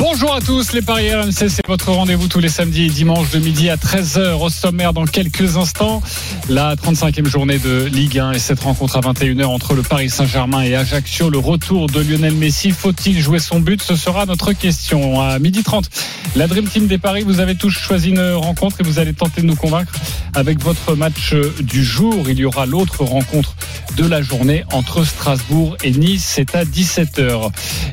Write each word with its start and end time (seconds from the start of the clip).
Bonjour 0.00 0.34
à 0.34 0.40
tous, 0.40 0.72
les 0.72 0.80
Paris 0.80 1.14
RMC, 1.14 1.50
c'est 1.50 1.66
votre 1.66 1.92
rendez-vous 1.92 2.26
tous 2.26 2.38
les 2.38 2.48
samedis 2.48 2.86
et 2.86 2.88
dimanches 2.88 3.28
de 3.32 3.38
midi 3.38 3.68
à 3.68 3.76
13h 3.76 4.42
au 4.42 4.48
sommaire 4.48 4.94
dans 4.94 5.04
quelques 5.04 5.58
instants. 5.58 6.00
La 6.48 6.74
35e 6.74 7.26
journée 7.26 7.58
de 7.58 7.84
Ligue 7.84 8.18
1 8.18 8.32
et 8.32 8.38
cette 8.38 8.60
rencontre 8.60 8.96
à 8.96 9.00
21h 9.00 9.44
entre 9.44 9.74
le 9.74 9.82
Paris 9.82 10.08
Saint-Germain 10.08 10.62
et 10.62 10.74
Ajaccio. 10.74 11.28
Le 11.28 11.36
retour 11.36 11.86
de 11.86 12.00
Lionel 12.00 12.32
Messi, 12.32 12.70
faut-il 12.70 13.20
jouer 13.20 13.40
son 13.40 13.60
but? 13.60 13.82
Ce 13.82 13.94
sera 13.94 14.24
notre 14.24 14.54
question. 14.54 15.20
À 15.20 15.38
midi 15.38 15.62
30, 15.62 15.90
la 16.34 16.46
Dream 16.46 16.66
Team 16.66 16.86
des 16.86 16.96
Paris, 16.96 17.22
vous 17.22 17.40
avez 17.40 17.54
tous 17.54 17.70
choisi 17.70 18.08
une 18.08 18.32
rencontre 18.32 18.80
et 18.80 18.84
vous 18.84 18.98
allez 19.00 19.12
tenter 19.12 19.42
de 19.42 19.46
nous 19.46 19.54
convaincre 19.54 19.92
avec 20.34 20.62
votre 20.62 20.96
match 20.96 21.34
du 21.60 21.84
jour. 21.84 22.24
Il 22.30 22.38
y 22.38 22.46
aura 22.46 22.64
l'autre 22.64 23.04
rencontre 23.04 23.54
de 23.96 24.06
la 24.06 24.22
journée 24.22 24.64
entre 24.72 25.04
Strasbourg 25.04 25.76
et 25.84 25.90
Nice. 25.90 26.24
C'est 26.26 26.54
à 26.54 26.64
17h. 26.64 27.50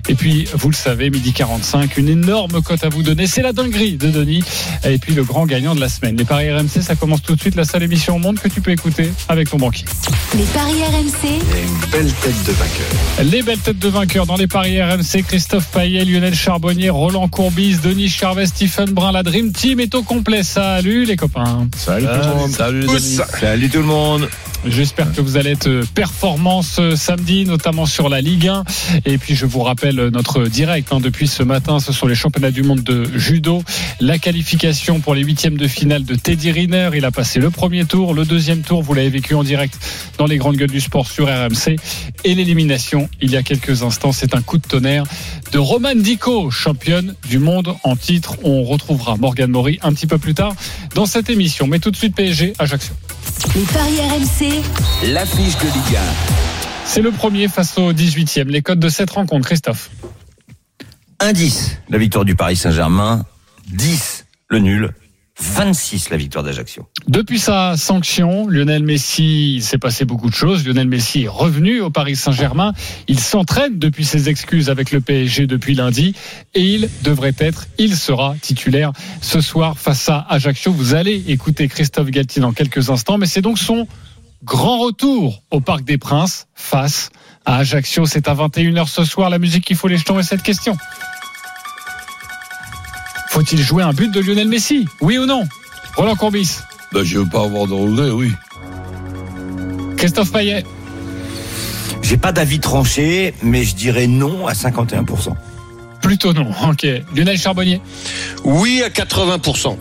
Et 0.08 0.16
puis, 0.16 0.48
vous 0.54 0.70
le 0.70 0.76
savez, 0.76 1.10
midi 1.10 1.34
45, 1.34 1.97
une 1.98 2.10
énorme 2.10 2.62
cote 2.62 2.84
à 2.84 2.90
vous 2.90 3.04
donner. 3.04 3.28
C'est 3.28 3.42
la 3.42 3.54
dinguerie 3.54 3.98
de 3.98 4.10
Denis. 4.10 4.44
Et 4.84 4.98
puis 4.98 5.14
le 5.14 5.24
grand 5.24 5.46
gagnant 5.46 5.76
de 5.76 5.82
la 5.82 5.90
semaine. 5.90 6.16
Les 6.16 6.26
paris 6.26 6.52
RMC, 6.52 6.82
ça 6.82 6.96
commence 6.96 7.22
tout 7.22 7.36
de 7.36 7.42
suite. 7.42 7.56
La 7.56 7.66
seule 7.66 7.84
émission 7.84 8.16
au 8.16 8.20
monde 8.20 8.40
que 8.40 8.48
tu 8.48 8.62
peux 8.62 8.72
écouter 8.72 9.12
avec 9.28 9.50
ton 9.50 9.58
banquier. 9.58 9.86
Les 10.36 10.44
paris 10.46 10.84
RMC, 10.84 11.28
une 11.28 11.90
belle 11.92 12.14
tête 12.14 12.44
de 12.46 12.52
vainqueur. 12.52 13.32
Les 13.32 13.42
belles 13.42 13.60
têtes 13.60 13.80
de 13.80 13.90
vainqueurs 13.90 14.26
dans 14.26 14.36
les 14.36 14.48
paris 14.48 14.82
RMC. 14.82 15.24
Christophe 15.28 15.68
Payet, 15.68 16.06
Lionel 16.06 16.36
Charbonnier, 16.36 16.90
Roland 16.90 17.28
Courbis, 17.28 17.78
Denis 17.84 18.10
Charvet, 18.10 18.46
Stephen 18.46 18.92
Brun. 18.92 19.12
La 19.12 19.24
Dream 19.24 19.52
Team 19.52 19.80
est 19.80 19.96
au 19.96 20.04
complet. 20.04 20.44
Salut 20.44 21.06
les 21.06 21.16
copains. 21.16 21.68
Salut 21.76 22.06
tout 22.06 22.30
le 22.30 22.36
monde. 22.36 22.52
Salut. 22.52 22.88
Salut 23.40 23.70
tout 23.70 23.80
le 23.80 23.86
monde. 23.86 24.30
J'espère 24.66 25.14
que 25.14 25.22
vous 25.22 25.38
allez 25.38 25.52
être 25.52 25.84
performants 25.94 26.62
ce 26.62 26.96
samedi, 26.96 27.46
notamment 27.46 27.86
sur 27.86 28.10
la 28.10 28.22
Ligue 28.22 28.48
1. 28.48 28.64
Et 29.06 29.18
puis 29.18 29.36
je 29.36 29.46
vous 29.46 29.62
rappelle 29.62 29.96
notre 30.12 30.44
direct 30.44 30.92
hein, 30.92 31.00
depuis 31.00 31.28
ce 31.28 31.44
matin, 31.44 31.80
ce 31.80 31.94
sont 31.94 32.08
les 32.08 32.16
championnats 32.16 32.52
du 32.52 32.64
monde 32.64 32.84
de 32.84 33.06
judo. 33.18 33.64
La 34.00 34.18
qualification 34.18 35.00
pour 35.00 35.16
les 35.16 35.22
huitièmes 35.24 35.58
de 35.58 35.68
finale 35.68 36.04
de 36.04 36.16
Teddy 36.16 36.52
Riner. 36.52 36.90
Il 36.96 37.06
a 37.06 37.12
passé 37.12 37.40
le 37.40 37.50
premier 37.50 37.86
tour, 37.86 38.14
le 38.14 38.26
deuxième 38.26 38.62
tour, 38.62 38.82
vous 38.82 38.94
l'avez 38.94 39.10
vécu 39.10 39.36
en 39.36 39.44
direct 39.44 39.78
dans 40.18 40.26
les 40.26 40.38
grandes 40.38 40.58
gueules 40.58 40.72
du 40.72 40.82
sport 40.82 41.08
sur 41.08 41.28
RMC. 41.28 41.78
Et 42.24 42.36
l'élimination, 42.36 43.10
il 43.22 43.32
y 43.32 43.38
a 43.38 43.44
quelques 43.44 43.84
instants, 43.84 44.12
c'est 44.12 44.36
un 44.36 44.42
coup 44.42 44.58
de 44.58 44.68
tonnerre 44.68 45.04
de 45.52 45.60
Roman 45.60 45.96
Dico, 45.96 46.52
championne 46.52 47.16
du 47.30 47.40
monde 47.40 47.76
en 47.84 47.96
titre. 47.96 48.38
On 48.44 48.64
retrouvera 48.64 49.16
Morgan 49.16 49.50
Maury 49.50 49.80
un 49.82 49.94
petit 49.94 50.08
peu 50.08 50.18
plus 50.18 50.34
tard 50.34 50.54
dans 50.94 51.06
cette 51.06 51.30
émission. 51.30 51.68
Mais 51.68 51.80
tout 51.80 51.92
de 51.92 51.96
suite 51.96 52.16
PSG, 52.16 52.54
Ajaccio. 52.60 52.94
Les 53.56 53.64
paris 53.64 54.00
RMC, 54.00 54.64
L'affiche 55.14 55.58
de 55.58 55.66
Ligue 55.66 56.00
C'est 56.86 57.02
le 57.02 57.12
premier 57.12 57.48
face 57.48 57.78
au 57.78 57.94
18e. 57.94 58.48
Les 58.48 58.62
codes 58.62 58.80
de 58.80 58.90
cette 58.90 59.12
rencontre, 59.12 59.48
Christophe. 59.48 59.90
1-10, 61.20 61.78
la 61.90 61.98
victoire 61.98 62.26
du 62.26 62.36
Paris 62.36 62.56
Saint-Germain. 62.56 63.26
10, 63.70 64.26
le 64.50 64.60
nul. 64.60 64.94
26, 65.40 66.10
la 66.10 66.18
victoire 66.18 66.44
d'Ajaccio. 66.44 66.88
Depuis 67.08 67.38
sa 67.38 67.78
sanction, 67.78 68.48
Lionel 68.48 68.84
Messi, 68.84 69.56
il 69.56 69.64
s'est 69.64 69.78
passé 69.78 70.04
beaucoup 70.04 70.30
de 70.30 70.36
choses. 70.36 70.66
Lionel 70.66 70.88
Messi 70.88 71.24
est 71.24 71.28
revenu 71.28 71.80
au 71.82 71.92
Paris 71.92 72.16
Saint-Germain. 72.16 72.74
Il 73.08 73.20
s'entraîne 73.20 73.78
depuis 73.78 74.04
ses 74.04 74.30
excuses 74.30 74.70
avec 74.70 74.92
le 74.92 75.00
PSG 75.00 75.46
depuis 75.46 75.76
lundi 75.76 76.16
et 76.56 76.64
il 76.64 76.90
devrait 77.04 77.36
être, 77.38 77.68
il 77.78 77.96
sera 77.96 78.36
titulaire 78.42 78.92
ce 79.22 79.40
soir 79.40 79.78
face 79.78 80.10
à 80.10 80.26
Ajaccio. 80.30 80.72
Vous 80.72 80.96
allez 80.96 81.24
écouter 81.28 81.68
Christophe 81.68 82.10
Galtier 82.10 82.42
dans 82.42 82.54
quelques 82.54 82.90
instants, 82.90 83.20
mais 83.20 83.28
c'est 83.28 83.42
donc 83.42 83.60
son 83.60 83.88
grand 84.44 84.80
retour 84.80 85.44
au 85.52 85.62
Parc 85.62 85.84
des 85.84 86.00
Princes 86.00 86.48
face 86.56 87.12
à 87.46 87.58
Ajaccio. 87.58 88.06
C'est 88.06 88.28
à 88.28 88.34
21h 88.34 88.88
ce 88.88 89.04
soir. 89.04 89.30
La 89.30 89.40
musique 89.40 89.66
qu'il 89.66 89.76
faut 89.76 89.88
les 89.88 89.98
jetons 89.98 90.20
et 90.20 90.24
cette 90.24 90.44
question. 90.44 90.76
Faut-il 93.30 93.60
jouer 93.62 93.84
un 93.84 93.94
but 93.94 94.12
de 94.12 94.20
Lionel 94.20 94.48
Messi? 94.48 94.88
Oui 95.02 95.18
ou 95.18 95.26
non? 95.26 95.44
Roland 95.96 96.16
Courbis 96.16 96.58
Ben, 96.94 97.04
je 97.04 97.20
veux 97.20 97.30
pas 97.30 97.44
avoir 97.44 97.68
de 97.68 97.74
regret, 97.74 98.10
oui. 98.10 98.32
Christophe 99.98 100.32
Payet 100.32 100.64
J'ai 102.02 102.18
pas 102.18 102.32
d'avis 102.32 102.60
tranché, 102.60 103.34
mais 103.42 103.64
je 103.64 103.76
dirais 103.76 104.08
non 104.08 104.48
à 104.48 104.54
51%. 104.54 105.34
Plutôt 106.02 106.34
non. 106.34 106.52
Ok. 106.70 106.86
Lionel 107.16 107.38
Charbonnier 107.38 107.82
Oui 108.44 108.82
à 108.84 108.90
80%. 108.90 109.76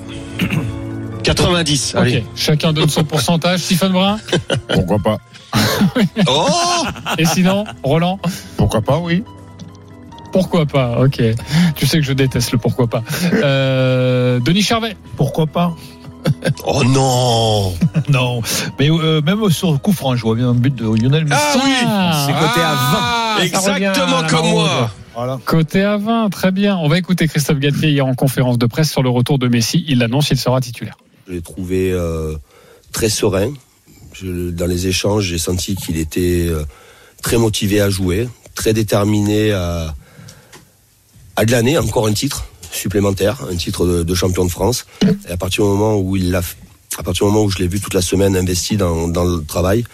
90. 1.22 1.94
Allez. 1.98 2.18
Ok. 2.18 2.24
Chacun 2.34 2.72
donne 2.72 2.88
son 2.88 3.04
pourcentage. 3.04 3.60
Stephen 3.60 3.92
Brun 3.92 4.18
Pourquoi 4.68 4.98
pas? 4.98 5.18
Oh 6.26 6.84
Et 7.18 7.24
sinon, 7.24 7.64
Roland? 7.82 8.18
Pourquoi 8.56 8.80
pas, 8.82 8.98
oui. 8.98 9.22
Pourquoi 10.36 10.66
pas 10.66 10.98
Ok. 11.00 11.22
Tu 11.76 11.86
sais 11.86 11.98
que 11.98 12.04
je 12.04 12.12
déteste 12.12 12.52
le 12.52 12.58
pourquoi 12.58 12.86
pas. 12.88 13.02
Euh, 13.32 14.38
Denis 14.40 14.62
Charvet 14.62 14.96
Pourquoi 15.16 15.46
pas 15.46 15.74
Oh 16.66 16.82
non 16.84 17.72
Non. 18.10 18.42
Mais 18.78 18.90
euh, 18.90 19.22
même 19.22 19.48
sur 19.50 19.80
coup 19.80 19.92
franc, 19.92 20.14
je 20.16 20.22
vois 20.22 20.34
bien 20.34 20.50
un 20.50 20.54
but 20.54 20.74
de 20.74 20.84
Lionel 20.84 21.24
Messi. 21.24 21.40
Ah 21.40 21.56
oui 21.64 21.70
Ah, 21.86 22.24
C'est 22.26 22.32
coté 22.34 22.60
à 22.60 22.74
20. 22.74 22.78
Ah, 22.98 23.60
ça 23.60 23.72
revient 23.72 23.84
Exactement 23.86 24.18
à 24.18 24.22
la 24.22 24.28
comme 24.28 24.48
moi. 24.50 24.90
Voilà. 25.14 25.38
Côté 25.46 25.82
à 25.82 25.96
20, 25.96 26.28
très 26.30 26.50
bien. 26.50 26.76
On 26.76 26.88
va 26.88 26.98
écouter 26.98 27.26
Christophe 27.28 27.58
Galtier 27.58 27.90
hier 27.90 28.04
en 28.04 28.14
conférence 28.14 28.58
de 28.58 28.66
presse 28.66 28.90
sur 28.90 29.02
le 29.02 29.08
retour 29.08 29.38
de 29.38 29.48
Messi. 29.48 29.84
Il 29.88 29.98
l'annonce, 30.00 30.28
il 30.30 30.36
sera 30.36 30.60
titulaire. 30.60 30.96
Je 31.26 31.32
l'ai 31.32 31.40
trouvé 31.40 31.90
euh, 31.92 32.34
très 32.92 33.08
serein. 33.08 33.50
Je- 34.12 34.50
dans 34.50 34.66
les 34.66 34.86
échanges, 34.88 35.24
j'ai 35.24 35.38
senti 35.38 35.74
qu'il 35.76 35.96
était 35.96 36.46
euh, 36.48 36.64
très 37.22 37.38
motivé 37.38 37.80
à 37.80 37.88
jouer, 37.88 38.28
très 38.54 38.72
déterminé 38.74 39.52
à, 39.52 39.94
à 41.36 41.44
glaner 41.44 41.78
encore 41.78 42.06
un 42.06 42.12
titre 42.12 42.46
supplémentaire, 42.72 43.46
un 43.50 43.56
titre 43.56 43.86
de, 43.86 44.02
de 44.02 44.14
champion 44.14 44.44
de 44.44 44.50
France. 44.50 44.86
Et 45.28 45.32
à 45.32 45.36
partir 45.36 45.64
du 45.64 45.70
moment 45.70 45.96
où 45.96 46.16
il 46.16 46.30
l'a, 46.30 46.42
à 46.98 47.02
partir 47.02 47.26
du 47.26 47.32
moment 47.32 47.44
où 47.44 47.50
je 47.50 47.58
l'ai 47.58 47.68
vu 47.68 47.80
toute 47.80 47.94
la 47.94 48.02
semaine 48.02 48.36
investi 48.36 48.76
dans, 48.76 49.08
dans 49.08 49.24
le 49.24 49.44
travail, 49.44 49.84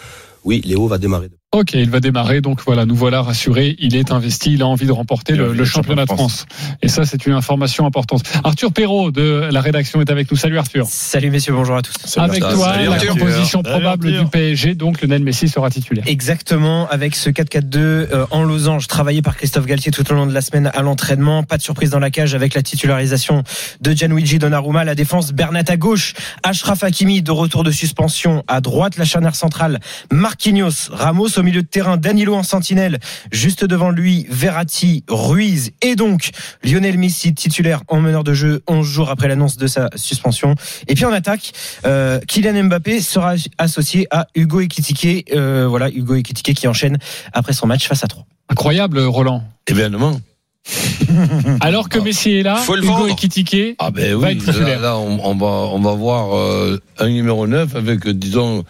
oui, 0.45 0.63
Léo 0.65 0.87
va 0.87 0.99
démarrer. 0.99 1.31
Ok, 1.55 1.75
il 1.75 1.91
va 1.91 2.01
démarrer. 2.01 2.41
Donc 2.41 2.61
voilà, 2.65 2.87
nous 2.87 2.95
voilà 2.95 3.21
rassurés. 3.21 3.77
Il 3.79 3.95
est 3.95 4.11
investi. 4.11 4.55
Il 4.55 4.63
a 4.63 4.67
envie 4.67 4.87
de 4.87 4.93
remporter 4.93 5.35
le, 5.35 5.53
le 5.53 5.65
championnat 5.67 6.07
de 6.07 6.11
France. 6.11 6.47
Et 6.81 6.89
ça, 6.89 7.05
c'est 7.05 7.27
une 7.27 7.35
information 7.35 7.85
importante. 7.85 8.23
Arthur 8.43 8.73
Perrault 8.73 9.11
de 9.11 9.51
la 9.53 9.61
rédaction 9.61 10.01
est 10.01 10.11
avec 10.11 10.31
nous. 10.31 10.39
Salut 10.39 10.57
Arthur. 10.57 10.87
Salut 10.89 11.31
messieurs, 11.31 11.53
bonjour 11.53 11.77
à 11.77 11.83
tous. 11.83 11.95
Avec 12.17 12.41
toi, 12.41 12.73
Salut, 12.73 12.87
la 12.87 12.93
Arthur. 12.93 13.13
composition 13.19 13.63
Salut, 13.63 13.75
probable 13.81 14.09
Arthur. 14.09 14.25
du 14.25 14.31
PSG. 14.31 14.75
Donc 14.77 15.03
Lionel 15.03 15.23
Messi 15.23 15.47
sera 15.47 15.69
titulaire. 15.69 16.05
Exactement, 16.07 16.89
avec 16.89 17.15
ce 17.15 17.29
4-4-2 17.29 17.77
euh, 17.77 18.27
en 18.31 18.45
losange 18.45 18.87
travaillé 18.87 19.21
par 19.21 19.37
Christophe 19.37 19.67
Galtier 19.67 19.93
tout 19.93 20.11
au 20.11 20.15
long 20.15 20.27
de 20.27 20.33
la 20.33 20.41
semaine 20.41 20.71
à 20.73 20.81
l'entraînement. 20.81 21.43
Pas 21.43 21.59
de 21.59 21.63
surprise 21.63 21.91
dans 21.91 21.99
la 21.99 22.11
cage 22.11 22.35
avec 22.35 22.55
la 22.55 22.63
titularisation 22.63 23.43
de 23.83 23.93
Gianluigi 23.93 24.39
Donnarumma. 24.39 24.85
La 24.85 24.95
défense 24.95 25.33
Bernat 25.35 25.65
à 25.69 25.77
gauche, 25.77 26.15
Ashraf 26.45 26.83
Hakimi 26.83 27.21
de 27.21 27.31
retour 27.31 27.63
de 27.63 27.71
suspension 27.71 28.43
à 28.49 28.63
droite. 28.63 28.97
La 28.97 29.05
charnière 29.05 29.35
centrale 29.35 29.81
Marquinhos, 30.11 30.89
Ramos 30.91 31.42
au 31.43 31.45
milieu 31.45 31.63
de 31.63 31.67
terrain, 31.67 31.97
Danilo 31.97 32.35
en 32.35 32.45
sentinelle. 32.45 33.01
Juste 33.33 33.65
devant 33.65 33.91
lui, 33.91 34.27
Verratti, 34.31 35.03
Ruiz 35.09 35.73
et 35.83 35.97
donc 35.97 36.31
Lionel 36.63 36.97
Messi 36.99 37.35
titulaire 37.35 37.83
en 37.89 38.01
meneur 38.01 38.23
de 38.23 38.33
jeu 38.33 38.63
11 38.69 38.87
jours 38.87 39.11
après 39.11 39.27
l'annonce 39.27 39.57
de 39.57 39.67
sa 39.67 39.91
suspension. 39.97 40.55
Et 40.87 40.95
puis 40.95 41.05
en 41.05 41.13
attaque, 41.13 41.53
euh, 41.85 42.21
Kylian 42.29 42.65
Mbappé 42.65 43.01
sera 43.01 43.35
associé 43.59 44.07
à 44.13 44.29
Hugo 44.37 44.61
Ekitike. 44.61 45.33
Euh, 45.35 45.67
voilà, 45.69 45.91
Hugo 45.91 46.15
Ekitike 46.15 46.57
qui 46.57 46.69
enchaîne 46.69 46.97
après 47.33 47.53
son 47.53 47.67
match 47.67 47.89
face 47.89 48.05
à 48.05 48.07
3. 48.07 48.25
Incroyable, 48.49 49.01
Roland. 49.01 49.43
Événement. 49.67 50.21
Alors 51.61 51.89
que 51.89 51.99
Messi 51.99 52.37
est 52.37 52.43
là, 52.45 52.55
Faut 52.57 52.77
le 52.77 52.85
Hugo. 52.85 53.09
Ekitike. 53.09 53.75
Ah 53.81 53.91
ben 53.91 54.15
Va 54.17 54.29
oui, 54.29 54.33
être 54.35 54.45
titulaire. 54.45 54.77
là, 54.81 54.89
là, 54.91 54.97
on, 54.97 55.19
on 55.25 55.35
va, 55.35 55.47
on 55.47 55.81
va 55.81 55.93
voir 55.95 56.37
euh, 56.37 56.79
un 56.99 57.09
numéro 57.09 57.49
9 57.49 57.75
avec, 57.75 58.07
disons, 58.09 58.63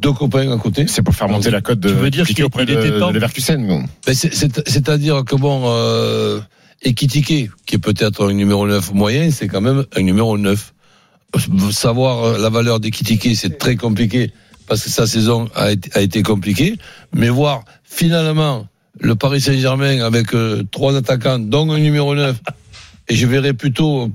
deux 0.00 0.12
copains 0.12 0.50
à 0.52 0.56
côté. 0.58 0.86
C'est 0.88 1.02
pour 1.02 1.14
faire 1.14 1.28
monter 1.28 1.50
la 1.50 1.60
cote 1.60 1.80
de 1.80 1.88
Tu 1.88 1.94
veux 1.94 2.10
dire 2.10 2.26
qu'il- 2.34 2.44
auprès 2.44 2.64
de, 2.66 2.74
de. 3.12 3.18
Ben, 4.06 4.14
c'est- 4.14 4.34
c'est- 4.34 4.68
C'est-à-dire 4.68 5.24
que 5.24 5.36
bon, 5.36 5.62
euh, 5.66 6.40
Ekitike, 6.82 7.50
qui 7.66 7.74
est 7.74 7.78
peut-être 7.78 8.28
un 8.28 8.32
numéro 8.32 8.66
9 8.66 8.92
moyen, 8.94 9.30
c'est 9.30 9.48
quand 9.48 9.60
même 9.60 9.84
un 9.96 10.02
numéro 10.02 10.38
9. 10.38 10.72
Savoir 11.72 12.24
euh, 12.24 12.38
la 12.38 12.48
valeur 12.48 12.80
d'Ekitike, 12.80 13.36
c'est 13.36 13.58
très 13.58 13.76
compliqué 13.76 14.32
parce 14.66 14.82
que 14.84 14.90
sa 14.90 15.06
saison 15.06 15.48
a 15.54 15.72
été, 15.72 15.90
a 15.94 16.00
été 16.00 16.22
compliquée. 16.22 16.76
Mais 17.14 17.28
voir 17.28 17.64
finalement 17.84 18.66
le 19.00 19.14
Paris 19.14 19.40
Saint-Germain 19.40 20.00
avec 20.04 20.34
euh, 20.34 20.62
trois 20.70 20.96
attaquants, 20.96 21.38
dont 21.38 21.70
un 21.70 21.78
numéro 21.78 22.14
9, 22.14 22.36
et 23.08 23.14
je 23.14 23.26
verrais 23.26 23.52
plutôt 23.54 24.10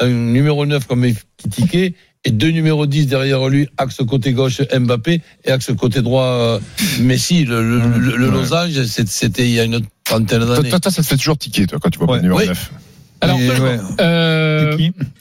un 0.00 0.08
numéro 0.08 0.64
9 0.66 0.86
comme 0.86 1.04
Ekitike 1.04 1.94
et 2.24 2.30
deux 2.30 2.50
numéros 2.50 2.86
10 2.86 3.06
derrière 3.06 3.48
lui, 3.48 3.68
axe 3.76 3.96
côté 4.08 4.32
gauche 4.32 4.60
Mbappé 4.76 5.20
et 5.44 5.50
axe 5.50 5.70
côté 5.76 6.00
droit 6.02 6.24
euh, 6.24 6.58
Messi. 7.00 7.44
Le, 7.44 7.62
le, 7.62 7.98
le- 7.98 8.16
le 8.16 8.30
losange, 8.30 8.82
c'était 8.84 9.44
il 9.44 9.50
y 9.50 9.60
a 9.60 9.64
une 9.64 9.80
trentaine 10.04 10.40
d'années. 10.44 10.68
toi, 10.70 10.80
toi, 10.80 10.90
ça 10.90 11.02
te 11.02 11.06
fait 11.06 11.16
toujours 11.16 11.36
tiquer, 11.38 11.66
toi, 11.66 11.78
quand 11.80 11.90
tu 11.90 11.98
vois 11.98 12.06
pas 12.06 12.12
Ouais. 12.14 12.18
le 12.18 12.22
numéro 12.24 12.40
Oui. 12.40 12.46
9. 12.48 12.72
Alors, 13.20 13.38
ouais. 13.38 13.78
euh, 14.00 14.76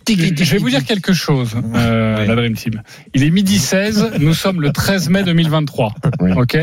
C'est 0.05 0.15
qui 0.15 0.43
je 0.43 0.51
vais 0.51 0.57
vous 0.57 0.69
dire 0.69 0.83
quelque 0.83 1.13
chose, 1.13 1.51
euh, 1.75 2.25
la 2.25 2.35
Dream 2.35 2.53
Team. 2.53 2.81
Il 3.13 3.23
est 3.23 3.29
midi 3.29 3.59
16, 3.59 4.11
nous 4.19 4.33
sommes 4.33 4.61
le 4.61 4.71
13 4.73 5.07
mai 5.09 5.23
2023. 5.23 5.93
Oui. 6.19 6.31
Ok? 6.35 6.57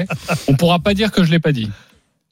On 0.48 0.54
pourra 0.54 0.80
pas 0.80 0.92
dire 0.92 1.10
que 1.12 1.24
je 1.24 1.30
l'ai 1.30 1.38
pas 1.38 1.52
dit. 1.52 1.70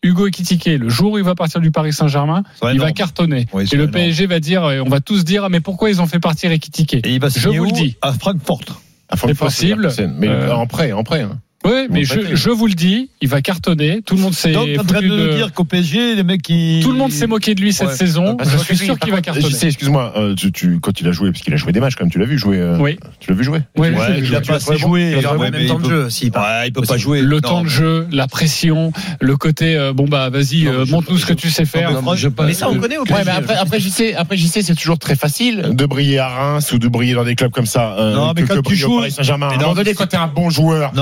Hugo 0.03 0.27
Ekitike, 0.29 0.67
le 0.67 0.89
jour 0.89 1.13
où 1.13 1.19
il 1.19 1.25
va 1.25 1.35
partir 1.35 1.61
du 1.61 1.71
Paris 1.73 1.93
Saint-Germain, 1.93 2.45
il 2.73 2.79
va 2.79 2.93
cartonner. 2.93 3.47
Oui, 3.53 3.65
et 3.71 3.77
le 3.77 3.83
énorme. 3.85 3.93
PSG 3.95 4.27
va 4.27 4.39
dire, 4.41 4.65
euh, 4.65 4.81
on 4.85 4.89
va 4.89 5.01
tous 5.01 5.25
dire, 5.25 5.45
ah, 5.45 5.49
mais 5.49 5.61
pourquoi 5.61 5.91
ils 5.91 6.01
ont 6.01 6.07
fait 6.07 6.21
partir 6.21 6.53
Ekitike? 6.53 6.95
Et 6.95 7.01
il 7.15 7.21
va 7.21 7.29
Je 7.29 7.49
vous 7.49 7.65
le 7.65 7.73
dis. 7.73 7.97
À 8.01 8.13
Francfort. 8.13 8.61
À 9.09 9.17
Francfort, 9.17 9.51
C'est 9.51 9.75
possible. 9.75 9.91
Mais 10.19 10.29
Euh, 10.29 10.55
en 10.55 10.67
prêt, 10.67 10.93
en 10.93 11.03
prêt. 11.03 11.23
hein. 11.23 11.39
Oui, 11.65 11.89
mais 11.91 12.05
je, 12.05 12.15
prêté. 12.15 12.37
je 12.37 12.51
vous 12.51 12.69
le 12.69 12.75
dis, 12.75 13.11
il 13.21 13.29
va 13.29 13.43
cartonner. 13.43 14.01
Tout 14.07 14.15
le 14.15 14.21
monde 14.23 14.33
s'est 14.33 14.53
Donc, 14.53 14.67
t'es 14.67 14.79
en 14.79 14.85
train 14.85 14.97
foutu 14.99 15.09
de 15.09 15.35
dire 15.35 15.53
qu'au 15.53 15.65
PSG, 15.65 16.15
les 16.15 16.23
mecs 16.23 16.41
qui. 16.41 16.79
Tout 16.85 16.93
le 16.93 16.99
monde 16.99 17.11
s'est 17.11 17.27
moqué 17.27 17.57
de 17.57 17.61
lui 17.61 17.73
cette 17.73 17.89
Ouais. 17.89 17.95
saison. 17.97 18.37
Parce 18.37 18.51
Je 18.53 18.59
suis 18.59 18.77
sûr 18.77 18.97
qu'il 18.99 19.11
va 19.13 19.21
cartonner. 19.21 19.47
Excuse-moi, 19.63 20.13
euh, 20.17 20.35
tu, 20.37 20.53
tu- 20.53 20.79
quand 20.81 21.01
il 21.01 21.09
a 21.09 21.13
joué, 21.13 21.33
parce 21.33 21.43
qu'il 21.43 21.53
a 21.53 21.57
joué 21.57 21.73
des 21.73 21.81
matchs 21.81 21.99
même, 21.99 22.11
tu 22.11 22.19
l'as 22.21 22.27
vu 22.27 22.39
jouer. 22.39 22.59
euh, 22.59 22.79
Oui. 22.79 22.97
Tu 23.19 23.31
l'as 23.31 23.37
vu 23.37 23.43
jouer 23.43 23.61
Oui, 23.77 23.89
Ouais, 23.89 24.21
il 24.23 24.35
a 24.37 24.41
pas 24.41 24.55
assez 24.55 24.77
joué. 24.79 25.15
Il 25.19 25.27
Ouais, 25.27 25.33
le 25.33 25.51
même 25.51 25.67
temps 25.67 25.79
il 25.79 25.83
de 25.83 25.89
peut- 25.89 26.09
jeu 26.09 26.09
il 26.23 26.73
peut 26.73 26.83
pas 26.83 26.97
jouer. 26.97 27.23
le 27.23 27.41
temps 27.41 27.63
de 27.65 27.69
jeu, 27.69 28.07
la 28.13 28.29
pression, 28.29 28.93
le 29.21 29.37
côté 29.37 29.77
euh, 29.77 29.93
bon 29.93 30.07
bah 30.07 30.31
vas-y, 30.31 30.67
euh, 30.69 30.87
montre-nous 30.87 31.19
ce 31.19 31.27
que 31.27 31.33
tu 31.33 31.51
sais 31.51 31.65
faire. 31.65 31.91
Non, 31.93 32.03
mais 32.13 32.17
je 32.17 32.29
pense- 32.29 32.47
Mais 32.47 32.55
ça, 32.55 32.69
on 32.71 32.77
connaît 32.79 32.99
au 32.99 33.01
Ouais, 33.03 33.07
PSG. 33.09 33.25
mais 33.27 33.31
après, 33.33 33.55
après, 33.57 33.81
j'y 33.81 33.91
sais, 33.91 34.15
après, 34.15 34.37
j'y 34.37 34.47
sais, 34.49 34.63
c'est 34.63 34.75
toujours 34.77 34.99
très 34.99 35.17
facile 35.17 35.71
de 35.73 35.87
briller 35.87 36.19
à 36.21 36.29
Reims 36.29 36.73
ou 36.73 36.79
de 36.79 36.87
briller 36.89 37.15
dans 37.15 37.25
des 37.25 37.35
clubs 37.35 37.51
comme 37.51 37.67
ça. 37.67 37.97
euh, 37.99 38.15
Non, 38.15 38.33
mais 38.35 38.45
quand 38.45 38.63
tu 38.63 38.77
joues- 38.77 38.99
Paris 38.99 39.11
Saint-Germain. 39.11 39.49
À 39.49 39.75
Mais 39.85 39.95
quand 39.95 40.07
t'es 40.07 40.17
un 40.17 40.29
bon 40.29 40.51
joueur, 40.51 40.93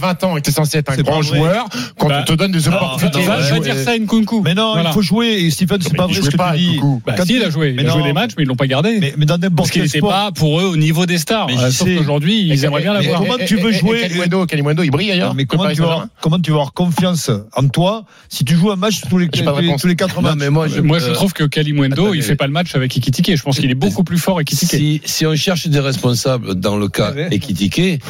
Non. 0.00 0.08
et 0.08 0.14
Ouais. 0.14 0.14
que 0.16 0.16
t'as 0.16 0.20
20 0.20 0.24
ans 0.24 0.36
et 0.36 0.40
que 0.40 0.46
t'es 0.46 0.50
censé 0.52 0.78
être 0.78 0.90
un 0.90 0.96
grand 1.02 1.22
joueur, 1.22 1.66
quand 1.98 2.08
Bah, 2.08 2.18
on 2.20 2.24
te 2.24 2.32
donne 2.32 2.52
des 2.52 2.68
opportunités. 2.68 3.22
va 3.22 3.38
ouais. 3.52 3.60
dire 3.60 3.76
ça 3.76 3.92
à 3.92 3.98
Nkunku. 3.98 4.42
Mais 4.42 4.54
non, 4.54 4.74
il 4.84 4.92
faut 4.92 5.02
jouer. 5.02 5.26
Et 5.44 5.50
Stephen, 5.50 5.80
c'est 5.82 5.96
pas 5.96 6.06
vrai 6.06 6.14
ce 6.22 6.30
que 6.30 6.36
pas, 6.36 6.52
tu 6.52 6.58
dis. 6.58 6.80
Bah 7.06 7.14
Quand 7.16 7.22
si, 7.24 7.28
tu- 7.32 7.36
il 7.38 7.44
a 7.44 7.50
joué, 7.50 7.74
il 7.78 7.86
a 7.86 7.90
joué 7.92 8.02
des 8.02 8.12
matchs, 8.12 8.32
mais 8.36 8.44
ils 8.44 8.46
l'ont 8.46 8.56
pas 8.56 8.66
gardé. 8.66 8.98
Mais, 9.00 9.26
dans 9.26 9.38
n'importe 9.38 9.56
parce 9.56 9.70
qu'il 9.70 9.80
quel 9.82 9.88
n'était 9.88 9.98
sport. 9.98 10.10
pas 10.10 10.32
pour 10.32 10.60
eux 10.60 10.64
au 10.64 10.76
niveau 10.76 11.06
des 11.06 11.18
stars. 11.18 11.48
Sauf 11.70 11.88
qu'aujourd'hui, 11.96 12.40
ils 12.48 12.64
aimeraient 12.64 12.82
bien 12.82 12.92
mais- 12.94 13.02
l'avoir. 13.02 13.20
comment 13.22 13.36
tu 13.46 13.56
veux 13.56 13.72
Et- 13.72 13.76
et- 13.76 13.78
jouer 13.78 13.98
et 14.04 14.46
Kalimundo, 14.46 14.82
il 14.82 14.90
brille 14.90 15.10
ailleurs. 15.12 15.28
Non, 15.30 15.34
mais 15.34 15.44
comment 15.44 15.70
tu, 15.70 15.80
vas 15.82 16.06
avoir, 16.22 16.40
tu 16.42 16.52
confiance 16.74 17.30
en 17.54 17.68
toi 17.68 18.04
si 18.28 18.44
tu 18.44 18.54
joues 18.56 18.70
un 18.70 18.76
match 18.76 19.02
tous 19.08 19.18
les, 19.18 19.28
J'ai 19.32 19.42
pas 19.44 19.50
de 19.52 19.56
tous 19.56 19.60
les, 19.62 19.66
réponse. 19.68 19.80
tous 19.82 19.86
les 19.88 19.96
4 19.96 20.16
Non, 20.22 20.34
matchs 20.34 20.48
moi, 20.50 20.66
je, 20.68 20.80
euh, 20.80 21.12
trouve 21.12 21.32
que 21.32 21.44
Kalimundo, 21.44 22.14
il 22.14 22.22
fait 22.22 22.36
pas 22.36 22.46
le 22.46 22.52
match 22.52 22.74
avec 22.74 22.96
Ekitike. 22.96 23.36
Je 23.36 23.42
pense 23.42 23.58
qu'il 23.58 23.70
est 23.70 23.74
beaucoup 23.74 24.04
plus 24.04 24.18
fort 24.18 24.40
Ekitike. 24.40 24.68
si, 24.70 25.00
si 25.04 25.26
on 25.26 25.34
cherche 25.36 25.66
des 25.68 25.80
responsables 25.80 26.54
dans 26.54 26.76
le 26.76 26.88
cas. 26.88 27.12
Ekitike, 27.30 28.00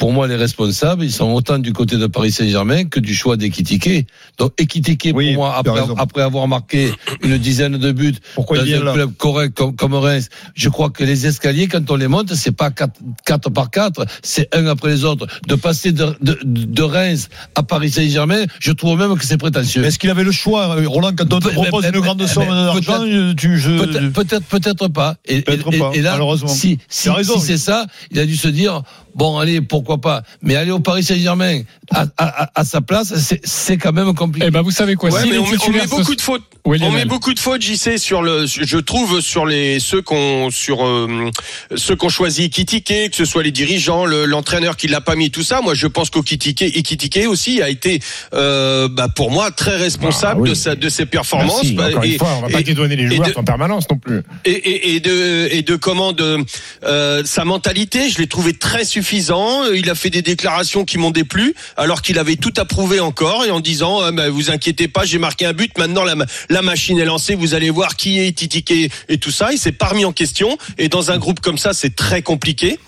pour 0.00 0.14
moi, 0.14 0.26
les 0.26 0.36
responsables, 0.36 1.04
ils 1.04 1.12
sont 1.12 1.30
autant 1.32 1.58
du 1.58 1.74
côté 1.74 1.98
de 1.98 2.06
Paris 2.06 2.32
Saint-Germain 2.32 2.84
que 2.84 3.00
du 3.00 3.14
choix 3.14 3.36
d'Ekitike. 3.36 4.06
Donc, 4.38 4.52
Ekitike, 4.56 5.10
Oui, 5.14 5.34
pour 5.34 5.42
moi, 5.44 5.62
après, 5.98 6.22
avoir 6.22 6.48
marqué 6.48 6.90
une 7.22 7.36
dizaine 7.36 7.76
de 7.76 7.92
buts 7.92 8.14
Pourquoi 8.34 8.56
dans 8.60 8.64
un 8.88 8.92
club 8.94 9.10
correct 9.18 9.52
comme, 9.54 9.76
comme 9.76 9.92
Reims, 9.94 10.30
je 10.54 10.70
crois 10.70 10.88
que 10.88 11.04
les 11.04 11.26
escaliers, 11.26 11.68
quand 11.68 11.90
on 11.90 11.96
les 11.96 12.08
monte, 12.08 12.32
c'est 12.34 12.50
pas 12.56 12.70
4, 12.70 13.50
par 13.50 13.70
4, 13.70 14.06
c'est 14.22 14.48
un 14.56 14.64
après 14.68 14.88
les 14.88 15.04
autres. 15.04 15.26
De 15.46 15.54
passer 15.54 15.92
de, 15.92 16.16
de, 16.22 16.38
de 16.42 16.82
Reims 16.82 17.28
à 17.54 17.62
Paris 17.62 17.90
Saint-Germain, 17.90 18.44
je 18.58 18.72
trouve 18.72 18.98
même 18.98 19.18
que 19.18 19.26
c'est 19.26 19.36
prétentieux. 19.36 19.82
Mais 19.82 19.88
Est-ce 19.88 19.98
qu'il 19.98 20.08
avait 20.08 20.24
le 20.24 20.32
choix, 20.32 20.76
euh, 20.78 20.88
Roland, 20.88 21.12
quand 21.14 21.30
on 21.30 21.40
te 21.40 21.48
propose 21.48 21.84
une 21.84 22.00
grande 22.00 22.20
pe- 22.20 22.26
somme 22.26 22.48
d'argent, 22.48 23.04
tu, 23.36 23.58
je, 23.58 23.78
Peut-être, 23.78 24.12
peut-être, 24.14 24.44
peut-être 24.46 24.88
pas. 24.88 25.16
Et, 25.26 25.42
Peut-être 25.42 25.70
et- 25.74 25.78
pas, 25.78 25.90
et 25.92 26.00
là, 26.00 26.12
malheureusement. 26.12 26.48
si, 26.48 26.78
si, 26.88 27.10
si 27.22 27.40
c'est 27.40 27.58
ça, 27.58 27.84
il 28.10 28.18
a 28.18 28.24
dû 28.24 28.34
se 28.36 28.48
dire, 28.48 28.82
bon, 29.14 29.36
allez, 29.38 29.60
pourquoi 29.60 29.89
pas. 29.98 30.22
Mais 30.42 30.56
aller 30.56 30.70
au 30.70 30.80
Paris 30.80 31.02
Saint-Germain 31.04 31.62
à, 31.90 32.02
à, 32.16 32.42
à- 32.44 32.50
à 32.60 32.64
sa 32.64 32.80
place, 32.80 33.14
c'est, 33.44 33.76
quand 33.76 33.92
même 33.92 34.14
compliqué. 34.14 34.46
Eh 34.48 34.50
ben, 34.50 34.62
vous 34.62 34.70
savez 34.70 34.94
quoi 34.96 35.10
Ouais, 35.10 35.20
on, 35.24 35.28
met- 35.30 35.38
on 35.38 35.96
beaucoup 35.96 36.14
de 36.14 36.20
fautes. 36.20 36.42
Oui, 36.66 36.78
on 36.82 36.90
met 36.90 37.06
beaucoup 37.06 37.32
de 37.32 37.38
fautes, 37.38 37.62
JC, 37.62 37.96
sur 37.98 38.22
le, 38.22 38.44
je 38.46 38.76
trouve, 38.76 39.20
sur 39.22 39.46
les, 39.46 39.80
ceux 39.80 40.02
qu'on, 40.02 40.50
sur, 40.50 40.84
euh, 40.86 41.30
ceux 41.74 41.96
qu'on 41.96 42.10
choisi 42.10 42.50
Kitike, 42.50 43.10
que 43.10 43.16
ce 43.16 43.24
soit 43.24 43.42
les 43.42 43.50
dirigeants, 43.50 44.04
le- 44.04 44.26
l'entraîneur 44.26 44.76
qui 44.76 44.86
l'a 44.86 45.00
pas 45.00 45.16
mis, 45.16 45.30
tout 45.30 45.42
ça. 45.42 45.62
Moi, 45.62 45.72
je 45.74 45.86
pense 45.86 46.10
qu'Okitike, 46.10 46.60
Ekitike 46.62 47.20
aussi 47.28 47.62
a 47.62 47.70
été, 47.70 48.00
euh, 48.34 48.88
bah, 48.88 49.08
pour 49.08 49.30
moi, 49.30 49.50
très 49.50 49.76
responsable 49.76 50.40
Ah, 50.40 50.42
oui. 50.42 50.50
de 50.50 50.54
sa, 50.54 50.74
de 50.74 50.88
ses 50.90 51.06
performances. 51.06 51.62
Merci. 51.62 51.72
Bah, 51.74 51.88
Encore 51.88 52.04
et- 52.04 52.08
une 52.12 52.18
fois, 52.18 52.28
on 52.36 52.40
va 52.42 52.48
pas 52.50 52.60
et- 52.60 52.64
dédouaner 52.64 52.96
les 52.96 53.06
joueurs 53.08 53.28
de- 53.30 53.38
en 53.38 53.44
permanence 53.44 53.84
non 53.90 53.96
plus. 53.96 54.20
et, 54.44 54.50
et, 54.50 54.94
et 54.96 55.00
de 55.00 55.48
et 55.50 55.62
de 55.62 55.76
comment 55.76 56.12
de 56.12 56.38
euh, 56.84 57.22
sa 57.24 57.44
mentalité, 57.46 58.10
je 58.10 58.18
l'ai 58.18 58.26
trouvé 58.26 58.52
très 58.52 58.84
suffisant. 58.84 59.64
Il 59.72 59.79
a 59.88 59.94
fait 59.94 60.10
des 60.10 60.22
déclarations 60.22 60.84
qui 60.84 60.98
m'ont 60.98 61.10
déplu, 61.10 61.54
alors 61.76 62.02
qu'il 62.02 62.18
avait 62.18 62.36
tout 62.36 62.52
approuvé 62.56 63.00
encore 63.00 63.44
et 63.44 63.50
en 63.50 63.60
disant 63.60 64.00
ah, 64.00 64.12
bah, 64.12 64.28
vous 64.28 64.50
inquiétez 64.50 64.88
pas, 64.88 65.04
j'ai 65.04 65.18
marqué 65.18 65.46
un 65.46 65.52
but. 65.52 65.78
Maintenant 65.78 66.04
la 66.04 66.14
la 66.48 66.62
machine 66.62 66.98
est 66.98 67.04
lancée, 67.04 67.34
vous 67.34 67.54
allez 67.54 67.70
voir 67.70 67.96
qui 67.96 68.20
est 68.20 68.36
titiqué 68.36 68.90
et 69.08 69.18
tout 69.18 69.30
ça. 69.30 69.52
Il 69.52 69.58
s'est 69.58 69.72
pas 69.72 69.86
remis 69.86 70.04
en 70.04 70.12
question. 70.12 70.58
Et 70.78 70.88
dans 70.88 71.10
un 71.10 71.18
groupe 71.18 71.40
comme 71.40 71.58
ça, 71.58 71.72
c'est 71.72 71.94
très 71.94 72.22
compliqué. 72.22 72.78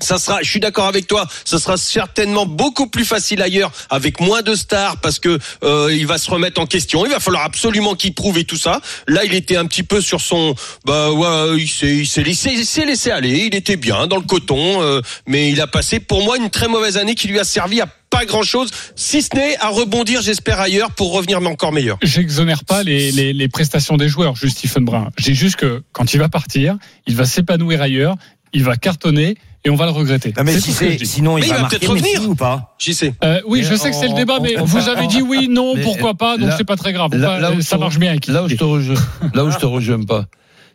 Ça 0.00 0.18
sera, 0.18 0.42
je 0.42 0.50
suis 0.50 0.60
d'accord 0.60 0.86
avec 0.86 1.06
toi, 1.06 1.26
ça 1.44 1.58
sera 1.58 1.76
certainement 1.76 2.46
beaucoup 2.46 2.86
plus 2.86 3.04
facile 3.04 3.42
ailleurs 3.42 3.72
avec 3.90 4.20
moins 4.20 4.42
de 4.42 4.54
stars 4.54 4.98
parce 4.98 5.18
que 5.18 5.38
euh, 5.62 5.94
il 5.94 6.06
va 6.06 6.18
se 6.18 6.30
remettre 6.30 6.60
en 6.60 6.66
question. 6.66 7.04
Il 7.04 7.12
va 7.12 7.20
falloir 7.20 7.44
absolument 7.44 7.94
qu'il 7.94 8.14
prouve 8.14 8.38
et 8.38 8.44
tout 8.44 8.56
ça. 8.56 8.80
Là, 9.06 9.24
il 9.24 9.34
était 9.34 9.56
un 9.56 9.66
petit 9.66 9.82
peu 9.82 10.00
sur 10.00 10.20
son, 10.20 10.54
bah 10.84 11.10
ouais, 11.12 11.58
il 11.58 11.68
s'est, 12.06 12.22
laissé, 12.22 13.10
aller. 13.10 13.46
Il 13.46 13.54
était 13.54 13.76
bien 13.76 14.06
dans 14.06 14.16
le 14.16 14.22
coton, 14.22 14.82
euh, 14.82 15.00
mais 15.26 15.50
il 15.50 15.60
a 15.60 15.66
passé 15.66 16.00
pour 16.00 16.24
moi 16.24 16.36
une 16.36 16.50
très 16.50 16.68
mauvaise 16.68 16.96
année 16.96 17.14
qui 17.14 17.28
lui 17.28 17.38
a 17.38 17.44
servi 17.44 17.80
à 17.80 17.86
pas 18.10 18.24
grand 18.24 18.42
chose, 18.42 18.70
si 18.96 19.22
ce 19.22 19.36
n'est 19.36 19.56
à 19.58 19.68
rebondir, 19.68 20.20
j'espère 20.20 20.58
ailleurs 20.58 20.90
pour 20.90 21.12
revenir 21.12 21.38
encore 21.46 21.70
meilleur. 21.70 21.96
J'exonère 22.02 22.64
pas 22.64 22.82
les 22.82 23.48
prestations 23.48 23.96
des 23.96 24.08
joueurs, 24.08 24.34
juste 24.34 24.58
Stephen 24.58 24.84
Brun. 24.84 25.10
J'ai 25.16 25.34
juste 25.34 25.54
que 25.56 25.84
quand 25.92 26.12
il 26.12 26.18
va 26.18 26.28
partir, 26.28 26.76
il 27.06 27.14
va 27.14 27.24
s'épanouir 27.24 27.80
ailleurs, 27.80 28.16
il 28.52 28.64
va 28.64 28.76
cartonner 28.76 29.36
et 29.64 29.70
on 29.70 29.76
va 29.76 29.84
le 29.86 29.92
regretter. 29.92 30.32
Non, 30.36 30.44
mais 30.44 30.58
si 30.58 30.72
ce 30.72 31.04
sinon, 31.04 31.36
il 31.38 31.42
Mais 31.42 31.48
il 31.48 31.52
va 31.54 31.68
peut-être 31.68 31.92
Messi 31.92 32.14
revenir. 32.16 32.30
ou 32.30 32.34
pas 32.34 32.74
J'y 32.78 32.94
sais. 32.94 33.14
Euh, 33.24 33.40
oui, 33.46 33.60
Mais 33.60 33.66
je 33.66 33.74
sais 33.74 33.90
que 33.90 33.96
c'est 33.96 34.08
le 34.08 34.14
débat, 34.14 34.36
on- 34.38 34.42
mais 34.42 34.58
on- 34.58 34.64
vous 34.64 34.88
avez 34.88 35.06
dit 35.06 35.22
oui, 35.22 35.48
non, 35.50 35.74
pourquoi 35.82 36.14
pas, 36.14 36.36
donc 36.38 36.48
là- 36.48 36.54
c'est 36.56 36.64
pas 36.64 36.76
très 36.76 36.92
grave. 36.92 37.14
là- 37.14 37.26
Pas- 37.26 37.38
là 37.40 37.52
où 37.52 37.60
ça 37.60 37.76
je- 37.76 37.80
marche 37.80 37.98
bien. 37.98 38.10
avec 38.10 38.26
Là 38.26 38.44
où 38.44 38.48
je 38.48 38.56
te 38.56 38.64
rejoins, 38.64 38.96
là 39.34 39.44
où 39.44 39.50
je 39.50 39.58
te 39.58 39.66
rejoins 39.66 40.02
pas, 40.04 40.24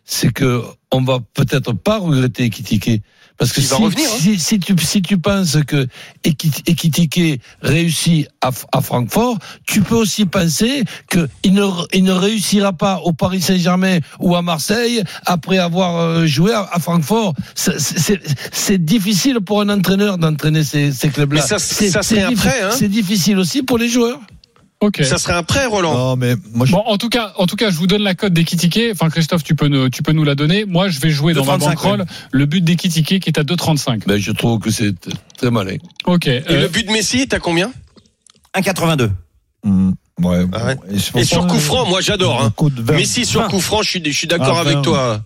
c'est 0.04 0.32
que 0.32 0.62
on 0.92 1.02
va 1.02 1.18
peut-être 1.34 1.72
pas 1.72 1.98
regretter 1.98 2.44
Ekitike. 2.44 3.02
Parce 3.38 3.52
que 3.52 3.60
va 3.60 3.76
revenir, 3.76 4.08
hein. 4.08 4.16
si, 4.18 4.38
si 4.38 4.58
tu, 4.58 4.74
si 4.78 5.02
tu 5.02 5.18
penses 5.18 5.58
que 5.66 5.86
Eki- 6.24 6.62
Ekitike 6.66 7.40
réussit 7.60 8.28
à, 8.40 8.50
à 8.72 8.80
Francfort, 8.80 9.38
tu 9.66 9.82
peux 9.82 9.94
aussi 9.96 10.24
penser 10.24 10.84
qu'il 11.10 11.52
ne, 11.54 11.64
il 11.92 12.04
ne 12.04 12.12
réussira 12.12 12.72
pas 12.72 13.00
au 13.04 13.12
Paris 13.12 13.40
Saint-Germain 13.42 13.98
ou 14.20 14.34
à 14.36 14.42
Marseille 14.42 15.02
après 15.26 15.58
avoir 15.58 15.96
euh, 15.96 16.26
joué 16.26 16.52
à, 16.52 16.68
à 16.72 16.78
Francfort. 16.80 17.34
C'est- 17.54 18.78
difficile 18.78 19.40
pour 19.40 19.60
un 19.60 19.68
entraîneur 19.68 20.18
d'entraîner 20.18 20.62
ces, 20.64 20.92
ces 20.92 21.08
clubs-là. 21.08 21.40
Mais 21.42 21.46
ça- 21.46 21.58
C'est- 21.58 21.90
ça 21.90 22.02
c'est 22.02 22.16
serait 22.16 22.62
hein. 22.62 22.70
C'est 22.70 22.88
difficile 22.88 23.38
aussi 23.38 23.62
pour 23.62 23.78
les 23.78 23.88
joueurs. 23.88 24.20
Ok. 24.86 25.02
Ça 25.02 25.18
serait 25.18 25.32
un 25.32 25.42
prêt, 25.42 25.66
Roland. 25.66 25.94
Non, 25.94 26.16
mais 26.16 26.34
moi, 26.52 26.64
je, 26.64 26.70
Bon, 26.70 26.82
en 26.86 26.96
tout 26.96 27.08
cas, 27.08 27.32
en 27.38 27.46
tout 27.46 27.56
cas, 27.56 27.70
je 27.70 27.76
vous 27.76 27.88
donne 27.88 28.02
la 28.02 28.14
cote 28.14 28.32
d'Ekitike. 28.32 28.92
Enfin, 28.92 29.10
Christophe, 29.10 29.42
tu 29.42 29.56
peux 29.56 29.66
nous, 29.66 29.88
tu 29.88 30.04
peux 30.04 30.12
nous 30.12 30.22
la 30.22 30.36
donner. 30.36 30.64
Moi, 30.64 30.88
je 30.88 31.00
vais 31.00 31.10
jouer 31.10 31.34
dans 31.34 31.44
ma 31.44 31.56
2,35, 31.56 31.64
bankroll 31.64 32.04
le 32.30 32.46
but 32.46 32.62
d'Ekitike 32.62 33.20
qui 33.20 33.28
est 33.28 33.38
à 33.38 33.42
2,35. 33.42 34.06
Ben, 34.06 34.16
je 34.16 34.30
trouve 34.30 34.60
que 34.60 34.70
c'est 34.70 34.94
très 35.38 35.50
malin. 35.50 35.76
Ok. 36.04 36.28
Et 36.28 36.44
euh, 36.48 36.62
le 36.62 36.68
but 36.68 36.86
de 36.86 36.92
Messi 36.92 37.18
est 37.18 37.34
à 37.34 37.40
combien? 37.40 37.72
1,82. 38.54 39.10
Hmm, 39.64 39.90
ouais. 40.22 40.46
Ah 40.52 40.66
ouais. 40.66 40.76
Et 41.16 41.24
sur 41.24 41.46
coup 41.48 41.58
franc, 41.58 41.88
moi 41.88 42.00
j'adore. 42.00 42.40
Hein. 42.40 42.52
Messi 42.92 43.24
sur 43.24 43.40
vingt. 43.40 43.48
coup 43.48 43.60
franc, 43.60 43.82
je 43.82 43.90
suis, 43.90 44.02
je 44.04 44.16
suis 44.16 44.28
d'accord 44.28 44.56
Ah, 44.56 44.60
avec 44.60 44.82
toi. 44.82 45.20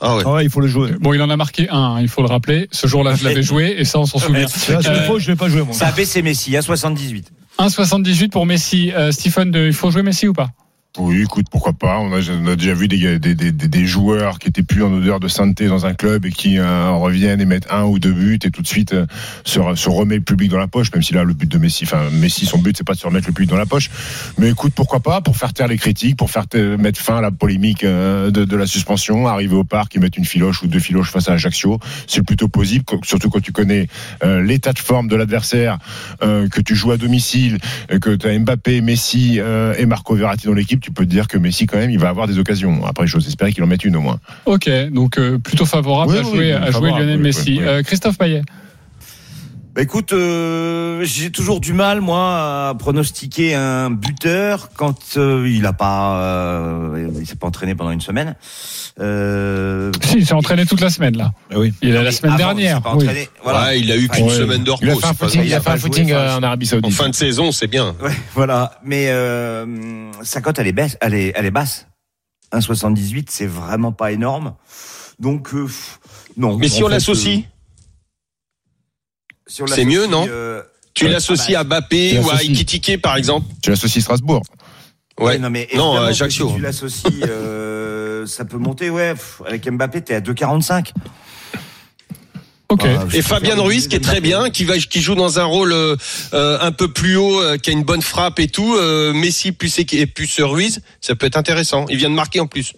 Ah 0.00 0.16
ouais. 0.16 0.22
Ah 0.26 0.32
ouais, 0.32 0.44
il 0.44 0.50
faut 0.50 0.60
le 0.60 0.66
jouer. 0.66 0.90
Bon, 1.00 1.14
il 1.14 1.22
en 1.22 1.30
a 1.30 1.36
marqué 1.36 1.70
un, 1.70 1.78
hein, 1.78 2.00
il 2.00 2.08
faut 2.08 2.22
le 2.22 2.28
rappeler. 2.28 2.68
Ce 2.72 2.86
jour-là, 2.86 3.14
je 3.14 3.24
l'avais 3.24 3.42
joué 3.44 3.76
et 3.78 3.84
ça, 3.84 4.00
on 4.00 4.06
s'en 4.06 4.18
souvient. 4.18 4.46
Euh, 4.68 5.18
je 5.18 5.26
vais 5.26 5.36
pas 5.36 5.48
jouer, 5.48 5.62
moi. 5.62 5.72
Ça 5.72 5.86
a 5.86 5.92
baissé 5.92 6.22
Messi 6.22 6.56
à 6.56 6.62
78. 6.62 7.30
1,78 7.58 8.30
pour 8.30 8.46
Messi. 8.46 8.92
Euh, 8.92 9.10
Stephen, 9.12 9.52
il 9.54 9.72
faut 9.72 9.90
jouer 9.90 10.02
Messi 10.02 10.28
ou 10.28 10.32
pas? 10.32 10.48
Oui, 10.98 11.22
écoute, 11.22 11.46
pourquoi 11.50 11.74
pas. 11.74 11.98
On 11.98 12.12
a, 12.12 12.20
on 12.30 12.46
a 12.46 12.56
déjà 12.56 12.72
vu 12.72 12.88
des, 12.88 13.18
des, 13.18 13.34
des, 13.34 13.52
des 13.52 13.86
joueurs 13.86 14.38
qui 14.38 14.48
étaient 14.48 14.62
plus 14.62 14.82
en 14.82 14.92
odeur 14.92 15.20
de 15.20 15.28
sainteté 15.28 15.66
dans 15.66 15.84
un 15.84 15.92
club 15.92 16.24
et 16.24 16.30
qui 16.30 16.58
euh, 16.58 16.90
reviennent 16.92 17.40
et 17.40 17.44
mettent 17.44 17.70
un 17.70 17.84
ou 17.84 17.98
deux 17.98 18.12
buts 18.12 18.38
et 18.42 18.50
tout 18.50 18.62
de 18.62 18.66
suite 18.66 18.94
euh, 18.94 19.06
se, 19.44 19.60
se 19.74 19.88
remet 19.90 20.16
le 20.16 20.22
public 20.22 20.50
dans 20.50 20.58
la 20.58 20.68
poche, 20.68 20.90
même 20.92 21.02
si 21.02 21.12
là, 21.12 21.22
le 21.22 21.34
but 21.34 21.50
de 21.50 21.58
Messi, 21.58 21.84
enfin, 21.84 22.08
Messi, 22.12 22.46
son 22.46 22.58
but, 22.58 22.76
c'est 22.76 22.86
pas 22.86 22.94
de 22.94 22.98
se 22.98 23.06
remettre 23.06 23.26
le 23.26 23.34
public 23.34 23.50
dans 23.50 23.58
la 23.58 23.66
poche. 23.66 23.90
Mais 24.38 24.48
écoute, 24.48 24.72
pourquoi 24.74 25.00
pas, 25.00 25.20
pour 25.20 25.36
faire 25.36 25.52
taire 25.52 25.68
les 25.68 25.76
critiques, 25.76 26.16
pour 26.16 26.30
faire 26.30 26.46
mettre 26.78 26.98
fin 26.98 27.18
à 27.18 27.20
la 27.20 27.30
polémique 27.30 27.84
euh, 27.84 28.30
de, 28.30 28.44
de 28.44 28.56
la 28.56 28.66
suspension, 28.66 29.26
arriver 29.26 29.56
au 29.56 29.64
parc 29.64 29.96
et 29.96 29.98
mettre 29.98 30.18
une 30.18 30.24
filoche 30.24 30.62
ou 30.62 30.66
deux 30.66 30.80
filoches 30.80 31.10
face 31.10 31.28
à 31.28 31.32
Ajaccio, 31.32 31.78
c'est 32.06 32.24
plutôt 32.24 32.48
possible, 32.48 32.84
surtout 33.02 33.28
quand 33.28 33.40
tu 33.40 33.52
connais 33.52 33.88
l'état 34.22 34.72
de 34.72 34.78
forme 34.78 35.08
de 35.08 35.16
l'adversaire, 35.16 35.78
que 36.20 36.60
tu 36.60 36.74
joues 36.74 36.92
à 36.92 36.96
domicile, 36.96 37.58
que 38.00 38.14
tu 38.14 38.26
as 38.26 38.38
Mbappé, 38.38 38.80
Messi 38.80 39.38
et 39.78 39.86
Marco 39.86 40.14
Verratti 40.14 40.46
dans 40.46 40.54
l'équipe, 40.54 40.85
tu 40.86 40.92
peux 40.92 41.04
te 41.04 41.10
dire 41.10 41.26
que 41.26 41.36
Messi 41.36 41.66
quand 41.66 41.78
même 41.78 41.90
il 41.90 41.98
va 41.98 42.08
avoir 42.10 42.28
des 42.28 42.38
occasions. 42.38 42.86
Après 42.86 43.08
j'ose 43.08 43.26
espérer 43.26 43.52
qu'il 43.52 43.64
en 43.64 43.66
mette 43.66 43.84
une 43.84 43.96
au 43.96 44.00
moins. 44.00 44.20
Ok, 44.44 44.70
donc 44.92 45.18
euh, 45.18 45.36
plutôt 45.36 45.64
favorable 45.66 46.12
Oui, 46.12 46.18
à 46.18 46.22
jouer, 46.22 46.38
oui, 46.38 46.52
à 46.52 46.70
jouer 46.70 46.90
Lionel 46.90 47.18
Messi. 47.18 47.56
oui. 47.58 47.64
Euh, 47.66 47.82
Christophe 47.82 48.16
Payet. 48.16 48.42
Bah 49.76 49.82
écoute, 49.82 50.14
euh, 50.14 51.04
j'ai 51.04 51.30
toujours 51.30 51.60
du 51.60 51.74
mal 51.74 52.00
moi 52.00 52.70
à 52.70 52.74
pronostiquer 52.78 53.54
un 53.54 53.90
buteur 53.90 54.70
quand 54.74 55.18
euh, 55.18 55.46
il 55.46 55.66
a 55.66 55.74
pas, 55.74 56.16
euh, 56.22 57.10
il 57.20 57.26
s'est 57.26 57.36
pas 57.36 57.46
entraîné 57.46 57.74
pendant 57.74 57.90
une 57.90 58.00
semaine. 58.00 58.36
Euh, 59.00 59.92
Si, 60.02 60.16
il 60.16 60.26
s'est 60.26 60.32
entraîné 60.32 60.64
toute 60.64 60.80
la 60.80 60.88
semaine 60.88 61.18
là. 61.18 61.32
oui. 61.54 61.74
Il 61.82 61.90
est 61.90 61.92
la 61.92 62.04
mais 62.04 62.10
semaine 62.10 62.32
avant, 62.32 62.54
dernière. 62.54 62.72
il 62.72 62.76
s'est 62.78 62.82
pas 62.82 62.96
oui. 62.96 63.02
entraîné. 63.04 63.28
Voilà. 63.42 63.62
Ouais, 63.64 63.80
il 63.80 63.92
a 63.92 63.96
eu 63.98 64.08
qu'une 64.08 64.24
Ouais. 64.24 64.34
semaine 64.34 64.64
de 64.64 64.70
repos. 64.70 64.82
Il 64.86 64.90
a 64.90 64.96
fait 64.96 65.06
un 65.08 65.12
footing, 65.14 65.42
il 65.44 65.54
a 65.54 65.60
fait 65.60 65.70
un 65.70 65.76
footing 65.76 66.10
euh, 66.12 66.36
en 66.38 66.42
Arabie 66.42 66.66
En 66.66 66.70
Saoudite. 66.70 66.92
fin 66.94 67.08
de 67.10 67.14
saison, 67.14 67.52
c'est 67.52 67.66
bien. 67.66 67.94
Ouais, 68.02 68.12
voilà. 68.34 68.80
Mais 68.82 69.08
euh, 69.10 70.10
sa 70.22 70.40
cote, 70.40 70.58
elle 70.58 70.68
est 70.68 70.72
baisse, 70.72 70.96
elle 71.02 71.12
est, 71.12 71.32
elle 71.36 71.44
est 71.44 71.50
basse. 71.50 71.86
1,78, 72.54 73.26
c'est 73.28 73.46
vraiment 73.46 73.92
pas 73.92 74.10
énorme. 74.12 74.54
Donc 75.20 75.52
euh, 75.52 75.68
non. 76.38 76.56
Mais 76.56 76.68
si 76.68 76.82
En 76.82 76.86
on 76.86 76.88
l'associe, 76.88 77.40
c'est 79.46 79.84
mieux, 79.84 80.06
non 80.06 80.26
euh, 80.28 80.62
tu 80.94 81.08
l'associes 81.08 81.54
ah 81.56 81.60
à 81.60 81.64
bah, 81.64 81.80
Bappé 81.80 82.18
ou 82.18 82.30
à. 82.30 82.42
Ekitike 82.42 83.00
par 83.02 83.16
exemple 83.16 83.46
Tu 83.62 83.70
l'associes 83.70 84.02
Strasbourg. 84.02 84.42
Ouais. 85.18 85.26
Ouais, 85.26 85.38
non, 85.38 85.50
mais 85.50 85.68
Non. 85.74 86.12
Si 86.12 86.28
tu 86.28 86.60
l'associes, 86.60 87.22
euh, 87.28 88.26
ça 88.26 88.44
peut 88.44 88.58
monter, 88.58 88.90
ouais. 88.90 89.12
pff, 89.12 89.42
avec 89.46 89.70
Mbappé, 89.70 90.02
t'es 90.02 90.14
à 90.14 90.20
2,45. 90.20 90.92
Ok. 92.68 92.82
Ah, 92.84 93.04
Et 93.14 93.22
Fabien 93.22 93.54
Ruiz 93.56 93.86
qui 93.88 93.96
est 93.96 94.00
très 94.00 94.20
bien, 94.20 94.50
qui 94.50 94.64
va, 94.64 94.76
qui 94.78 95.00
joue 95.00 95.14
dans 95.14 95.38
un 95.38 95.44
rôle 95.44 95.72
euh, 95.72 95.96
euh, 96.34 96.58
un 96.60 96.72
peu 96.72 96.92
plus 96.92 97.16
haut, 97.16 97.40
euh, 97.40 97.56
qui 97.58 97.70
a 97.70 97.72
une 97.72 97.84
bonne 97.84 98.02
frappe 98.02 98.40
et 98.40 98.48
tout. 98.48 98.74
euh, 98.74 99.12
Messi 99.12 99.52
plus 99.52 99.78
et 99.78 100.06
plus 100.06 100.40
Ruiz, 100.40 100.80
ça 101.00 101.14
peut 101.14 101.26
être 101.26 101.36
intéressant. 101.36 101.86
Il 101.88 101.96
vient 101.96 102.10
de 102.10 102.14
marquer 102.14 102.40
en 102.40 102.46
plus. 102.46 102.72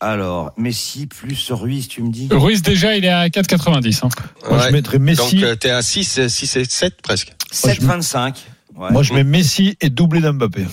Alors, 0.00 0.52
Messi 0.56 1.06
plus 1.06 1.50
Ruiz, 1.50 1.88
tu 1.88 2.02
me 2.02 2.10
dis 2.10 2.28
Ruiz 2.30 2.62
déjà, 2.62 2.94
il 2.96 3.04
est 3.04 3.08
à 3.08 3.28
4,90. 3.28 4.04
hein. 4.04 4.08
Moi, 4.48 4.58
Ouais. 4.58 4.64
je 4.68 4.72
mettrais 4.72 4.98
Messi. 5.00 5.36
Donc 5.36 5.42
euh, 5.44 5.54
t'es 5.56 5.70
à 5.70 5.82
6, 5.82 6.28
6 6.28 6.56
et 6.56 6.64
7 6.64 7.02
presque. 7.02 7.32
7,25. 7.52 8.34
Ouais. 8.76 8.90
Moi, 8.92 9.02
je 9.02 9.12
mets 9.12 9.24
Messi 9.24 9.76
et 9.80 9.90
doublé 9.90 10.20
d'Mbappé. 10.20 10.66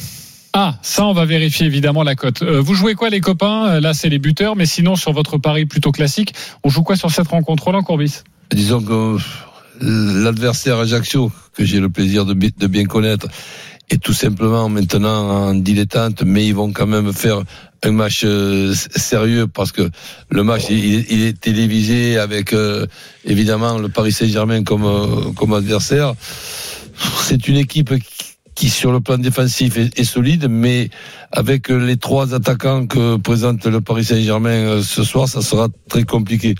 Ah, 0.54 0.76
ça, 0.84 1.06
on 1.06 1.14
va 1.14 1.26
vérifier 1.26 1.66
évidemment 1.66 2.04
la 2.04 2.16
cote. 2.16 2.44
Euh, 2.44 2.62
vous 2.62 2.76
jouez 2.76 2.94
quoi, 2.94 3.10
les 3.10 3.20
copains? 3.20 3.66
Euh, 3.68 3.80
Là, 3.82 3.94
c'est 3.96 4.10
les 4.10 4.20
buteurs, 4.20 4.56
mais 4.56 4.66
sinon, 4.68 4.96
sur 4.96 5.12
votre 5.12 5.38
pari 5.38 5.66
plutôt 5.66 5.92
classique, 5.92 6.34
on 6.64 6.70
joue 6.70 6.84
quoi 6.84 6.96
sur 6.96 7.10
cette 7.12 7.28
rencontre 7.28 7.64
Roland 7.64 7.82
Courbis? 7.84 8.22
Disons 8.52 8.82
que 8.82 9.18
euh, 9.82 10.24
l'adversaire 10.24 10.78
Ajaccio, 10.78 11.32
que 11.58 11.66
j'ai 11.66 11.80
le 11.80 11.90
plaisir 11.90 12.26
de, 12.26 12.34
bi- 12.36 12.54
de 12.58 12.68
bien 12.68 12.86
connaître, 12.86 13.28
est 13.90 14.02
tout 14.02 14.14
simplement 14.14 14.70
maintenant 14.70 15.48
en 15.50 15.56
dilettante, 15.56 16.22
mais 16.24 16.46
ils 16.46 16.56
vont 16.56 16.72
quand 16.72 16.88
même 16.88 17.12
faire 17.12 17.42
un 17.86 17.92
match 17.92 18.24
euh, 18.26 18.74
sérieux 18.96 19.48
parce 19.48 19.72
que 19.72 19.90
le 20.30 20.44
match 20.44 20.64
il, 20.70 21.24
est- 21.24 21.40
télévisé 21.40 22.18
avec 22.18 22.52
euh, 22.54 22.86
évidemment 23.26 23.78
le 23.78 23.90
Paris 23.90 24.12
Saint-Germain 24.12 24.64
comme 24.64 24.86
euh, 24.86 25.32
comme 25.36 25.54
adversaire. 25.54 26.14
C'est 27.22 27.48
une 27.48 27.58
équipe 27.58 27.94
qui, 28.56 28.70
sur 28.70 28.92
le 28.94 29.02
plan 29.02 29.18
défensif 29.18 29.78
est, 29.78 30.00
est 30.00 30.06
solide, 30.06 30.48
mais 30.50 30.90
avec 31.34 31.68
les 31.68 31.98
trois 31.98 32.34
attaquants 32.34 32.88
que 32.88 33.18
présente 33.18 33.66
le 33.66 33.82
Paris 33.82 34.06
Saint-Germain 34.06 34.82
ce 34.82 35.04
soir, 35.04 35.28
ça 35.28 35.42
sera 35.42 35.68
très 35.90 36.04
compliqué. 36.04 36.56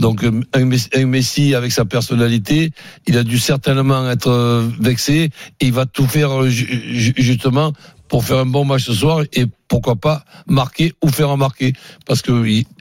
Donc 0.00 0.24
un 0.52 1.04
Messi, 1.06 1.54
avec 1.54 1.70
sa 1.72 1.84
personnalité, 1.84 2.72
il 3.06 3.16
a 3.16 3.22
dû 3.22 3.38
certainement 3.38 4.10
être 4.10 4.64
vexé 4.80 5.30
et 5.60 5.66
il 5.66 5.72
va 5.72 5.86
tout 5.86 6.06
faire 6.06 6.50
ju- 6.50 6.82
ju- 6.92 7.14
justement 7.16 7.72
pour 8.08 8.24
faire 8.24 8.38
un 8.38 8.46
bon 8.46 8.64
match 8.64 8.84
ce 8.84 8.92
soir 8.92 9.22
et 9.32 9.46
pourquoi 9.68 9.96
pas 9.96 10.24
marquer 10.46 10.92
ou 11.02 11.08
faire 11.08 11.30
en 11.30 11.36
marquer 11.36 11.72
parce 12.06 12.22
que 12.22 12.32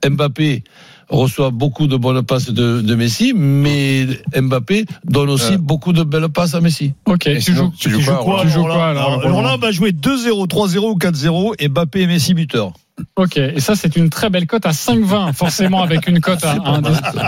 Mbappé 0.08 0.63
reçoit 1.10 1.51
beaucoup 1.51 1.86
de 1.88 1.98
bonnes 1.98 2.24
passes 2.24 2.50
de, 2.50 2.82
de 2.82 2.96
Messi, 2.96 3.34
mais 3.36 4.08
Mbappé 4.36 4.86
donne 5.03 5.29
aussi 5.29 5.53
Euh. 5.53 5.58
beaucoup 5.58 5.94
de 5.94 6.03
belles 6.03 6.29
passes 6.29 6.55
à 6.55 6.62
Messi. 6.62 6.94
Ok, 7.05 7.29
tu 7.39 7.53
joues, 7.53 7.72
Tu 7.79 7.89
joues 7.91 8.12
quoi, 8.24 8.41
tu 8.41 8.50
joues 8.50 8.63
quoi, 8.63 8.88
alors, 8.88 9.20
Alors, 9.22 9.34
Roland 9.34 9.58
va 9.58 9.72
jouer 9.72 9.91
2-0, 9.91 10.48
3-0 10.48 10.77
ou 10.91 10.98
4-0 10.98 11.53
et 11.60 11.67
Mbappé 11.70 12.01
et 12.01 12.08
Messi 12.08 12.34
buteur. 12.34 12.74
Ok, 13.17 13.38
et 13.38 13.60
ça 13.60 13.75
c'est 13.75 13.98
une 13.98 14.10
très 14.10 14.29
belle 14.29 14.48
cote 14.48 14.65
à 14.65 14.72
5,20, 14.72 15.34
forcément 15.34 15.84
avec 15.84 16.08
une 16.08 16.22
cote 16.22 16.44
à 16.44 16.53
1. 16.65 16.82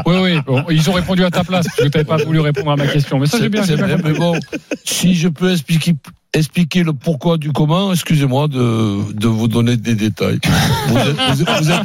Oui, 0.07 0.15
oui, 0.23 0.39
bon, 0.47 0.63
ils 0.71 0.89
ont 0.89 0.93
répondu 0.93 1.23
à 1.25 1.29
ta 1.29 1.43
place, 1.43 1.65
parce 1.67 1.77
que 1.77 1.83
tu 1.83 1.89
n'avais 1.97 2.03
pas 2.05 2.17
voulu 2.17 2.39
répondre 2.39 2.71
à 2.71 2.77
ma 2.77 2.87
question. 2.87 3.19
Mais 3.19 3.27
ça 3.27 3.37
j'ai 3.39 3.49
bien, 3.49 3.63
mais 4.03 4.13
bon, 4.13 4.39
si 4.85 5.13
je 5.13 5.27
peux 5.27 5.51
expliquer, 5.51 5.93
expliquer 6.33 6.83
le 6.83 6.93
pourquoi 6.93 7.37
du 7.37 7.51
comment, 7.51 7.91
excusez-moi 7.93 8.47
de, 8.47 9.13
de 9.13 9.27
vous 9.27 9.47
donner 9.47 9.75
des 9.77 9.95
détails. 9.95 10.39
Vous 10.87 10.97
êtes, 10.97 11.05
vous 11.07 11.41
êtes- 11.41 11.49
vous 11.61 11.71
êtes- 11.71 11.81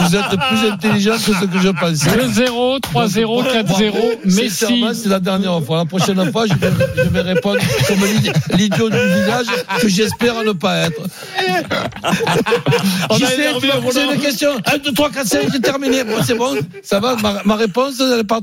vous- 0.00 0.16
êtes 0.16 0.40
plus 0.48 0.68
intelligent 0.70 1.12
que 1.14 1.32
ce 1.32 1.44
que 1.46 1.58
je 1.60 1.68
pensais. 1.68 2.10
2-0, 2.10 2.80
3-0, 2.80 3.42
4-0, 3.44 3.94
Messi. 4.24 4.84
C'est 4.94 5.08
la 5.08 5.20
dernière 5.20 5.62
fois. 5.62 5.78
La 5.78 5.84
prochaine 5.86 6.30
fois, 6.32 6.46
je 6.46 6.54
vais, 6.54 6.70
je 6.96 7.08
vais 7.08 7.20
répondre 7.22 7.58
comme 7.88 7.98
l'idi- 8.04 8.30
l'idiot 8.56 8.90
du 8.90 8.96
village 8.96 9.46
que 9.80 9.88
j'espère 9.88 10.42
ne 10.44 10.52
pas 10.52 10.76
être. 10.88 11.00
On 13.10 13.14
sais, 13.16 13.26
tu 13.60 13.66
m'as 13.68 13.80
posé 13.80 14.00
une 14.12 14.20
question. 14.20 14.50
1, 14.66 14.78
2, 14.78 14.92
3, 14.92 15.10
4, 15.10 15.26
5, 15.26 15.40
j'ai 15.52 15.60
terminé. 15.60 16.04
Bon, 16.04 16.16
c'est 16.22 16.36
bon. 16.36 16.56
Ça 16.82 17.00
va, 17.00 17.16
ma, 17.16 17.42
ma 17.44 17.56
réponse, 17.56 17.94
elle 18.00 18.18
n'a 18.18 18.24
pas, 18.24 18.40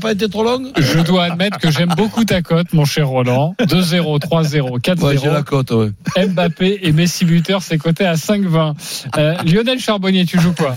pas 0.00 0.12
été 0.12 0.28
trop 0.28 0.44
longue? 0.44 0.68
Je 0.76 1.00
dois 1.00 1.24
admettre 1.24 1.58
que 1.58 1.70
j'aime 1.70 1.92
beaucoup 1.96 2.24
ta 2.24 2.42
cote, 2.42 2.72
mon 2.72 2.84
cher 2.84 3.08
Roland. 3.08 3.54
2-0, 3.60 4.18
3-0, 4.42 4.80
4-0. 4.80 5.04
Ouais, 5.04 5.16
j'ai 5.18 5.28
la 5.30 5.42
cote, 5.42 5.70
ouais. 5.70 5.90
Mbappé 6.26 6.80
et 6.82 6.92
Messi 6.92 7.24
buteur, 7.24 7.62
c'est 7.62 7.78
coté 7.78 8.04
à 8.04 8.14
5,20. 8.14 8.74
Euh, 9.18 9.34
Lionel 9.44 9.78
Charbonnier, 9.78 10.24
tu 10.24 10.40
joues 10.40 10.54
quoi? 10.54 10.76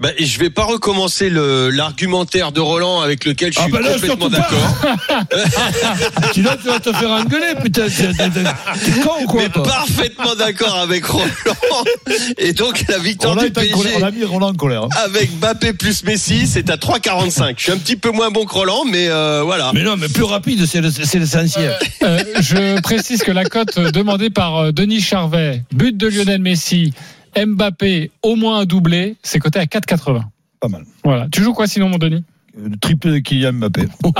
Bah, 0.00 0.10
je 0.18 0.38
vais 0.38 0.50
pas 0.50 0.64
recommencer 0.64 1.28
le 1.28 1.70
l'argumentaire 1.70 2.52
de 2.52 2.60
Roland 2.60 3.00
avec 3.00 3.24
lequel 3.24 3.52
je 3.52 3.58
Ah 3.58 3.64
suis 3.64 3.72
là, 3.72 3.78
complètement 3.78 4.06
surtout 4.06 4.30
pas. 4.30 4.36
d'accord. 4.38 5.28
Sinon, 6.32 6.50
tu 6.62 6.68
vas 6.68 6.78
te 6.80 6.92
faire 6.92 7.10
engueuler, 7.10 7.54
putain. 7.62 7.86
T'es 7.88 9.00
con 9.00 9.10
ou 9.22 9.26
quoi, 9.26 9.42
Mais 9.42 9.48
toi 9.48 9.62
parfaitement 9.64 10.34
d'accord 10.36 10.76
avec 10.78 11.04
Roland. 11.04 11.24
Et 12.38 12.52
donc 12.52 12.84
la 12.88 12.98
victoire 12.98 13.34
Roland 13.34 13.46
du 13.46 13.52
colère. 13.52 13.74
PSG 13.76 13.94
On 13.98 14.02
a 14.04 14.10
mis 14.10 14.24
Roland 14.24 14.48
en 14.50 14.54
colère. 14.54 14.84
hein. 14.84 14.88
avec 15.04 15.32
Mbappé 15.38 15.72
plus 15.72 16.04
Messi, 16.04 16.46
c'est 16.46 16.70
à 16.70 16.76
3,45. 16.76 17.54
Je 17.56 17.62
suis 17.64 17.72
un 17.72 17.78
petit 17.78 17.96
peu 17.96 18.10
moins 18.10 18.30
bon 18.30 18.44
que 18.44 18.54
Roland, 18.54 18.84
mais 18.84 19.08
euh, 19.08 19.42
voilà. 19.44 19.72
Mais 19.74 19.82
non, 19.82 19.96
mais 19.96 20.08
plus 20.08 20.22
rapide, 20.24 20.64
c'est 20.66 20.80
le- 20.80 20.90
c'est 20.90 21.18
l'essentiel. 21.18 21.76
Euh, 22.02 22.22
Je 22.40 22.80
précise 22.82 23.22
que 23.22 23.32
la 23.32 23.44
cote 23.44 23.78
demandée 23.78 24.30
par 24.30 24.56
euh, 24.56 24.72
Denis 24.72 25.00
Charvet, 25.00 25.62
but 25.72 25.96
de 25.96 26.06
Lionel 26.06 26.40
Messi, 26.40 26.92
Mbappé 27.36 28.10
au 28.22 28.36
moins 28.36 28.60
un 28.60 28.64
doublé, 28.64 29.16
c'est 29.22 29.38
coté 29.38 29.58
à 29.58 29.64
4,80. 29.64 30.22
Pas 30.60 30.68
mal. 30.68 30.84
Voilà. 31.04 31.26
Tu 31.32 31.42
joues 31.42 31.54
quoi 31.54 31.66
sinon, 31.66 31.88
mon 31.88 31.98
Denis? 31.98 32.24
Le 32.60 32.76
triplé 32.76 33.12
de 33.12 33.18
Kylian 33.18 33.52
Mbappé. 33.52 33.82
Ouh. 34.04 34.12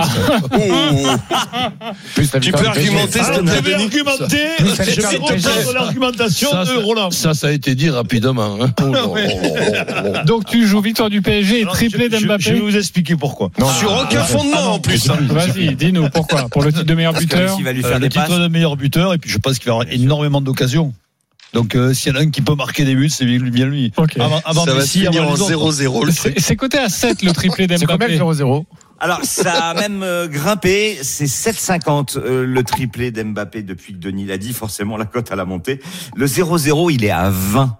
Plus 2.15 2.33
la 2.33 2.41
Tu 2.41 2.53
peux 2.53 2.67
argumenter, 2.67 3.19
s'il 3.19 3.35
te 3.35 3.41
plaît, 3.41 3.53
je 3.57 3.63
vais 3.63 3.73
Denis 3.73 3.83
argumenter. 3.85 4.47
Ça, 4.77 4.85
Je 4.85 4.91
c'est 4.91 4.95
vais 4.97 5.03
pas- 5.03 5.11
reprendre 5.33 5.73
l'argumentation 5.75 6.51
Ça, 6.51 6.61
de 6.61 6.67
ça- 6.69 6.79
Roland. 6.81 7.11
Ça, 7.11 7.35
ça 7.35 7.49
a 7.49 7.51
été 7.51 7.75
dit 7.75 7.91
rapidement. 7.91 8.59
hein. 8.63 8.71
Oh 8.81 8.95
oh 8.95 9.17
oh. 9.17 10.27
Donc 10.27 10.45
tu 10.47 10.67
joues 10.67 10.81
victoire 10.81 11.11
du 11.11 11.21
PSG 11.23 11.63
et 11.63 11.67
triplé 11.67 12.05
je- 12.11 12.17
je- 12.17 12.17
Je 12.19 12.23
vais 12.23 12.27
d'Mbappé 12.39 12.61
vous 12.61 12.77
expliquer 12.77 13.17
pourquoi. 13.17 13.51
Sur 13.81 13.93
aucun 14.05 14.23
fondement 14.23 14.75
en 14.75 14.79
plus. 14.79 15.09
Vas-y, 15.09 15.75
dis-nous 15.75 16.09
pourquoi 16.11 16.49
Pour 16.49 16.63
le 16.63 16.73
titre 16.73 16.85
de 16.85 16.95
meilleur 16.95 17.15
buteur 17.15 17.59
va 17.61 17.73
lui 17.73 17.85
Euh, 17.85 17.99
le 17.99 18.09
titre 18.09 18.27
passes. 18.27 18.39
de 18.39 18.49
meilleur 18.49 18.77
buteur 18.77 19.15
et 19.15 19.19
puis 19.19 19.31
je 19.31 19.39
pense 19.39 19.59
qu'il 19.59 19.67
va 19.69 19.73
avoir 19.75 19.87
énormément 19.91 20.41
d'occasions. 20.41 20.93
Donc 21.55 21.75
euh, 21.75 21.95
s'il 21.95 22.13
y 22.13 22.17
en 22.17 22.19
a 22.19 22.23
un 22.23 22.31
qui 22.31 22.43
peut 22.43 22.55
marquer 22.55 22.85
des 22.85 22.95
buts, 22.95 23.09
c'est 23.09 23.25
bien 23.25 23.39
lui. 23.39 23.51
bien 23.51 23.67
lui. 23.67 23.93
Ok. 23.97 24.19
Avant, 24.19 24.41
avant 24.45 24.65
Ça 24.67 24.75
va 24.75 24.83
finir 24.85 25.11
avant 25.23 25.31
en 25.33 25.35
les 25.35 25.41
autres. 25.43 25.73
0-0 25.73 26.07
le 26.07 26.13
truc. 26.13 26.35
C'est 26.37 26.43
c'est 26.45 26.57
coté 26.57 26.79
à 26.79 26.89
7 26.89 27.23
le 27.23 27.33
triplé 27.33 27.67
C'est 27.71 27.87
d'Mbappé 27.87 28.19
0-0 28.19 28.65
Alors, 29.01 29.21
ça 29.23 29.53
a 29.71 29.75
même 29.75 30.03
euh, 30.03 30.29
grimpé. 30.29 30.99
C'est 31.03 31.25
7,50 31.25 32.19
euh, 32.19 32.45
le 32.45 32.63
triplé 32.65 33.11
d'Mbappé 33.11 33.63
depuis 33.63 33.95
que 33.95 33.99
Denis 33.99 34.27
l'a 34.27 34.37
dit. 34.39 34.53
Forcément, 34.53 34.97
la 34.99 35.07
cote 35.07 35.33
à 35.33 35.37
la 35.37 35.45
montée. 35.47 35.81
Le 36.17 36.27
0-0, 36.27 36.93
il 36.93 37.05
est 37.05 37.11
à 37.11 37.31
20. 37.31 37.77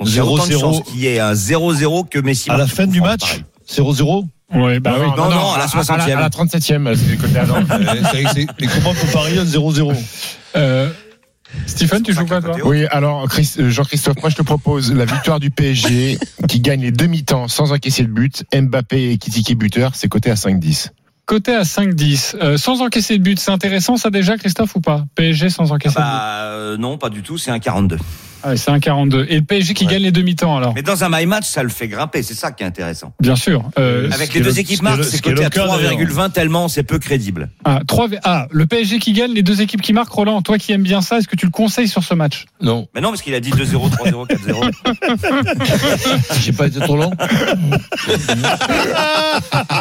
Donc, 0.00 0.08
il 0.08 0.14
y 0.14 0.18
a 0.20 0.24
autant 0.24 0.46
de 0.46 0.52
0-0. 0.52 0.60
chances 0.60 0.82
qu'il 0.84 1.00
y 1.00 1.06
ait 1.08 1.18
un 1.18 1.32
0-0 1.32 2.08
que 2.08 2.20
Messi. 2.20 2.50
À 2.50 2.56
la 2.56 2.68
fin 2.68 2.86
du 2.86 3.00
match, 3.00 3.20
pareil. 3.22 3.44
0-0. 3.68 4.24
Oui, 4.54 4.78
bah 4.78 4.94
oui. 5.00 5.06
Non, 5.16 5.28
non, 5.28 5.52
à 5.52 5.58
la 5.58 5.66
60e. 5.66 6.16
À 6.16 6.20
la 6.20 6.28
37e, 6.28 6.94
c'est 6.96 7.16
coté 7.16 7.38
à 7.38 7.46
Nantes. 7.46 7.66
Euh, 7.70 7.94
c'est- 8.12 8.24
c'est- 8.32 8.46
Mais 8.60 8.66
comment 8.68 8.90
on 8.90 8.94
peut 8.94 9.12
parier 9.12 9.38
un 9.38 9.44
0-0 9.44 9.92
Euh, 10.56 10.90
Stephen, 11.66 12.02
tu 12.02 12.12
joues 12.12 12.26
quoi 12.26 12.40
toi 12.40 12.56
Oui, 12.64 12.86
alors 12.90 13.28
Chris- 13.28 13.54
euh, 13.58 13.70
Jean-Christophe, 13.70 14.16
moi 14.20 14.30
je 14.30 14.36
te 14.36 14.42
propose 14.42 14.92
la 14.92 15.04
victoire 15.04 15.40
du 15.40 15.50
PSG 15.50 16.18
qui 16.48 16.60
gagne 16.60 16.82
les 16.82 16.92
demi-temps 16.92 17.48
sans 17.48 17.72
encaisser 17.72 18.02
de 18.02 18.08
but. 18.08 18.44
Mbappé 18.54 19.10
et 19.12 19.18
Kitiki 19.18 19.54
buteur, 19.54 19.92
c'est 19.94 20.08
coté 20.08 20.30
à 20.30 20.34
5-10. 20.34 20.88
Côté 21.26 21.54
à 21.54 21.62
5-10. 21.62 22.36
Euh, 22.40 22.56
sans 22.56 22.80
encaisser 22.80 23.18
de 23.18 23.22
but, 23.22 23.38
c'est 23.38 23.50
intéressant 23.50 23.96
ça 23.96 24.08
déjà, 24.10 24.36
Christophe, 24.38 24.76
ou 24.76 24.80
pas? 24.80 25.04
PSG 25.14 25.50
sans 25.50 25.72
encaisser 25.72 25.96
de 25.96 26.00
but? 26.00 26.06
Bah, 26.06 26.42
euh, 26.44 26.76
non, 26.78 26.96
pas 26.96 27.10
du 27.10 27.22
tout. 27.22 27.36
C'est 27.38 27.50
un 27.50 27.58
42. 27.58 27.98
Ah, 28.42 28.56
c'est 28.56 28.70
1,42. 28.70 29.26
Et 29.28 29.36
le 29.36 29.42
PSG 29.42 29.74
qui 29.74 29.84
Ouais. 29.86 29.92
gagne 29.92 30.02
les 30.02 30.12
demi-temps 30.12 30.56
alors 30.56 30.74
Mais 30.74 30.82
dans 30.82 31.02
un 31.04 31.08
my 31.08 31.26
match, 31.26 31.46
ça 31.46 31.62
le 31.62 31.68
fait 31.68 31.88
grimper. 31.88 32.22
C'est 32.22 32.34
ça 32.34 32.52
qui 32.52 32.62
est 32.62 32.66
intéressant. 32.66 33.12
Bien 33.20 33.36
sûr. 33.36 33.64
Euh, 33.78 34.08
Avec 34.12 34.32
les 34.34 34.40
deux 34.40 34.50
le- 34.50 34.58
équipes 34.58 34.80
le- 34.82 35.02
c'est 35.02 35.20
coté 35.22 35.44
à 35.44 35.50
cas, 35.50 35.66
d'ailleurs. 35.66 35.92
3,20 35.92 36.30
tellement 36.30 36.68
c'est 36.68 36.82
peu 36.84 36.98
crédible. 36.98 37.50
ah, 37.64 37.80
3, 37.86 38.08
ah, 38.24 38.46
le 38.50 38.66
PSG 38.66 38.98
qui 38.98 39.12
gagne, 39.12 39.32
les 39.32 39.42
deux 39.42 39.60
équipes 39.60 39.82
qui 39.82 39.92
marquent. 39.92 40.12
Roland, 40.12 40.40
toi 40.42 40.58
qui 40.58 40.72
aimes 40.72 40.82
bien 40.82 41.00
ça, 41.00 41.18
est-ce 41.18 41.28
que 41.28 41.36
tu 41.36 41.46
le 41.46 41.52
conseilles 41.52 41.88
sur 41.88 42.02
ce 42.04 42.14
match? 42.14 42.46
Non, 42.60 42.88
Mais 42.94 43.00
non, 43.00 43.10
parce 43.10 43.22
qu'il 43.22 43.34
a 43.34 43.40
dit 43.40 43.50
2-0, 43.50 43.88
3-0, 43.90 44.26
4-0. 44.26 44.60
j'ai 46.40 46.52
pas 46.52 46.66
été 46.66 46.80
trop 46.80 46.96
long. 46.96 47.10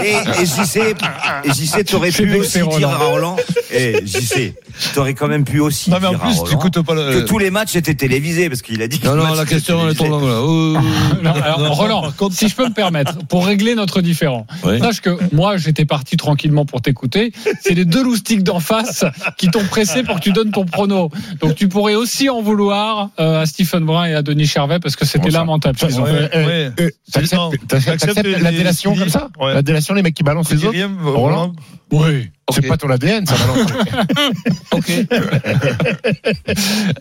Et, 0.04 0.42
et 0.42 0.46
JC, 0.46 0.96
et 1.44 1.54
JC, 1.54 1.84
t'aurais 1.86 2.12
pu 2.12 2.34
aussi 2.36 2.58
dire 2.60 2.68
Roland. 2.68 2.90
à 2.92 2.96
Roland, 2.98 3.36
et 3.72 4.02
JC, 4.06 4.54
t'aurais 4.94 5.14
quand 5.14 5.28
même 5.28 5.44
pu 5.44 5.60
aussi 5.60 5.90
Non, 5.90 5.98
mais 6.02 6.08
en 6.08 6.12
dire 6.12 6.20
plus, 6.20 6.34
tu 6.34 6.40
Roland 6.40 6.52
écoutes 6.60 6.82
pas 6.82 6.94
que 6.96 7.20
le. 7.20 7.26
tous 7.26 7.38
les 7.40 7.52
matchs 7.52 7.76
étaient 7.76 7.96
télévisés, 7.96 8.50
parce 8.50 8.62
qu'il 8.62 8.82
a 8.82 8.88
dit 8.88 9.00
que 9.00 9.08
Non, 9.08 9.16
non, 9.28 9.34
la 9.34 9.46
question 9.46 9.82
elle 9.86 9.92
est 9.92 9.96
trop 9.96 10.06
télévisé. 10.06 10.28
longue 10.28 10.30
là. 10.30 10.42
Oh, 10.44 11.22
Non, 11.24 11.32
alors, 11.34 11.60
Non, 11.60 11.74
Roland, 11.74 12.12
contre- 12.18 12.36
si 12.36 12.48
je 12.50 12.56
peux 12.56 12.66
me 12.68 12.74
permettre, 12.74 13.18
pour 13.28 13.46
régler 13.46 13.76
notre 13.76 14.02
différend, 14.02 14.46
Oui. 14.64 14.80
sache 14.80 15.02
que 15.02 15.18
moi, 15.34 15.58
j'étais 15.58 15.86
parti 15.86 16.18
tranquillement 16.18 16.66
pour 16.66 16.82
t'écouter. 16.82 17.32
C'est 17.62 17.74
les 17.74 17.86
deux 17.86 18.04
loustiques 18.04 18.44
d'en 18.44 18.60
face 18.60 19.04
qui 19.38 19.50
t'ont 19.50 19.64
pressé 19.66 20.04
pour 20.04 20.16
que 20.18 20.22
tu 20.22 20.32
donnes 20.32 20.52
ton 20.52 20.66
prono. 20.66 21.10
Donc, 21.42 21.56
tu 21.56 21.68
pourrais 21.68 21.96
aussi 21.96 22.30
en 22.30 22.42
vouloir 22.42 23.10
euh, 23.20 23.42
à 23.42 23.46
Stephen 23.46 23.84
Brun 23.86 24.06
et 24.06 24.14
à 24.14 24.22
Denis 24.22 24.48
Charvet 24.48 24.80
parce 24.80 24.96
que 24.96 25.06
c'était 25.06 25.30
Bon, 25.30 25.38
lamentable. 25.38 25.78
qu'ils 25.78 26.00
ont 26.00 26.06
fait. 26.06 26.36
Ouais, 26.36 26.46
ouais. 26.46 26.72
Euh, 26.80 26.90
T'acceptes 27.12 27.68
t'acceptes 27.68 28.24
la 28.42 28.52
délation 28.52 28.94
les- 28.94 29.00
comme 29.00 29.10
ça 29.10 29.30
Ouais. 29.40 29.54
La 29.54 29.62
délation, 29.62 29.94
les 29.94 30.02
mecs 30.02 30.14
qui 30.16 30.24
balancent 30.24 30.48
Tu 30.50 30.56
les 30.56 30.66
autres 30.66 30.78
Roland 31.04 31.54
Roland 31.92 32.28
C'est 32.54 32.62
pas 32.68 32.78
ton 32.78 32.90
ADN, 32.90 33.26
ça. 33.26 33.36
Ok. 34.72 34.92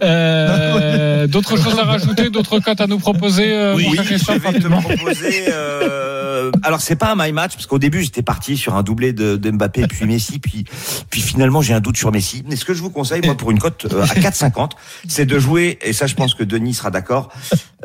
Euh, 0.03 1.26
d'autres 1.26 1.57
choses 1.62 1.79
à 1.79 1.85
rajouter, 1.85 2.31
d'autres 2.31 2.59
cotes 2.61 2.81
à 2.81 2.87
nous 2.87 2.99
proposer 2.99 3.53
euh, 3.53 3.75
Oui, 3.76 3.88
je 3.97 4.03
vais 4.03 4.19
te 4.19 4.69
proposer. 4.69 5.45
euh, 5.49 6.50
alors 6.62 6.81
c'est 6.81 6.97
pas 6.97 7.12
un 7.12 7.17
my 7.17 7.33
match 7.33 7.55
parce 7.55 7.67
qu'au 7.67 7.79
début 7.79 8.03
j'étais 8.03 8.23
parti 8.23 8.57
sur 8.57 8.75
un 8.75 8.83
doublé 8.83 9.12
de, 9.12 9.37
de 9.37 9.50
Mbappé 9.50 9.87
puis 9.88 10.05
Messi 10.07 10.38
puis 10.38 10.65
puis 11.11 11.21
finalement 11.21 11.62
j'ai 11.62 11.75
un 11.75 11.81
doute 11.81 11.97
sur 11.97 12.12
Messi. 12.12 12.43
Mais 12.49 12.57
ce 12.57 12.65
que 12.65 12.75
je 12.75 12.83
vous 12.83 12.91
conseille 12.91 13.23
moi 13.25 13.37
pour 13.37 13.50
une 13.50 13.59
cote 13.59 13.87
euh, 13.93 14.03
à 14.03 14.07
4,50, 14.07 14.71
c'est 15.09 15.26
de 15.26 15.38
jouer 15.38 15.79
et 15.83 15.93
ça 15.93 16.07
je 16.07 16.15
pense 16.15 16.35
que 16.35 16.45
Denis 16.45 16.75
sera 16.75 16.91
d'accord. 16.91 17.29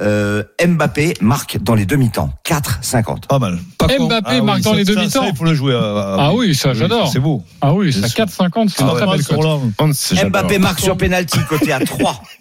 Euh, 0.02 0.44
Mbappé 0.66 1.14
marque 1.22 1.58
dans 1.62 1.76
les 1.76 1.86
demi-temps 1.86 2.32
4,50. 2.48 3.28
Pas 3.28 3.40
mal. 3.40 3.60
Pas. 3.78 3.88
Mbappé 3.88 4.38
Ah 4.40 4.42
marque 4.42 4.58
oui, 4.60 4.64
dans 4.64 4.72
ça- 4.72 4.78
les 4.78 4.86
demi-temps. 4.86 5.22
ça, 5.24 5.28
Il 5.30 5.36
faut 5.36 5.46
le 5.46 5.54
jouer. 5.54 5.74
à- 5.76 5.78
à- 5.80 6.16
Ah 6.20 6.34
oui, 6.34 6.56
ça, 6.56 6.74
j'adore. 6.74 7.10
C'est 7.12 7.20
beau. 7.20 7.44
Ah 7.60 7.74
oui, 7.74 7.92
c'est 7.94 8.04
à 8.04 8.08
sûr. 8.08 8.26
4,50, 8.26 8.70
c'est 8.70 8.84
Ah, 8.84 8.92
très 8.96 9.06
ouais. 9.06 10.30
Mbappé 10.30 10.58
marque 10.60 10.80
sur 10.80 10.98
penalty 10.98 11.40
côté 11.50 11.72
à 11.72 11.80
3. 11.80 12.22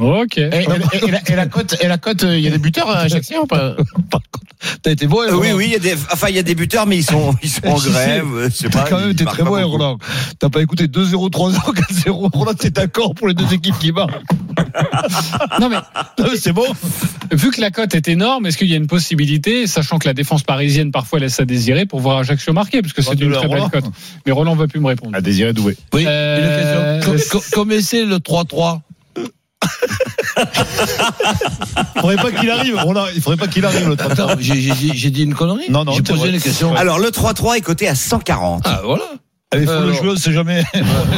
Ok. 0.00 0.38
Et, 0.38 0.42
et- 0.42 0.48
et- 0.48 1.04
et 1.06 1.10
la, 1.10 1.20
et 1.30 1.36
la 1.36 1.46
cote, 1.46 1.76
et 1.80 1.86
la 1.86 1.98
cote, 1.98 2.22
il 2.22 2.40
y 2.40 2.48
a 2.48 2.50
des 2.50 2.58
buteurs 2.58 2.90
à 2.90 2.98
Ajaccio 3.00 3.42
ou 3.42 3.46
pas? 3.46 3.76
T'as 4.82 4.92
été 4.92 5.06
beau, 5.06 5.20
hein, 5.20 5.26
Euh, 5.28 5.36
oui 5.36 5.48
Roland 5.48 5.56
oui, 5.58 5.64
il 5.66 5.72
y 5.72 5.76
a 5.76 5.78
des 5.78 5.94
enfin 6.10 6.28
il 6.30 6.36
y 6.36 6.38
a 6.38 6.42
des 6.42 6.54
buteurs 6.54 6.86
mais 6.86 6.96
ils 6.96 7.02
sont 7.04 7.34
ils 7.42 7.50
sont 7.50 7.66
en 7.66 7.74
grève, 7.90 8.24
euh, 8.34 8.48
je 8.48 8.54
sais 8.56 8.68
T'as 8.70 8.82
pas. 8.84 8.88
quand 8.88 8.98
même 8.98 9.12
marquent 9.14 9.24
très 9.26 9.42
beaucoup. 9.42 9.50
Roland. 9.72 9.98
T'as 10.38 10.48
pas 10.48 10.62
écouté 10.62 10.86
2-0, 10.86 11.30
3-0, 11.30 11.74
4-0. 11.74 12.30
Roland, 12.32 12.54
t'es 12.54 12.70
d'accord 12.70 13.14
pour 13.14 13.28
les 13.28 13.34
deux 13.34 13.52
équipes 13.52 13.78
qui 13.78 13.92
marquent. 13.92 14.12
Non 15.60 15.68
mais 15.68 15.76
Non, 16.18 16.26
mais 16.30 16.36
C'est 16.38 16.52
bon. 16.52 16.64
vu 17.32 17.50
que 17.50 17.60
la 17.60 17.70
cote 17.70 17.94
est 17.94 18.08
énorme, 18.08 18.46
est-ce 18.46 18.56
qu'il 18.56 18.68
y 18.68 18.72
a 18.74 18.76
une 18.76 18.86
possibilité, 18.86 19.66
sachant 19.66 19.98
que 19.98 20.08
la 20.08 20.14
défense 20.14 20.42
parisienne 20.42 20.90
parfois 20.92 21.18
laisse 21.18 21.38
à 21.40 21.44
désirer 21.44 21.84
pour 21.86 22.00
voir 22.00 22.18
Ajaccio 22.18 22.52
marquer, 22.52 22.80
parce 22.80 22.92
que 22.94 23.02
c'est 23.02 23.14
de 23.16 23.24
une 23.26 23.32
très 23.32 23.42
belle 23.42 23.58
Roland. 23.58 23.68
cote. 23.68 23.84
Mais 24.26 24.32
Roland 24.32 24.54
ne 24.56 24.60
veut 24.60 24.68
plus 24.68 24.80
me 24.80 24.86
répondre. 24.86 25.14
À 25.16 25.20
Désiré 25.20 25.52
Doué. 25.52 25.76
Oui, 25.92 26.04
Euh, 26.06 27.00
une 27.00 27.04
question. 27.04 27.30
Co- 27.32 27.38
co- 27.38 27.44
Combien 27.52 27.80
c'est 27.82 28.04
le 28.04 28.16
3-3 28.18 28.80
Il 28.90 28.93
faudrait 31.96 32.16
pas 32.16 32.30
qu'il 32.32 32.50
arrive, 32.50 32.76
Roland. 32.78 33.06
Il 33.14 33.20
faudrait 33.22 33.36
pas 33.36 33.46
qu'il 33.46 33.64
arrive, 33.64 33.88
le 33.88 33.96
30 33.96 34.12
Attends, 34.12 34.28
j'ai 34.38 34.60
j'ai 34.60 35.10
dit 35.10 35.22
une 35.24 35.34
connerie 35.34 35.66
Non, 35.70 35.84
non, 35.84 35.92
J'ai 35.92 36.02
posé 36.02 36.28
une 36.30 36.40
question. 36.40 36.74
Alors 36.74 36.98
le 36.98 37.08
3-3 37.08 37.56
est 37.56 37.60
coté 37.60 37.88
à 37.88 37.94
140. 37.94 38.62
Ah, 38.66 38.80
voilà. 38.84 39.04
Il 39.56 39.66
faut 39.66 39.70
le 39.72 39.76
Alors. 39.78 39.94
jouer, 39.94 40.08
on 40.10 40.16
sait 40.16 40.32
jamais. 40.32 40.64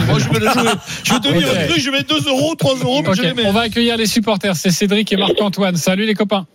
Moi, 0.08 0.18
je 0.18 0.28
vais 0.28 0.40
le 0.40 0.50
jouer. 0.50 0.70
Je 1.04 1.12
vais 1.14 1.20
te 1.20 1.28
dire 1.38 1.48
Ok. 1.48 1.56
un 1.58 1.66
truc, 1.68 1.80
je 1.80 1.90
mets 1.90 2.02
2 2.02 2.28
euros, 2.28 2.54
3 2.54 2.74
euros, 2.82 3.00
mais 3.02 3.08
Ok, 3.08 3.14
je 3.16 3.22
les 3.22 3.32
mets. 3.34 3.46
on 3.46 3.52
va 3.52 3.62
accueillir 3.62 3.96
les 3.96 4.04
supporters. 4.06 4.54
C'est 4.56 4.70
Cédric 4.70 5.10
et 5.12 5.16
Marc-Antoine. 5.16 5.76
Salut 5.76 6.04
les 6.04 6.14
copains. 6.14 6.46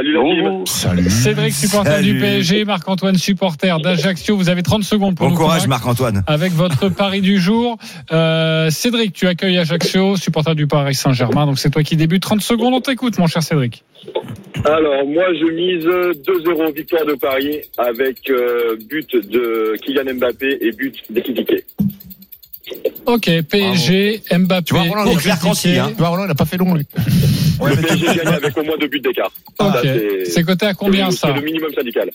Salut 0.00 0.14
la 0.14 0.22
team. 0.22 0.66
Salut. 0.66 1.10
Cédric, 1.10 1.52
supporter 1.52 1.90
Salut. 1.96 2.14
du 2.14 2.18
PSG, 2.20 2.64
Marc-Antoine, 2.64 3.16
supporter 3.16 3.78
d'Ajaccio. 3.80 4.34
Vous 4.34 4.48
avez 4.48 4.62
30 4.62 4.82
secondes 4.82 5.14
pour 5.14 5.26
Bon 5.26 5.32
nous 5.32 5.36
courage 5.38 5.66
Marc-Antoine. 5.68 6.22
avec 6.26 6.52
votre 6.52 6.88
pari 6.96 7.20
du 7.20 7.38
jour. 7.38 7.76
Euh, 8.10 8.70
Cédric, 8.70 9.12
tu 9.12 9.26
accueilles 9.26 9.58
Ajaccio, 9.58 10.16
supporter 10.16 10.54
du 10.54 10.66
Paris 10.66 10.94
Saint-Germain. 10.94 11.44
Donc 11.44 11.58
c'est 11.58 11.68
toi 11.68 11.82
qui 11.82 11.96
débute. 11.96 12.22
30 12.22 12.40
secondes, 12.40 12.72
on 12.72 12.80
t'écoute, 12.80 13.18
mon 13.18 13.26
cher 13.26 13.42
Cédric. 13.42 13.84
Alors, 14.64 15.06
moi, 15.06 15.24
je 15.34 15.52
mise 15.52 15.84
2-0 15.84 16.74
victoire 16.74 17.04
de 17.04 17.14
Paris 17.14 17.60
avec 17.76 18.30
euh, 18.30 18.76
but 18.88 19.14
de 19.28 19.74
Kylian 19.82 20.14
Mbappé 20.14 20.58
et 20.62 20.70
but 20.72 20.94
d'Ekitike. 21.10 21.66
Ok, 23.06 23.30
PSG, 23.48 24.22
Mbappé. 24.38 24.64
Tu 24.64 24.74
vois, 24.74 24.82
Roland, 24.84 25.04
il 25.06 25.12
est 25.12 25.78
hein. 25.78 25.88
Tu 25.90 25.94
vois, 25.98 26.08
Roland, 26.08 26.24
il 26.26 26.30
a 26.30 26.34
pas 26.34 26.44
fait 26.44 26.56
long, 26.56 26.74
lui. 26.74 26.86
Le 27.64 27.76
PSG 27.76 28.06
gagne 28.06 28.28
avec 28.34 28.56
au 28.56 28.62
moins 28.62 28.76
deux 28.78 28.88
buts 28.88 29.00
d'écart. 29.00 29.32
Ok. 29.58 29.72
Ça, 29.72 29.80
c'est- 29.82 30.24
C'est 30.30 30.42
coté 30.44 30.66
à 30.66 30.74
combien 30.74 31.10
c'est 31.10 31.18
ça 31.18 31.32
le 31.32 31.40
minimum 31.40 31.72
syndical. 31.74 32.10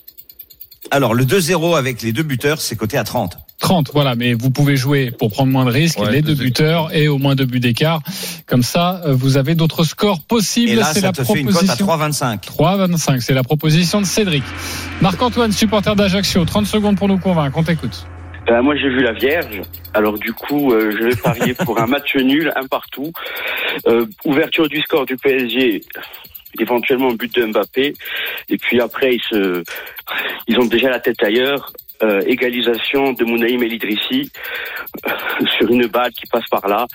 Alors 0.92 1.14
le 1.16 1.26
2-0 1.26 1.76
avec 1.76 2.02
les 2.04 2.12
deux 2.14 2.24
buteurs, 2.24 2.62
c'est 2.62 2.76
coté 2.76 2.98
à 2.98 3.04
30. 3.04 3.38
30, 3.60 3.90
voilà, 3.94 4.16
mais 4.16 4.34
vous 4.34 4.52
pouvez 4.52 4.76
jouer 4.78 5.12
pour 5.12 5.32
prendre 5.32 5.52
moins 5.52 5.66
de 5.66 5.72
risques, 5.72 6.00
Ouais, 6.00 6.12
les 6.12 6.22
deux 6.22 6.36
buteurs 6.36 6.94
et 6.96 7.08
au 7.08 7.18
moins 7.18 7.36
deux 7.36 7.46
buts 7.46 7.60
d'écart. 7.60 8.02
Comme 8.46 8.62
ça, 8.64 9.02
euh, 9.06 9.14
vous 9.14 9.38
avez 9.38 9.56
d'autres 9.56 9.84
scores 9.84 10.22
possibles. 10.22 10.72
Et 10.72 10.76
là, 10.76 10.86
C'est 10.94 11.00
ça 11.00 11.08
la 11.08 11.14
te 11.14 11.24
fait 11.24 11.40
une 11.40 11.48
cote 11.48 11.56
à 11.70 11.76
proposition. 11.76 11.86
3,25. 11.88 12.42
3,25, 12.46 13.22
c'est 13.22 13.34
la 13.34 13.44
proposition 13.44 14.00
de 14.02 14.06
Cédric. 14.06 14.44
Marc-Antoine, 15.02 15.52
supporter 15.52 15.96
d'Ajaccio, 15.96 16.46
30 16.46 16.68
secondes 16.68 16.98
pour 16.98 17.08
nous 17.08 17.18
convaincre, 17.18 17.58
on 17.58 17.64
t'écoute. 17.64 18.06
Euh, 18.50 18.62
moi, 18.62 18.76
j'ai 18.76 18.90
vu 18.90 19.02
la 19.02 19.14
Vierge. 19.14 19.62
Alors, 19.94 20.18
du 20.20 20.34
coup, 20.34 20.72
euh, 20.72 20.92
je 20.92 21.04
vais 21.06 21.16
parier 21.16 21.54
pour 21.54 21.80
un 21.80 21.88
match 21.88 22.16
nul, 22.16 22.52
un 22.56 22.68
partout. 22.68 23.12
Euh, 23.88 24.06
ouverture 24.24 24.70
du 24.70 24.82
score 24.82 25.06
du 25.06 25.18
PSG, 25.18 25.82
éventuellement 26.60 27.12
but 27.12 27.34
de 27.36 27.46
Mbappé. 27.46 27.94
Et 28.50 28.58
puis 28.58 28.80
après, 28.80 29.16
ils 29.16 29.22
se, 29.22 29.64
ils 30.48 30.60
ont 30.60 30.66
déjà 30.66 30.90
la 30.90 31.00
tête 31.00 31.22
ailleurs. 31.24 31.72
Euh, 32.04 32.22
égalisation 32.28 33.14
de 33.14 33.24
Mounaïm 33.24 33.64
El 33.64 33.72
Idrissi 33.74 34.30
euh, 35.08 35.12
sur 35.58 35.70
une 35.72 35.88
balle 35.88 36.12
qui 36.12 36.24
passe 36.30 36.44
par 36.52 36.68
là. 36.68 36.86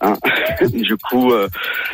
hein. 0.00 0.14
du 0.72 0.96
coup, 0.96 1.30
euh, 1.32 1.46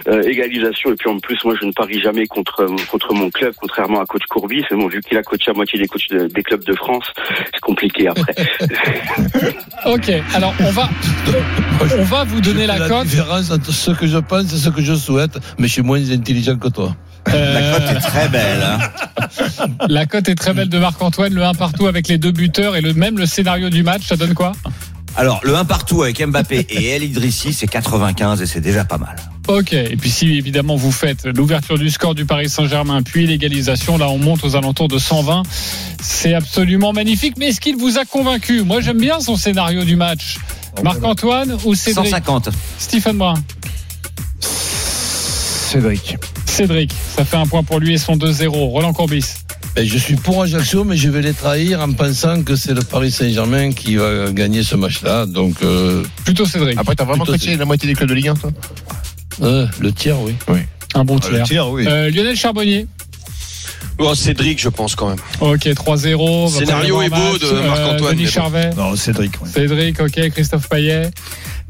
euh, 0.08 0.22
égalisation. 0.22 0.92
Et 0.92 0.94
puis 0.94 1.08
en 1.10 1.18
plus, 1.18 1.36
moi, 1.44 1.54
je 1.60 1.66
ne 1.66 1.72
parie 1.72 2.00
jamais 2.00 2.26
contre 2.26 2.64
contre 2.88 3.14
mon 3.14 3.30
club, 3.30 3.52
contrairement 3.60 4.00
à 4.00 4.04
coach 4.06 4.22
Courbis. 4.30 4.62
Mais 4.70 4.76
bon, 4.76 4.86
vu 4.86 5.00
qu'il 5.00 5.16
a 5.18 5.22
coaché 5.24 5.50
à 5.50 5.54
moitié 5.54 5.78
des 5.80 5.88
coachs 5.88 6.08
de- 6.10 6.28
des 6.28 6.42
clubs 6.44 6.64
de 6.64 6.74
France, 6.74 7.04
c'est 7.52 7.60
compliqué 7.60 8.06
après. 8.08 8.34
Ok, 9.86 10.10
alors 10.34 10.54
on 10.60 10.70
va, 10.70 10.88
on 11.98 12.04
va 12.04 12.24
vous 12.24 12.40
donner 12.40 12.66
Je 12.66 12.72
fais 12.72 12.78
la 12.78 12.88
cote. 12.88 13.06
différence 13.06 13.50
entre 13.50 13.72
ce 13.72 13.90
que 13.90 14.06
je 14.06 14.18
pense 14.18 14.52
et 14.52 14.56
ce 14.56 14.68
que 14.68 14.80
je 14.80 14.94
souhaite, 14.94 15.36
mais 15.58 15.66
je 15.66 15.72
suis 15.72 15.82
moins 15.82 15.98
intelligent 16.12 16.56
que 16.56 16.68
toi. 16.68 16.94
Euh, 17.28 17.54
La 17.54 17.78
cote 17.78 17.96
est 17.96 18.00
très 18.00 18.28
belle. 18.28 18.62
hein. 18.62 18.78
la 19.88 20.06
cote 20.06 20.28
est 20.28 20.34
très 20.34 20.52
belle 20.54 20.68
de 20.68 20.78
Marc-Antoine, 20.78 21.32
le 21.32 21.44
1 21.44 21.54
partout 21.54 21.86
avec 21.86 22.08
les 22.08 22.18
deux 22.18 22.32
buteurs 22.32 22.76
et 22.76 22.80
le 22.80 22.92
même 22.94 23.18
le 23.18 23.26
scénario 23.26 23.70
du 23.70 23.82
match, 23.82 24.02
ça 24.06 24.16
donne 24.16 24.34
quoi? 24.34 24.52
Alors 25.14 25.40
le 25.44 25.54
1 25.54 25.64
partout 25.66 26.02
avec 26.02 26.20
Mbappé 26.26 26.66
et 26.70 26.88
El 26.96 27.04
Idrissi, 27.04 27.52
c'est 27.52 27.66
95 27.68 28.40
et 28.42 28.46
c'est 28.46 28.60
déjà 28.60 28.84
pas 28.84 28.98
mal. 28.98 29.16
Ok, 29.48 29.72
et 29.72 29.96
puis 29.96 30.10
si 30.10 30.36
évidemment 30.38 30.76
vous 30.76 30.92
faites 30.92 31.24
l'ouverture 31.26 31.76
du 31.78 31.90
score 31.90 32.14
du 32.14 32.24
Paris 32.26 32.48
Saint-Germain 32.48 33.02
puis 33.02 33.26
l'égalisation, 33.26 33.98
là 33.98 34.08
on 34.08 34.18
monte 34.18 34.42
aux 34.44 34.56
alentours 34.56 34.88
de 34.88 34.98
120. 34.98 35.42
C'est 36.02 36.34
absolument 36.34 36.92
magnifique, 36.92 37.34
mais 37.38 37.48
est-ce 37.48 37.60
qu'il 37.60 37.76
vous 37.76 37.98
a 37.98 38.04
convaincu? 38.04 38.62
Moi 38.62 38.80
j'aime 38.80 38.98
bien 38.98 39.20
son 39.20 39.36
scénario 39.36 39.84
du 39.84 39.96
match. 39.96 40.38
Marc-Antoine 40.82 41.56
ou 41.64 41.74
Cédric? 41.74 42.06
150. 42.06 42.48
Stephen 42.78 43.18
Brun 43.18 43.34
Cédric. 44.40 46.16
Cédric, 46.52 46.92
ça 47.16 47.24
fait 47.24 47.36
un 47.36 47.46
point 47.46 47.62
pour 47.62 47.80
lui 47.80 47.94
et 47.94 47.98
son 47.98 48.16
2-0. 48.16 48.48
Roland 48.48 48.92
Courbis. 48.92 49.24
Ben, 49.74 49.86
je 49.86 49.96
suis 49.96 50.16
pour 50.16 50.42
Ajaccio, 50.42 50.84
mais 50.84 50.96
je 50.98 51.08
vais 51.08 51.22
les 51.22 51.32
trahir 51.32 51.80
en 51.80 51.90
pensant 51.92 52.42
que 52.42 52.56
c'est 52.56 52.74
le 52.74 52.82
Paris 52.82 53.10
Saint-Germain 53.10 53.72
qui 53.72 53.96
va 53.96 54.30
gagner 54.32 54.62
ce 54.62 54.76
match-là. 54.76 55.24
Donc, 55.24 55.54
euh, 55.62 56.02
Plutôt 56.24 56.44
Cédric. 56.44 56.78
Après, 56.78 56.94
t'as 56.94 57.04
vraiment 57.04 57.24
coaché 57.24 57.56
la 57.56 57.64
moitié 57.64 57.88
des 57.88 57.94
clubs 57.94 58.08
de 58.08 58.14
Ligue 58.14 58.28
1, 58.28 58.34
toi? 58.34 58.50
Euh, 59.42 59.66
le 59.80 59.92
tiers, 59.92 60.20
oui. 60.20 60.34
Un 60.94 61.04
bon 61.04 61.18
Ah, 61.24 61.28
le 61.30 61.42
tiers. 61.44 61.68
oui. 61.70 61.84
Euh, 61.86 62.10
Lionel 62.10 62.36
Charbonnier. 62.36 62.86
Oh, 63.98 64.14
Cédric, 64.14 64.60
je 64.60 64.68
pense 64.68 64.94
quand 64.94 65.08
même. 65.08 65.18
Ok, 65.40 65.60
3-0. 65.66 66.48
Va 66.50 66.58
Scénario 66.58 67.00
est 67.02 67.08
beau 67.08 67.38
de 67.38 67.66
Marc-Antoine, 67.66 68.14
Denis. 68.16 68.26
Charvet. 68.26 68.70
Non, 68.76 68.94
Cédric. 68.96 69.32
ouais. 69.42 69.48
Cédric, 69.48 70.00
ok. 70.00 70.28
Christophe 70.30 70.68
Payet. 70.68 71.10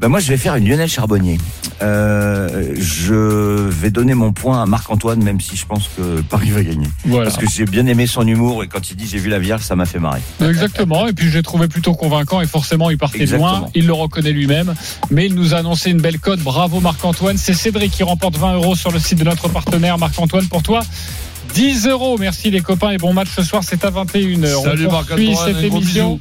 Bah 0.03 0.09
moi, 0.09 0.19
je 0.19 0.27
vais 0.27 0.35
faire 0.35 0.55
une 0.57 0.67
Lionel 0.67 0.89
Charbonnier. 0.89 1.37
Euh, 1.81 2.73
je 2.77 3.69
vais 3.69 3.89
donner 3.89 4.13
mon 4.15 4.33
point 4.33 4.61
à 4.61 4.65
Marc-Antoine, 4.65 5.23
même 5.23 5.39
si 5.39 5.55
je 5.55 5.65
pense 5.65 5.89
que 5.95 6.19
Paris 6.23 6.51
va 6.51 6.61
gagner. 6.61 6.87
Voilà. 7.05 7.29
Parce 7.29 7.37
que 7.37 7.49
j'ai 7.49 7.63
bien 7.63 7.87
aimé 7.87 8.05
son 8.05 8.27
humour 8.27 8.65
et 8.65 8.67
quand 8.67 8.91
il 8.91 8.97
dit 8.97 9.07
j'ai 9.07 9.17
vu 9.17 9.29
la 9.29 9.39
Vierge, 9.39 9.61
ça 9.61 9.77
m'a 9.77 9.85
fait 9.85 9.99
marrer. 9.99 10.19
Exactement, 10.45 11.07
et 11.07 11.13
puis 11.13 11.29
je 11.29 11.37
l'ai 11.37 11.41
trouvé 11.41 11.69
plutôt 11.69 11.93
convaincant 11.93 12.41
et 12.41 12.47
forcément 12.47 12.89
il 12.89 12.97
partait 12.97 13.21
Exactement. 13.21 13.59
loin, 13.59 13.69
il 13.75 13.87
le 13.87 13.93
reconnaît 13.93 14.33
lui-même, 14.33 14.73
mais 15.09 15.27
il 15.27 15.35
nous 15.35 15.53
a 15.53 15.59
annoncé 15.59 15.91
une 15.91 16.01
belle 16.01 16.19
cote, 16.19 16.41
bravo 16.41 16.81
Marc-Antoine, 16.81 17.37
c'est 17.37 17.53
Cédric 17.53 17.93
qui 17.93 18.03
remporte 18.03 18.35
20 18.35 18.55
euros 18.55 18.75
sur 18.75 18.91
le 18.91 18.99
site 18.99 19.19
de 19.19 19.23
notre 19.23 19.47
partenaire 19.47 19.97
Marc-Antoine 19.97 20.47
pour 20.49 20.63
toi. 20.63 20.81
10 21.53 21.87
euros, 21.87 22.17
merci 22.17 22.49
les 22.49 22.61
copains 22.61 22.91
et 22.91 22.97
bon 22.97 23.13
match 23.13 23.29
ce 23.35 23.43
soir, 23.43 23.63
c'est 23.63 23.85
à 23.85 23.91
21h. 23.91 24.63
Salut 24.63 24.87
On 24.87 24.89
poursuit 24.89 25.35
cette 25.35 25.63
émission. 25.63 26.19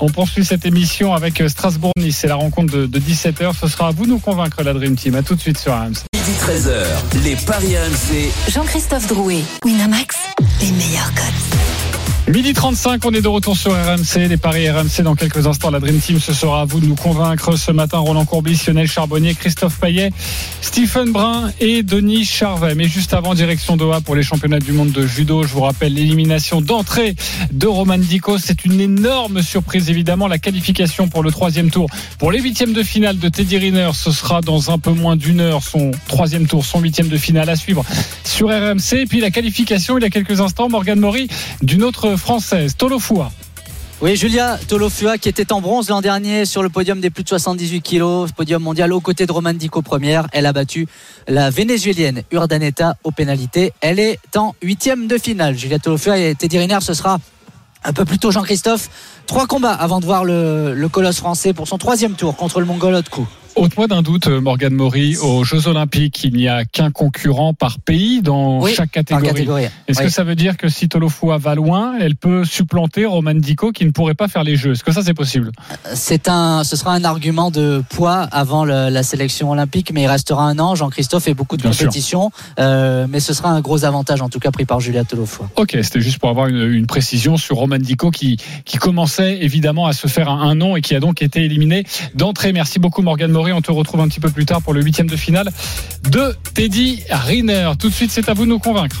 On 0.00 0.08
poursuit 0.08 0.44
cette 0.44 0.66
émission 0.66 1.14
avec 1.14 1.40
euh, 1.40 1.48
Strasbourg-Nice, 1.48 2.18
c'est 2.20 2.26
la 2.26 2.34
rencontre 2.34 2.72
de, 2.72 2.86
de 2.86 2.98
17h, 2.98 3.52
ce 3.60 3.68
sera 3.68 3.88
à 3.88 3.90
vous 3.92 4.04
de 4.04 4.10
nous 4.10 4.18
convaincre 4.18 4.62
la 4.62 4.72
Dream 4.72 4.96
Team, 4.96 5.14
à 5.14 5.22
tout 5.22 5.36
de 5.36 5.40
suite 5.40 5.58
sur. 5.58 5.72
Midi 5.76 6.32
13h, 6.40 7.22
les 7.24 7.36
Paris 7.36 7.76
RMC. 7.76 8.50
Jean-Christophe 8.52 9.06
Drouet, 9.06 9.44
Winamax, 9.64 10.16
les 10.60 10.72
meilleurs 10.72 11.12
codes. 11.14 11.65
Midi 12.28 12.54
35, 12.54 13.04
on 13.04 13.12
est 13.12 13.20
de 13.20 13.28
retour 13.28 13.56
sur 13.56 13.70
RMC, 13.70 14.26
les 14.28 14.36
paris 14.36 14.68
RMC 14.68 15.02
dans 15.04 15.14
quelques 15.14 15.46
instants. 15.46 15.70
La 15.70 15.78
Dream 15.78 16.00
Team, 16.00 16.18
ce 16.18 16.34
sera 16.34 16.62
à 16.62 16.64
vous 16.64 16.80
de 16.80 16.86
nous 16.86 16.96
convaincre 16.96 17.54
ce 17.54 17.70
matin. 17.70 17.98
Roland 17.98 18.24
Courbis, 18.24 18.60
Lionel 18.66 18.88
Charbonnier, 18.88 19.36
Christophe 19.36 19.78
Payet, 19.78 20.10
Stephen 20.60 21.12
Brun 21.12 21.52
et 21.60 21.84
Denis 21.84 22.24
Charvet. 22.24 22.74
Mais 22.74 22.88
juste 22.88 23.14
avant, 23.14 23.34
direction 23.34 23.76
Doha 23.76 24.00
pour 24.00 24.16
les 24.16 24.24
championnats 24.24 24.58
du 24.58 24.72
monde 24.72 24.90
de 24.90 25.06
judo. 25.06 25.44
Je 25.44 25.52
vous 25.52 25.60
rappelle 25.60 25.94
l'élimination 25.94 26.60
d'entrée 26.60 27.14
de 27.52 27.68
Roman 27.68 27.96
Dico. 27.96 28.38
C'est 28.38 28.64
une 28.64 28.80
énorme 28.80 29.40
surprise, 29.40 29.88
évidemment. 29.88 30.26
La 30.26 30.38
qualification 30.38 31.06
pour 31.06 31.22
le 31.22 31.30
troisième 31.30 31.70
tour. 31.70 31.88
Pour 32.18 32.32
les 32.32 32.40
huitièmes 32.40 32.72
de 32.72 32.82
finale 32.82 33.20
de 33.20 33.28
Teddy 33.28 33.56
Riner, 33.56 33.90
ce 33.94 34.10
sera 34.10 34.40
dans 34.40 34.72
un 34.72 34.78
peu 34.78 34.90
moins 34.90 35.14
d'une 35.14 35.38
heure 35.38 35.62
son 35.62 35.92
troisième 36.08 36.48
tour, 36.48 36.64
son 36.64 36.80
huitième 36.80 37.06
de 37.06 37.18
finale 37.18 37.48
à 37.48 37.54
suivre 37.54 37.84
sur 38.24 38.48
RMC. 38.48 38.94
Et 38.94 39.06
puis 39.06 39.20
la 39.20 39.30
qualification, 39.30 39.96
il 39.96 40.02
y 40.02 40.06
a 40.06 40.10
quelques 40.10 40.40
instants, 40.40 40.68
Morgan 40.68 40.98
Maury 40.98 41.28
d'une 41.62 41.84
autre 41.84 42.15
française, 42.16 42.76
Tolofua. 42.76 43.30
Oui, 44.02 44.14
Julia 44.14 44.58
Tolofua 44.68 45.16
qui 45.16 45.30
était 45.30 45.54
en 45.54 45.62
bronze 45.62 45.88
l'an 45.88 46.02
dernier 46.02 46.44
sur 46.44 46.62
le 46.62 46.68
podium 46.68 47.00
des 47.00 47.08
plus 47.08 47.22
de 47.22 47.28
78 47.30 47.80
kilos, 47.80 48.30
podium 48.30 48.62
mondial 48.62 48.92
aux 48.92 49.00
côtés 49.00 49.24
de 49.24 49.32
Roman 49.32 49.54
Dico 49.54 49.80
première. 49.80 50.26
Elle 50.32 50.44
a 50.44 50.52
battu 50.52 50.86
la 51.28 51.48
vénézuélienne 51.48 52.22
Urdaneta 52.30 52.96
aux 53.04 53.10
pénalités. 53.10 53.72
Elle 53.80 53.98
est 53.98 54.18
en 54.36 54.54
huitième 54.62 55.06
de 55.06 55.16
finale. 55.16 55.56
Julia 55.56 55.78
Tolofua 55.78 56.18
et 56.18 56.34
Teddy 56.34 56.58
Riner, 56.58 56.80
ce 56.82 56.92
sera 56.92 57.18
un 57.84 57.92
peu 57.94 58.04
plus 58.04 58.18
tôt 58.18 58.30
Jean-Christophe. 58.30 58.90
Trois 59.26 59.46
combats 59.46 59.72
avant 59.72 60.00
de 60.00 60.04
voir 60.04 60.24
le, 60.24 60.88
colosse 60.92 61.16
français 61.16 61.54
pour 61.54 61.66
son 61.66 61.78
troisième 61.78 62.14
tour 62.14 62.36
contre 62.36 62.60
le 62.60 62.66
Mongol 62.66 62.94
Otku. 62.94 63.26
Ôte-moi 63.56 63.86
d'un 63.86 64.02
doute, 64.02 64.26
Morgan 64.28 64.74
Maury, 64.74 65.16
aux 65.16 65.42
Jeux 65.42 65.66
Olympiques, 65.66 66.22
il 66.24 66.34
n'y 66.34 66.46
a 66.46 66.66
qu'un 66.66 66.90
concurrent 66.90 67.54
par 67.54 67.78
pays 67.78 68.20
dans 68.20 68.60
Oui, 68.60 68.74
chaque 68.74 68.90
catégorie. 68.90 69.28
catégorie. 69.28 69.64
Est-ce 69.88 70.00
Oui. 70.00 70.04
que 70.04 70.12
ça 70.12 70.24
veut 70.24 70.34
dire 70.34 70.58
que 70.58 70.68
si 70.68 70.90
Tolofua 70.90 71.38
va 71.38 71.54
loin, 71.54 71.94
elle 71.98 72.16
peut 72.16 72.44
supplanter 72.44 73.06
Roman 73.06 73.32
Dico 73.34 73.72
qui 73.72 73.86
ne 73.86 73.92
pourrait 73.92 74.12
pas 74.12 74.28
faire 74.28 74.44
les 74.44 74.56
Jeux? 74.56 74.72
Est-ce 74.72 74.84
que 74.84 74.92
ça 74.92 75.00
c'est 75.02 75.14
possible? 75.14 75.52
C'est 75.94 76.28
un, 76.28 76.64
ce 76.64 76.76
sera 76.76 76.92
un 76.92 77.02
argument 77.04 77.50
de 77.50 77.82
poids 77.88 78.28
avant 78.30 78.66
le- 78.66 78.90
la 78.90 79.02
sélection 79.02 79.50
olympique, 79.50 79.90
mais 79.90 80.02
il 80.02 80.06
restera 80.06 80.44
un 80.44 80.58
an. 80.58 80.74
Jean-Christophe 80.74 81.26
et 81.28 81.32
beaucoup 81.32 81.56
de 81.56 81.62
Bien 81.62 81.70
compétitions, 81.70 82.30
euh, 82.60 83.06
mais 83.08 83.20
ce 83.20 83.32
sera 83.32 83.48
un 83.48 83.62
gros 83.62 83.86
avantage 83.86 84.20
en 84.20 84.28
tout 84.28 84.38
cas 84.38 84.50
pris 84.50 84.66
par 84.66 84.80
Julia 84.80 85.04
Tolofua. 85.04 85.48
Ok, 85.56 85.78
c'était 85.82 86.02
juste 86.02 86.18
pour 86.18 86.28
avoir 86.28 86.48
une, 86.48 86.60
une 86.74 86.86
précision 86.86 87.38
sur 87.38 87.56
Roman 87.56 87.78
Dico 87.78 88.10
qui, 88.10 88.36
qui 88.66 88.76
commençait 88.76 89.38
évidemment 89.42 89.86
à 89.86 89.94
se 89.94 90.08
faire 90.08 90.28
un, 90.28 90.42
un 90.42 90.54
nom 90.54 90.76
et 90.76 90.82
qui 90.82 90.94
a 90.94 91.00
donc 91.00 91.22
été 91.22 91.42
éliminé 91.42 91.84
d'entrée. 92.14 92.52
Merci 92.52 92.78
beaucoup 92.78 93.00
Morgan 93.00 93.30
Maury. 93.30 93.45
On 93.52 93.60
te 93.60 93.70
retrouve 93.70 94.00
un 94.00 94.08
petit 94.08 94.20
peu 94.20 94.30
plus 94.30 94.46
tard 94.46 94.62
pour 94.62 94.72
le 94.74 94.82
huitième 94.82 95.08
de 95.08 95.16
finale 95.16 95.50
de 96.10 96.34
Teddy 96.54 97.02
Riner. 97.10 97.72
Tout 97.78 97.88
de 97.88 97.94
suite, 97.94 98.10
c'est 98.10 98.28
à 98.28 98.34
vous 98.34 98.44
de 98.44 98.50
nous 98.50 98.58
convaincre. 98.58 98.96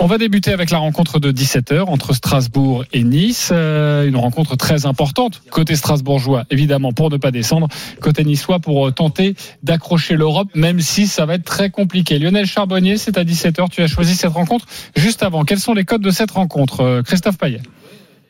On 0.00 0.06
va 0.06 0.18
débuter 0.18 0.52
avec 0.52 0.70
la 0.70 0.78
rencontre 0.78 1.18
de 1.18 1.32
17h 1.32 1.84
entre 1.84 2.12
Strasbourg 2.12 2.84
et 2.92 3.04
Nice. 3.04 3.50
Euh, 3.52 4.06
une 4.06 4.16
rencontre 4.16 4.54
très 4.54 4.84
importante 4.84 5.40
côté 5.50 5.76
strasbourgeois, 5.76 6.44
évidemment, 6.50 6.92
pour 6.92 7.10
ne 7.10 7.16
pas 7.16 7.30
descendre. 7.30 7.68
Côté 8.00 8.22
niçois, 8.24 8.58
pour 8.58 8.88
euh, 8.88 8.90
tenter 8.90 9.34
d'accrocher 9.62 10.16
l'Europe, 10.16 10.48
même 10.54 10.80
si 10.80 11.06
ça 11.06 11.24
va 11.24 11.36
être 11.36 11.44
très 11.44 11.70
compliqué. 11.70 12.18
Lionel 12.18 12.44
Charbonnier, 12.44 12.98
c'est 12.98 13.16
à 13.16 13.24
17h. 13.24 13.70
Tu 13.70 13.80
as 13.82 13.86
choisi 13.86 14.14
cette 14.14 14.32
rencontre 14.32 14.66
juste 14.94 15.22
avant. 15.22 15.44
Quels 15.44 15.60
sont 15.60 15.72
les 15.72 15.84
codes 15.84 16.02
de 16.02 16.10
cette 16.10 16.32
rencontre 16.32 16.82
Euh, 16.82 17.02
Christophe 17.02 17.38
Payet? 17.38 17.62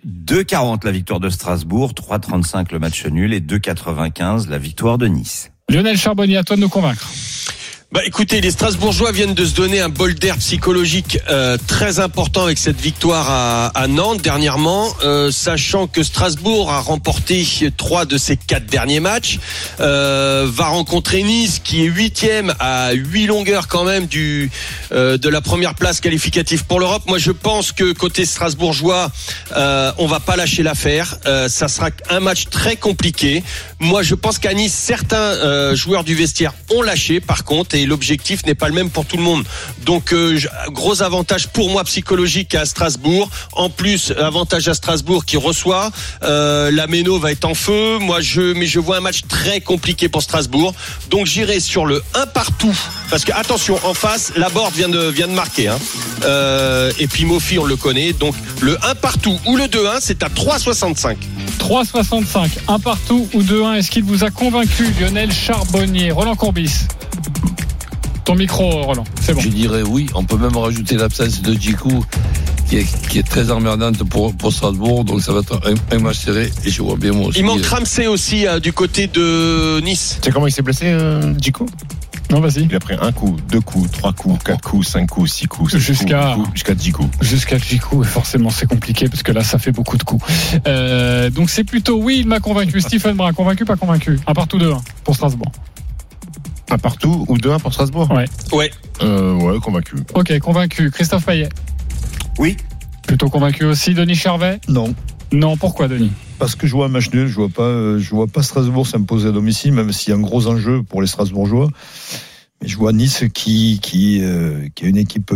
2,40 0.06 0.84
la 0.84 0.92
victoire 0.92 1.20
de 1.20 1.30
Strasbourg, 1.30 1.92
3,35 1.92 2.72
le 2.72 2.78
match 2.78 3.06
nul 3.06 3.32
et 3.32 3.40
2,95 3.40 4.48
la 4.48 4.58
victoire 4.58 4.98
de 4.98 5.06
Nice. 5.06 5.50
Lionel 5.70 5.96
Charbonnier, 5.96 6.36
à 6.36 6.42
de 6.42 6.56
nous 6.56 6.68
convaincre. 6.68 7.08
Bah 7.94 8.00
écoutez, 8.04 8.40
les 8.40 8.50
Strasbourgeois 8.50 9.12
viennent 9.12 9.34
de 9.34 9.44
se 9.44 9.54
donner 9.54 9.80
un 9.80 9.88
bol 9.88 10.14
d'air 10.14 10.36
psychologique 10.38 11.20
euh, 11.30 11.56
très 11.68 12.00
important 12.00 12.42
avec 12.42 12.58
cette 12.58 12.80
victoire 12.80 13.30
à, 13.30 13.66
à 13.68 13.86
Nantes 13.86 14.20
dernièrement, 14.20 14.92
euh, 15.04 15.30
sachant 15.30 15.86
que 15.86 16.02
Strasbourg 16.02 16.72
a 16.72 16.80
remporté 16.80 17.46
trois 17.76 18.04
de 18.04 18.18
ses 18.18 18.36
quatre 18.36 18.66
derniers 18.66 18.98
matchs, 18.98 19.38
euh, 19.78 20.44
va 20.50 20.66
rencontrer 20.66 21.22
Nice 21.22 21.60
qui 21.62 21.84
est 21.84 21.86
huitième 21.86 22.52
à 22.58 22.94
huit 22.94 23.26
longueurs 23.26 23.68
quand 23.68 23.84
même 23.84 24.06
du 24.06 24.50
euh, 24.90 25.16
de 25.16 25.28
la 25.28 25.40
première 25.40 25.76
place 25.76 26.00
qualificative 26.00 26.64
pour 26.64 26.80
l'Europe. 26.80 27.04
Moi, 27.06 27.18
je 27.18 27.30
pense 27.30 27.70
que 27.70 27.92
côté 27.92 28.26
Strasbourgeois, 28.26 29.12
euh, 29.56 29.92
on 29.98 30.08
va 30.08 30.18
pas 30.18 30.34
lâcher 30.34 30.64
l'affaire. 30.64 31.16
Euh, 31.26 31.48
ça 31.48 31.68
sera 31.68 31.90
un 32.10 32.18
match 32.18 32.46
très 32.50 32.74
compliqué. 32.74 33.44
Moi, 33.78 34.02
je 34.02 34.16
pense 34.16 34.40
qu'à 34.40 34.52
Nice, 34.52 34.74
certains 34.74 35.74
joueurs 35.76 36.02
du 36.02 36.16
vestiaire 36.16 36.54
ont 36.74 36.82
lâché, 36.82 37.20
par 37.20 37.44
contre, 37.44 37.76
l'objectif 37.86 38.44
n'est 38.46 38.54
pas 38.54 38.68
le 38.68 38.74
même 38.74 38.90
pour 38.90 39.06
tout 39.06 39.16
le 39.16 39.22
monde. 39.22 39.44
Donc, 39.84 40.12
euh, 40.12 40.38
gros 40.68 41.02
avantage 41.02 41.48
pour 41.48 41.70
moi 41.70 41.84
psychologique 41.84 42.54
à 42.54 42.64
Strasbourg. 42.64 43.28
En 43.52 43.70
plus, 43.70 44.12
avantage 44.18 44.68
à 44.68 44.74
Strasbourg 44.74 45.24
qui 45.24 45.36
reçoit. 45.36 45.90
Euh, 46.22 46.70
la 46.70 46.86
Méno 46.86 47.18
va 47.18 47.32
être 47.32 47.44
en 47.44 47.54
feu. 47.54 47.98
Moi, 47.98 48.20
je, 48.20 48.52
mais 48.54 48.66
je 48.66 48.80
vois 48.80 48.98
un 48.98 49.00
match 49.00 49.22
très 49.28 49.60
compliqué 49.60 50.08
pour 50.08 50.22
Strasbourg. 50.22 50.74
Donc, 51.10 51.26
j'irai 51.26 51.60
sur 51.60 51.86
le 51.86 52.02
1 52.14 52.26
partout. 52.26 52.76
Parce 53.10 53.24
que 53.24 53.32
attention, 53.32 53.78
en 53.84 53.94
face, 53.94 54.32
la 54.36 54.48
board 54.48 54.72
vient 54.74 54.88
de 54.88 55.08
vient 55.08 55.28
de 55.28 55.32
marquer. 55.32 55.68
Hein. 55.68 55.78
Euh, 56.24 56.92
et 56.98 57.06
puis 57.06 57.24
Mofi, 57.24 57.58
on 57.58 57.64
le 57.64 57.76
connaît. 57.76 58.12
Donc, 58.12 58.34
le 58.60 58.76
1 58.84 58.94
partout 58.96 59.38
ou 59.46 59.56
le 59.56 59.64
2-1, 59.64 59.98
c'est 60.00 60.22
à 60.22 60.28
3,65. 60.28 61.16
3,65, 61.58 62.48
un 62.68 62.78
partout 62.78 63.28
ou 63.32 63.42
2-1. 63.42 63.74
Est-ce 63.74 63.90
qu'il 63.90 64.04
vous 64.04 64.24
a 64.24 64.30
convaincu, 64.30 64.86
Lionel 65.00 65.32
Charbonnier? 65.32 66.10
Roland 66.10 66.36
Courbis 66.36 66.88
Ton 68.24 68.34
micro, 68.36 68.82
Roland, 68.82 69.04
c'est 69.20 69.34
bon. 69.34 69.40
Je 69.40 69.48
dirais 69.48 69.82
oui. 69.82 70.06
On 70.14 70.24
peut 70.24 70.38
même 70.38 70.56
rajouter 70.56 70.96
l'absence 70.96 71.42
de 71.42 71.52
Djikou 71.52 72.04
qui 72.68 72.78
est, 72.78 73.08
qui 73.08 73.18
est 73.18 73.22
très 73.22 73.50
emmerdante 73.50 74.02
pour, 74.04 74.34
pour 74.34 74.52
Strasbourg. 74.52 75.04
Donc 75.04 75.20
ça 75.20 75.32
va 75.32 75.40
être 75.40 75.60
un, 75.68 75.96
un 75.96 75.98
match 76.00 76.18
serré. 76.18 76.50
Et 76.64 76.70
je 76.70 76.82
vois 76.82 76.96
bien 76.96 77.12
moi 77.12 77.26
aussi. 77.28 77.40
Il 77.40 77.44
manque 77.44 77.64
Ramsey 77.66 78.06
aussi 78.06 78.46
euh, 78.46 78.60
du 78.60 78.72
côté 78.72 79.06
de 79.08 79.80
Nice. 79.80 80.18
Tu 80.22 80.26
sais 80.26 80.32
comment 80.32 80.46
il 80.46 80.52
s'est 80.52 80.62
blessé, 80.62 80.86
euh, 80.86 81.34
Djikou? 81.38 81.66
Non, 82.30 82.40
vas-y. 82.40 82.62
Il 82.64 82.74
a 82.74 82.80
pris 82.80 82.94
un 82.98 83.12
coup, 83.12 83.36
deux 83.50 83.60
coups, 83.60 83.90
trois 83.92 84.14
coups, 84.14 84.42
quatre 84.42 84.62
coups, 84.62 84.88
cinq 84.88 85.10
coups, 85.10 85.30
six 85.30 85.46
coups, 85.46 85.72
sept 85.72 85.80
Jusqu'à- 85.80 86.32
coups, 86.34 86.36
huit 86.38 86.42
coups, 86.44 86.54
jusqu'à 86.54 86.74
dix 86.74 86.92
coups. 86.92 87.08
Jusqu'à 87.20 87.58
Djikou, 87.58 88.02
et 88.02 88.06
forcément 88.06 88.48
c'est 88.48 88.66
compliqué 88.66 89.08
parce 89.10 89.22
que 89.22 89.32
là 89.32 89.44
ça 89.44 89.58
fait 89.58 89.70
beaucoup 89.72 89.98
de 89.98 90.02
coups. 90.04 90.24
Euh, 90.66 91.28
donc 91.28 91.50
c'est 91.50 91.64
plutôt 91.64 91.98
oui, 92.00 92.20
il 92.20 92.26
m'a 92.26 92.40
convaincu. 92.40 92.80
Stephen 92.80 93.14
Brun, 93.16 93.34
convaincu, 93.34 93.66
pas 93.66 93.76
convaincu? 93.76 94.18
Un 94.26 94.32
partout 94.32 94.56
2-1 94.58 94.78
pour 95.04 95.14
Strasbourg. 95.14 95.52
Un 96.70 96.78
partout 96.78 97.24
ou 97.28 97.38
deux 97.38 97.50
un 97.50 97.58
pour 97.58 97.72
Strasbourg 97.72 98.10
Ouais. 98.10 98.24
Ouais. 98.52 98.70
Euh, 99.02 99.34
ouais, 99.34 99.58
convaincu. 99.60 99.96
Ok, 100.14 100.38
convaincu. 100.38 100.90
Christophe 100.90 101.26
Payet 101.26 101.48
Oui. 102.38 102.56
Plutôt 103.06 103.28
convaincu 103.28 103.64
aussi. 103.64 103.94
Denis 103.94 104.14
Charvet? 104.14 104.60
Non. 104.68 104.94
Non, 105.32 105.56
pourquoi 105.56 105.88
Denis? 105.88 106.12
Parce 106.38 106.54
que 106.54 106.66
je 106.66 106.72
vois 106.72 106.86
un 106.86 106.88
match 106.88 107.10
nul, 107.12 107.28
je 107.28 107.34
vois 107.34 107.48
pas, 107.48 107.62
euh, 107.62 107.98
je 107.98 108.10
vois 108.10 108.26
pas 108.26 108.42
Strasbourg 108.42 108.86
s'imposer 108.86 109.28
à 109.28 109.32
domicile, 109.32 109.72
même 109.72 109.92
s'il 109.92 110.10
y 110.10 110.12
a 110.12 110.16
un 110.16 110.20
gros 110.20 110.46
enjeu 110.46 110.82
pour 110.82 111.00
les 111.00 111.06
Strasbourgeois. 111.06 111.68
Mais 112.60 112.68
je 112.68 112.76
vois 112.76 112.92
Nice 112.92 113.24
qui, 113.32 113.78
qui, 113.82 114.20
euh, 114.22 114.68
qui 114.74 114.84
a 114.84 114.88
une 114.88 114.96
équipe 114.96 115.32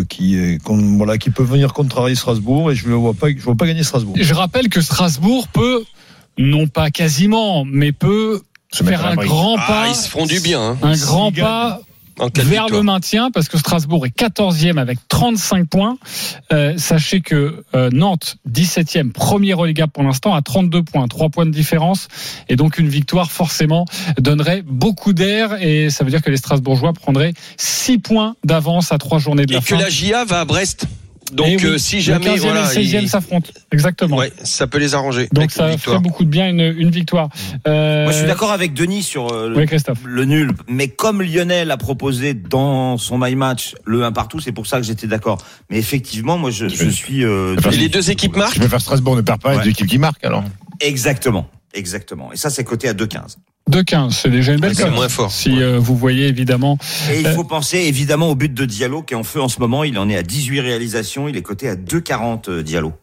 voilà, 0.70 1.18
qui 1.18 1.30
peut 1.30 1.42
venir 1.42 1.72
contrarier 1.72 2.14
Strasbourg 2.14 2.70
et 2.70 2.74
je 2.74 2.88
ne 2.88 2.94
vois 2.94 3.14
pas, 3.14 3.30
je 3.30 3.42
vois 3.42 3.54
pas 3.54 3.66
gagner 3.66 3.82
Strasbourg. 3.82 4.16
Je 4.18 4.34
rappelle 4.34 4.68
que 4.68 4.80
Strasbourg 4.80 5.48
peut, 5.48 5.84
non 6.36 6.66
pas 6.68 6.90
quasiment, 6.90 7.64
mais 7.64 7.92
peut 7.92 8.42
Se 8.72 8.82
mettre 8.84 9.00
faire 9.00 9.10
un 9.10 9.14
grand 9.16 9.56
Ah, 9.58 9.64
pas, 9.66 9.88
ils 9.88 9.94
se 9.94 10.08
feront 10.08 10.26
du 10.26 10.40
bien. 10.40 10.60
hein. 10.60 10.78
un 10.82 10.96
grand 10.96 11.32
pas 11.32 11.80
vers 12.20 12.30
victoire. 12.44 12.68
le 12.70 12.82
maintien 12.82 13.30
parce 13.30 13.48
que 13.48 13.56
Strasbourg 13.58 14.04
est 14.04 14.10
14e 14.18 14.76
avec 14.76 14.98
35 15.08 15.68
points. 15.68 15.98
Euh, 16.52 16.74
sachez 16.76 17.20
que 17.20 17.62
euh, 17.76 17.90
Nantes, 17.92 18.36
17e, 18.50 19.12
premier 19.12 19.54
relégable 19.54 19.92
pour 19.92 20.02
l'instant, 20.02 20.34
à 20.34 20.42
32 20.42 20.82
points, 20.82 21.06
3 21.06 21.28
points 21.28 21.46
de 21.46 21.52
différence. 21.52 22.08
Et 22.48 22.56
donc 22.56 22.78
une 22.78 22.88
victoire 22.88 23.30
forcément 23.30 23.84
donnerait 24.18 24.62
beaucoup 24.66 25.12
d'air 25.12 25.62
et 25.62 25.90
ça 25.90 26.02
veut 26.02 26.10
dire 26.10 26.20
que 26.22 26.30
les 26.30 26.36
Strasbourgeois 26.38 26.92
prendraient 26.92 27.34
6 27.56 27.98
points 27.98 28.34
d'avance 28.44 28.90
à 28.90 28.98
3 28.98 29.18
journées 29.20 29.46
de 29.46 29.52
la 29.52 29.58
Et 29.60 29.62
que 29.62 29.66
fin. 29.68 29.78
la 29.78 29.88
GIA 29.88 30.24
va 30.24 30.40
à 30.40 30.44
Brest? 30.44 30.86
Donc 31.32 31.46
oui, 31.46 31.58
euh, 31.64 31.78
si 31.78 31.96
le 31.96 32.02
jamais 32.02 32.24
15e 32.36 32.38
voilà, 32.40 32.60
et 32.72 32.76
le 32.76 32.82
16e 32.82 33.02
il- 33.02 33.08
s'affrontent. 33.08 33.50
Exactement. 33.72 34.16
ouais, 34.16 34.32
ça 34.42 34.66
peut 34.66 34.78
les 34.78 34.94
arranger. 34.94 35.28
Donc 35.32 35.50
ça 35.50 35.76
ferait 35.76 35.98
beaucoup 35.98 36.24
de 36.24 36.30
bien 36.30 36.48
une, 36.48 36.60
une 36.78 36.90
victoire. 36.90 37.28
Euh, 37.66 38.04
Moi, 38.04 38.12
je 38.12 38.18
suis 38.18 38.26
d'accord 38.26 38.52
avec 38.52 38.72
Denis 38.74 39.02
sur 39.02 39.32
euh, 39.32 39.48
le, 39.50 39.56
Oui, 39.56 39.66
Christophe. 39.66 39.98
le 40.04 40.24
nul. 40.24 40.52
Mais 40.68 40.88
comme 40.88 41.22
Lionel 41.22 41.70
a 41.70 41.76
proposé 41.76 42.34
dans 42.34 42.96
son 42.98 43.18
My 43.18 43.34
Match 43.34 43.74
le 43.84 44.04
1 44.04 44.12
partout, 44.12 44.40
c'est 44.40 44.52
pour 44.52 44.66
ça 44.66 44.78
que 44.78 44.86
j'étais 44.86 45.06
d'accord. 45.06 45.38
Mais 45.70 45.78
effectivement, 45.78 46.38
moi, 46.38 46.50
je, 46.50 46.68
je 46.68 46.88
suis. 46.88 47.24
euh, 47.24 47.56
Et 47.70 47.76
les 47.76 47.88
deux 47.88 48.10
équipes 48.10 48.36
marquent 48.36 48.54
Je 48.54 48.60
préfère 48.60 48.80
Strasbourg 48.80 49.16
ne 49.16 49.20
perd 49.22 49.40
pas 49.40 49.54
et 49.54 49.56
Ouais. 49.58 49.64
deux 49.64 49.70
équipes 49.70 49.86
qui 49.88 49.98
marquent 49.98 50.24
alors. 50.24 50.44
Exactement. 50.80 51.48
Exactement. 51.74 52.32
Et 52.32 52.36
ça, 52.36 52.50
c'est 52.50 52.64
coté 52.64 52.88
à 52.88 52.94
2,15. 52.94 53.36
2-15, 53.70 54.10
c'est 54.12 54.30
déjà 54.30 54.54
une 54.54 54.60
belle 54.60 54.74
C'est 54.74 54.84
cote. 54.84 54.94
moins 54.94 55.08
fort. 55.10 55.30
Si 55.30 55.60
euh, 55.62 55.78
vous 55.78 55.94
voyez 55.94 56.26
évidemment. 56.26 56.78
Et 57.12 57.20
il 57.20 57.26
Euh, 57.26 57.34
faut 57.34 57.44
penser 57.44 57.76
évidemment 57.78 58.30
au 58.30 58.34
but 58.34 58.52
de 58.52 58.64
Diallo 58.64 59.02
qui 59.02 59.12
est 59.12 59.16
en 59.16 59.24
feu 59.24 59.42
en 59.42 59.48
ce 59.48 59.60
moment. 59.60 59.84
Il 59.84 59.98
en 59.98 60.08
est 60.08 60.16
à 60.16 60.22
18 60.22 60.60
réalisations. 60.60 61.28
Il 61.28 61.36
est 61.36 61.42
coté 61.42 61.68
à 61.68 61.76
2,40 61.76 62.48
euh, 62.48 62.62
Diallo. 62.62 62.94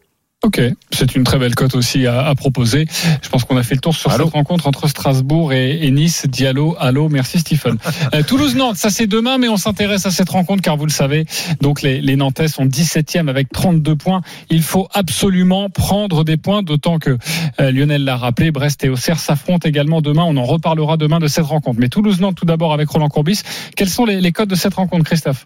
Ok, 0.46 0.60
c'est 0.92 1.16
une 1.16 1.24
très 1.24 1.40
belle 1.40 1.56
cote 1.56 1.74
aussi 1.74 2.06
à, 2.06 2.24
à 2.24 2.34
proposer. 2.36 2.86
Je 3.20 3.28
pense 3.28 3.42
qu'on 3.42 3.56
a 3.56 3.64
fait 3.64 3.74
le 3.74 3.80
tour 3.80 3.96
sur 3.96 4.12
Allô 4.12 4.26
cette 4.26 4.34
rencontre 4.34 4.68
entre 4.68 4.86
Strasbourg 4.86 5.52
et, 5.52 5.84
et 5.84 5.90
Nice. 5.90 6.24
Diallo, 6.28 6.76
allô, 6.78 7.08
merci 7.08 7.40
Stephen. 7.40 7.78
Euh, 8.14 8.22
Toulouse-Nantes, 8.22 8.76
ça 8.76 8.88
c'est 8.88 9.08
demain, 9.08 9.36
mais 9.38 9.48
on 9.48 9.56
s'intéresse 9.56 10.06
à 10.06 10.12
cette 10.12 10.28
rencontre 10.28 10.62
car 10.62 10.76
vous 10.76 10.86
le 10.86 10.92
savez, 10.92 11.24
donc 11.60 11.82
les, 11.82 12.00
les 12.00 12.14
Nantais 12.14 12.46
sont 12.46 12.64
17e 12.64 13.28
avec 13.28 13.50
32 13.50 13.96
points. 13.96 14.20
Il 14.48 14.62
faut 14.62 14.86
absolument 14.94 15.68
prendre 15.70 16.22
des 16.22 16.36
points, 16.36 16.62
d'autant 16.62 16.98
que 17.00 17.18
euh, 17.58 17.72
Lionel 17.72 18.04
l'a 18.04 18.16
rappelé, 18.16 18.52
Brest 18.52 18.84
et 18.84 18.88
Auxerre 18.88 19.18
s'affrontent 19.18 19.68
également 19.68 20.02
demain. 20.02 20.22
On 20.24 20.36
en 20.36 20.44
reparlera 20.44 20.96
demain 20.96 21.18
de 21.18 21.26
cette 21.26 21.46
rencontre. 21.46 21.80
Mais 21.80 21.88
Toulouse-Nantes 21.88 22.36
tout 22.36 22.46
d'abord 22.46 22.72
avec 22.72 22.88
Roland 22.88 23.08
Courbis. 23.08 23.40
Quels 23.74 23.88
sont 23.88 24.04
les, 24.04 24.20
les 24.20 24.30
codes 24.30 24.50
de 24.50 24.54
cette 24.54 24.74
rencontre, 24.74 25.04
Christophe? 25.04 25.44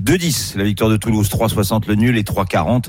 2,10 0.00 0.56
la 0.58 0.64
victoire 0.64 0.90
de 0.90 0.96
Toulouse, 0.96 1.28
3,60 1.28 1.86
le 1.88 1.94
nul 1.94 2.16
et 2.18 2.22
3,40 2.22 2.84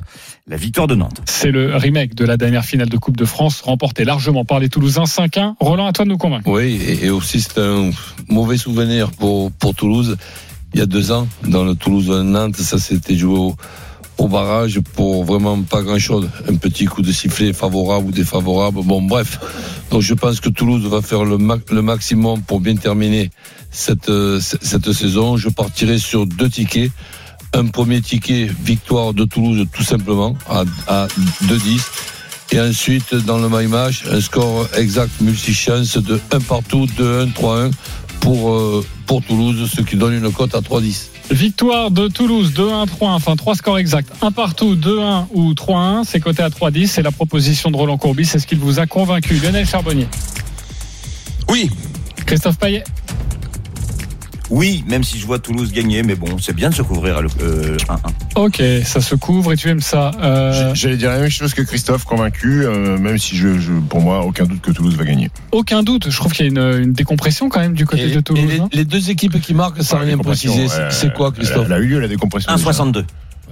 la 0.47 0.57
victoire 0.57 0.87
de 0.87 0.95
Nantes. 0.95 1.21
C'est 1.25 1.51
le 1.51 1.75
remake 1.75 2.15
de 2.15 2.25
la 2.25 2.37
dernière 2.37 2.65
finale 2.65 2.89
de 2.89 2.97
Coupe 2.97 3.17
de 3.17 3.25
France, 3.25 3.61
remporté 3.61 4.03
largement 4.05 4.45
par 4.45 4.59
les 4.59 4.69
Toulousains 4.69 5.03
5-1. 5.03 5.55
Roland, 5.59 5.87
à 5.87 5.93
toi 5.93 6.05
de 6.05 6.09
nous 6.09 6.17
convaincre. 6.17 6.49
Oui, 6.49 6.79
et, 6.85 7.05
et 7.05 7.09
aussi 7.09 7.41
c'est 7.41 7.57
un 7.59 7.91
mauvais 8.29 8.57
souvenir 8.57 9.11
pour, 9.11 9.51
pour 9.51 9.73
Toulouse. 9.75 10.17
Il 10.73 10.79
y 10.79 10.83
a 10.83 10.85
deux 10.85 11.11
ans, 11.11 11.27
dans 11.47 11.63
le 11.63 11.75
Toulouse-Nantes, 11.75 12.57
ça 12.57 12.77
s'était 12.77 13.15
joué 13.15 13.37
au, 13.37 13.55
au 14.17 14.27
barrage 14.27 14.79
pour 14.95 15.23
vraiment 15.23 15.61
pas 15.61 15.81
grand-chose. 15.81 16.29
Un 16.49 16.55
petit 16.55 16.85
coup 16.85 17.01
de 17.01 17.11
sifflet 17.11 17.53
favorable 17.53 18.07
ou 18.07 18.11
défavorable. 18.11 18.81
Bon, 18.83 19.01
bref. 19.01 19.39
Donc 19.91 20.01
je 20.01 20.13
pense 20.13 20.39
que 20.41 20.49
Toulouse 20.49 20.85
va 20.85 21.01
faire 21.01 21.23
le, 21.23 21.37
ma- 21.37 21.57
le 21.71 21.81
maximum 21.81 22.41
pour 22.41 22.59
bien 22.59 22.75
terminer 22.75 23.31
cette, 23.71 24.09
euh, 24.09 24.39
cette 24.39 24.91
saison. 24.91 25.37
Je 25.37 25.49
partirai 25.49 25.99
sur 25.99 26.25
deux 26.25 26.49
tickets. 26.49 26.91
Un 27.53 27.67
premier 27.67 28.01
ticket, 28.01 28.49
victoire 28.63 29.13
de 29.13 29.23
Toulouse 29.23 29.65
tout 29.71 29.83
simplement, 29.83 30.35
à, 30.49 30.63
à 30.87 31.07
2-10. 31.45 31.81
Et 32.51 32.61
ensuite, 32.61 33.13
dans 33.13 33.37
le 33.37 33.49
My 33.49 33.67
Match, 33.67 34.03
un 34.09 34.21
score 34.21 34.67
exact 34.75 35.21
multi-chance 35.21 35.97
de 35.97 36.19
1 36.31 36.39
partout, 36.41 36.85
2-1, 36.85 37.33
3-1 37.33 37.71
pour, 38.21 38.53
euh, 38.53 38.85
pour 39.05 39.21
Toulouse, 39.23 39.69
ce 39.73 39.81
qui 39.81 39.95
donne 39.95 40.13
une 40.13 40.31
cote 40.31 40.55
à 40.55 40.59
3-10. 40.59 41.07
Victoire 41.29 41.91
de 41.91 42.07
Toulouse 42.07 42.53
2-1, 42.55 42.85
3-1, 42.87 42.87
enfin 42.99 43.35
trois 43.35 43.55
scores 43.55 43.79
exacts. 43.79 44.09
Un 44.21 44.31
partout, 44.31 44.75
2-1 44.75 45.27
ou 45.33 45.53
3-1, 45.53 46.05
c'est 46.05 46.21
coté 46.21 46.41
à 46.41 46.49
3-10. 46.49 46.87
C'est 46.87 47.01
la 47.01 47.11
proposition 47.11 47.69
de 47.69 47.75
Roland 47.75 47.97
Courbis. 47.97 48.25
C'est 48.25 48.39
ce 48.39 48.47
qu'il 48.47 48.59
vous 48.59 48.79
a 48.79 48.87
convaincu. 48.87 49.35
Lionel 49.35 49.67
Charbonnier. 49.67 50.07
Oui. 51.49 51.69
Christophe 52.25 52.57
Payet. 52.57 52.83
Oui, 54.49 54.83
même 54.87 55.03
si 55.03 55.19
je 55.19 55.25
vois 55.25 55.39
Toulouse 55.39 55.71
gagner, 55.73 56.03
mais 56.03 56.15
bon, 56.15 56.37
c'est 56.39 56.55
bien 56.55 56.69
de 56.69 56.73
se 56.75 56.81
couvrir 56.81 57.17
à 57.17 57.21
le 57.21 57.27
euh, 57.41 57.77
1-1. 57.77 57.97
Ok, 58.35 58.63
ça 58.85 59.01
se 59.01 59.15
couvre 59.15 59.51
et 59.51 59.57
tu 59.57 59.67
aimes 59.69 59.81
ça. 59.81 60.11
Euh, 60.21 60.73
J'allais 60.73 60.95
dire 60.97 61.09
la 61.11 61.19
même 61.19 61.29
chose 61.29 61.53
que 61.53 61.61
Christophe, 61.61 62.05
convaincu, 62.05 62.63
euh, 62.65 62.97
même 62.97 63.17
si 63.17 63.35
je, 63.35 63.59
je, 63.59 63.73
pour 63.73 63.99
moi, 64.01 64.23
aucun 64.23 64.45
doute 64.45 64.61
que 64.61 64.71
Toulouse 64.71 64.95
va 64.95 65.03
gagner. 65.03 65.29
aucun 65.51 65.83
doute. 65.83 66.09
Je 66.09 66.15
trouve 66.15 66.31
qu'il 66.31 66.45
y 66.45 66.49
a 66.49 66.51
une, 66.51 66.83
une 66.83 66.93
décompression 66.93 67.49
quand 67.49 67.59
même 67.59 67.73
du 67.73 67.85
côté 67.85 68.03
Et, 68.09 68.15
de 68.15 68.21
Toulouse. 68.21 68.43
et 68.43 68.47
les, 68.47 68.59
hein. 68.61 68.69
les 68.71 68.85
deux 68.85 69.09
équipes 69.09 69.39
qui 69.41 69.53
marquent, 69.53 69.83
sans 69.83 69.97
Ouais, 69.99 70.05
rien 70.05 70.17
ouais, 70.17 70.35
c'est 70.91 71.13
quoi, 71.13 71.31
Christophe? 71.31 71.65
Elle 71.65 71.73
a 71.73 71.79
eu 71.79 71.87
lieu 71.87 71.99
la 71.99 72.07
décompression. 72.07 72.51
1,62. 72.53 73.03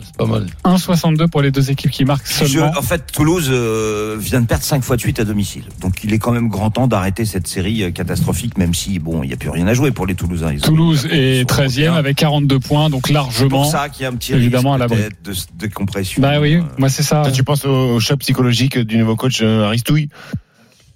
C'est 0.05 0.17
pas 0.17 0.25
mal. 0.25 0.45
1,62 0.63 1.27
pour 1.27 1.41
les 1.41 1.51
deux 1.51 1.71
équipes 1.71 1.91
qui 1.91 2.05
marquent 2.05 2.27
Je- 2.27 2.45
seulement. 2.45 2.71
en 2.77 2.81
fait, 2.81 3.11
Toulouse 3.11 3.47
euh, 3.51 4.15
vient 4.19 4.41
de 4.41 4.45
perdre 4.45 4.63
5 4.63 4.83
fois 4.83 4.95
de 4.95 5.01
suite 5.01 5.19
à 5.19 5.23
domicile. 5.25 5.63
Donc 5.81 6.03
il 6.03 6.13
est 6.13 6.19
quand 6.19 6.31
même 6.31 6.47
grand 6.49 6.69
temps 6.71 6.87
d'arrêter 6.87 7.25
cette 7.25 7.47
série 7.47 7.83
euh, 7.83 7.91
catastrophique, 7.91 8.57
même 8.57 8.73
si, 8.73 8.99
bon, 8.99 9.23
il 9.23 9.27
n'y 9.27 9.33
a 9.33 9.37
plus 9.37 9.49
rien 9.49 9.67
à 9.67 9.73
jouer 9.73 9.91
pour 9.91 10.05
les 10.05 10.15
Toulousains. 10.15 10.51
Ils 10.53 10.61
Toulouse 10.61 11.07
est 11.11 11.37
ils 11.37 11.39
sont 11.41 11.45
13e 11.47 11.81
européens. 11.87 11.93
avec 11.95 12.17
42 12.17 12.59
points, 12.59 12.89
donc 12.89 13.07
C'est 13.07 13.13
largement. 13.13 13.49
pour 13.49 13.65
ça 13.65 13.89
qu'il 13.89 14.03
y 14.03 14.05
a 14.05 14.09
un 14.09 14.15
petit 14.15 14.33
évidemment, 14.33 14.73
à 14.73 14.77
risque 14.77 14.89
peut-être 14.95 15.21
de, 15.23 15.33
de 15.67 15.73
compression. 15.73 16.21
Bah 16.21 16.39
oui, 16.39 16.55
Euh, 16.55 16.61
moi 16.77 16.89
c'est 16.89 17.03
ça. 17.03 17.21
Toi, 17.23 17.31
tu 17.31 17.43
penses 17.43 17.65
au, 17.65 17.95
au 17.95 17.99
choc 17.99 18.19
psychologique 18.19 18.77
du 18.77 18.97
nouveau 18.97 19.15
coach 19.15 19.39
euh, 19.41 19.65
Aristouille? 19.65 20.09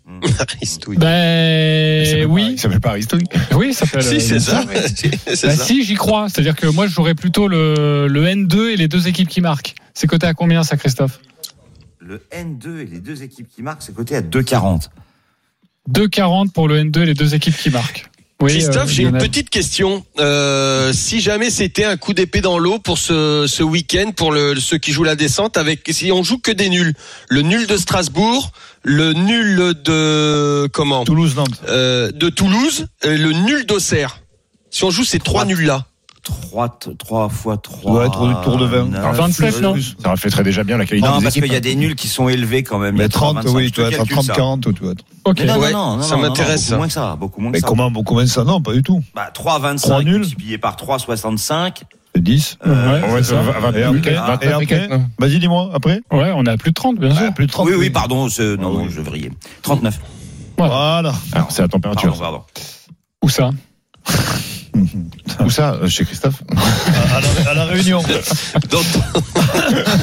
Aristouille. 0.40 0.96
Il 0.96 1.00
Ben 1.00 2.06
s'appelle 2.06 2.28
pas- 2.28 2.34
oui, 2.34 2.48
Il 2.52 2.60
s'appelle 2.60 2.80
pas 2.82 2.90
Aristouille 2.90 3.24
oui, 3.56 3.74
ça 3.74 3.86
fait. 3.86 4.02
Si, 4.02 4.20
c'est 4.22 4.40
ça. 4.40 4.64
Bah 5.26 5.36
ça. 5.36 5.52
si, 5.52 5.84
j'y 5.84 5.94
crois. 5.96 6.28
C'est-à-dire 6.30 6.56
que 6.56 6.68
moi, 6.68 6.88
je 6.88 6.94
jouerais 6.94 7.16
plutôt 7.16 7.48
le, 7.48 8.08
le 8.08 8.26
N2 8.26 8.70
et 8.72 8.76
les 8.78 8.88
deux 8.88 9.08
équipes 9.08 9.28
qui 9.30 9.42
marquent. 9.42 9.76
C'est 9.94 10.08
coté 10.08 10.28
à 10.28 10.34
combien 10.34 10.64
ça, 10.64 10.78
Christophe 10.78 11.20
Le 12.00 12.22
N2 12.32 12.80
et 12.80 12.86
les 12.86 13.00
deux 13.00 13.22
équipes 13.24 13.48
qui 13.54 13.62
marquent, 13.62 13.82
c'est 13.84 13.94
coté 13.96 14.16
à 14.16 14.22
2,40. 14.22 14.90
2,40 15.92 16.52
pour 16.52 16.68
le 16.68 16.84
N2 16.84 17.02
et 17.02 17.06
les 17.06 17.14
deux 17.14 17.34
équipes 17.36 17.56
qui 17.56 17.70
marquent. 17.70 18.09
Oui, 18.42 18.52
Christophe, 18.54 18.86
euh, 18.86 18.88
j'ai 18.88 19.04
une 19.04 19.18
petite 19.18 19.50
question. 19.50 20.06
Euh, 20.18 20.94
si 20.94 21.20
jamais 21.20 21.50
c'était 21.50 21.84
un 21.84 21.98
coup 21.98 22.14
d'épée 22.14 22.40
dans 22.40 22.58
l'eau 22.58 22.80
pour 22.80 22.98
ce, 22.98 23.46
ce 23.48 23.64
week-end, 23.64 24.12
pour 24.16 24.32
le, 24.32 24.58
ceux 24.60 24.78
qui 24.78 24.94
jouent 24.94 25.04
la 25.04 25.18
descente, 25.18 25.58
avec 25.58 25.82
si 25.92 26.10
on 26.14 26.24
joue 26.24 26.38
que 26.40 26.52
des 26.52 26.70
nuls, 26.70 26.94
le 27.28 27.42
nul 27.42 27.68
de 27.68 27.76
Strasbourg, 27.76 28.52
le 28.84 29.12
nul 29.12 29.74
de 29.84 30.70
comment? 30.72 31.04
Toulouse-Nantes. 31.04 31.62
euh, 31.68 32.12
de 32.14 32.30
Toulouse, 32.30 32.88
et 33.04 33.18
le 33.18 33.34
nul 33.34 33.66
d'Auxerre. 33.66 34.22
Si 34.72 34.86
on 34.86 34.90
joue 34.90 35.04
ces 35.04 35.20
trois 35.20 35.44
nuls 35.44 35.66
là, 35.66 35.88
3, 36.24 36.80
3 36.98 37.30
fois 37.30 37.58
3. 37.58 37.92
doit 37.92 38.06
être 38.06 38.22
autour 38.22 38.58
de 38.58 38.66
20. 38.66 38.86
neuf, 38.86 39.16
27, 39.18 39.62
non 39.62 39.74
plus. 39.74 39.96
Ça 40.02 40.12
reflèterait 40.12 40.44
déjà 40.44 40.64
bien 40.64 40.78
la 40.78 40.86
qualité 40.86 41.08
Non, 41.08 41.18
des 41.18 41.24
parce 41.24 41.36
qu'il 41.36 41.52
y 41.52 41.56
a 41.56 41.60
des 41.60 41.76
nuls 41.76 41.96
qui 41.96 42.08
sont 42.08 42.28
élevés 42.30 42.64
quand 42.64 42.78
même. 42.80 42.96
Il 42.96 43.00
y 43.00 43.02
Mais 43.02 43.06
a 43.06 43.10
30, 43.10 43.36
25, 43.38 43.56
oui, 43.56 43.72
tu 43.72 43.80
dois 43.82 43.90
te 43.90 43.96
être 43.96 44.02
à 44.02 44.06
calcule 44.06 44.24
ça. 44.24 44.34
30-40, 44.34 44.74
tu 44.74 44.84
non, 45.46 45.60
Ouais, 45.60 45.72
non, 45.72 45.98
non, 45.98 46.04
ça 46.04 46.18
m'intéresse, 46.18 46.66
beaucoup 46.70 46.78
moins 46.78 46.88
que 46.88 46.94
ça, 46.94 47.16
beaucoup 47.16 47.42
moins 47.42 47.52
que 47.52 47.56
Mais 47.58 47.62
ça. 47.62 47.68
comment, 47.68 47.92
comment 48.04 48.26
ça? 48.28 48.44
Non, 48.44 48.62
pas 48.62 48.74
du 48.74 48.84
tout. 48.84 49.02
Bah, 49.16 49.30
3, 49.34 49.60
25 49.60 49.88
Trois 49.90 50.04
nuls. 50.04 50.20
multiplié 50.20 50.58
par 50.58 50.76
3, 50.76 51.00
65. 51.00 51.84
C'est 52.16 52.24
10. 52.24 52.58
Euh, 52.66 53.02
Ouais, 53.14 53.24
c'est 53.24 53.36
ça 53.36 53.42
va- 53.42 53.60
va- 53.72 53.78
Et 53.80 53.84
après, 53.84 54.16
après 54.16 54.90
Vas-y, 55.20 55.40
dis-moi, 55.40 55.70
après 55.74 56.02
Ouais, 56.12 56.32
on 56.36 56.44
est 56.46 56.50
à 56.50 56.58
plus 56.58 56.72
de 56.72 56.76
30, 56.76 56.98
bien 57.00 57.14
sûr. 57.16 57.26
Ah, 57.28 57.32
Plus 57.32 57.46
de 57.46 57.52
30. 57.52 57.68
oui, 57.68 57.74
oui, 57.78 57.90
pardon, 57.92 58.28
c'est- 58.30 58.58
non, 58.58 58.74
non, 58.74 58.90
je 58.90 59.00
vrillais. 59.02 59.32
39. 59.62 60.00
Voilà. 60.58 61.14
Alors, 61.34 61.52
c'est 61.52 61.62
la 61.62 61.68
Pardon, 61.68 61.90
température. 61.90 62.18
pardon. 62.20 62.42
Où 63.24 63.30
ça? 63.30 63.52
Où 65.44 65.50
ça 65.50 65.76
euh, 65.82 65.88
Chez 65.88 66.06
Christophe 66.06 66.42
À 66.56 67.20
la, 67.46 67.52
à 67.52 67.54
la 67.54 67.66
réunion. 67.66 68.02
dans- 68.70 68.80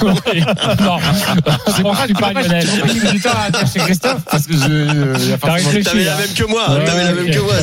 Oui. 0.02 0.40
Non, 0.80 0.98
je 0.98 1.82
pense 1.82 2.20
pas, 2.20 2.32
Lionel. 2.32 2.66
du 3.12 3.20
temps 3.20 3.30
à 3.46 3.50
dire 3.50 3.66
chez 3.72 3.78
Christophe 3.80 4.22
parce 4.30 4.46
que 4.46 4.54
je. 4.54 5.36
T'as 5.36 5.52
réfléchi, 5.52 5.84
t'avais 5.84 6.04
la 6.04 6.14
hein. 6.14 6.18
même 6.18 6.34
que 6.34 6.44
moi, 6.50 6.70
Ouais, 6.70 6.84
t'avais 6.84 7.04
la 7.04 7.12
même 7.12 7.30
que 7.30 7.38
moi. 7.38 7.54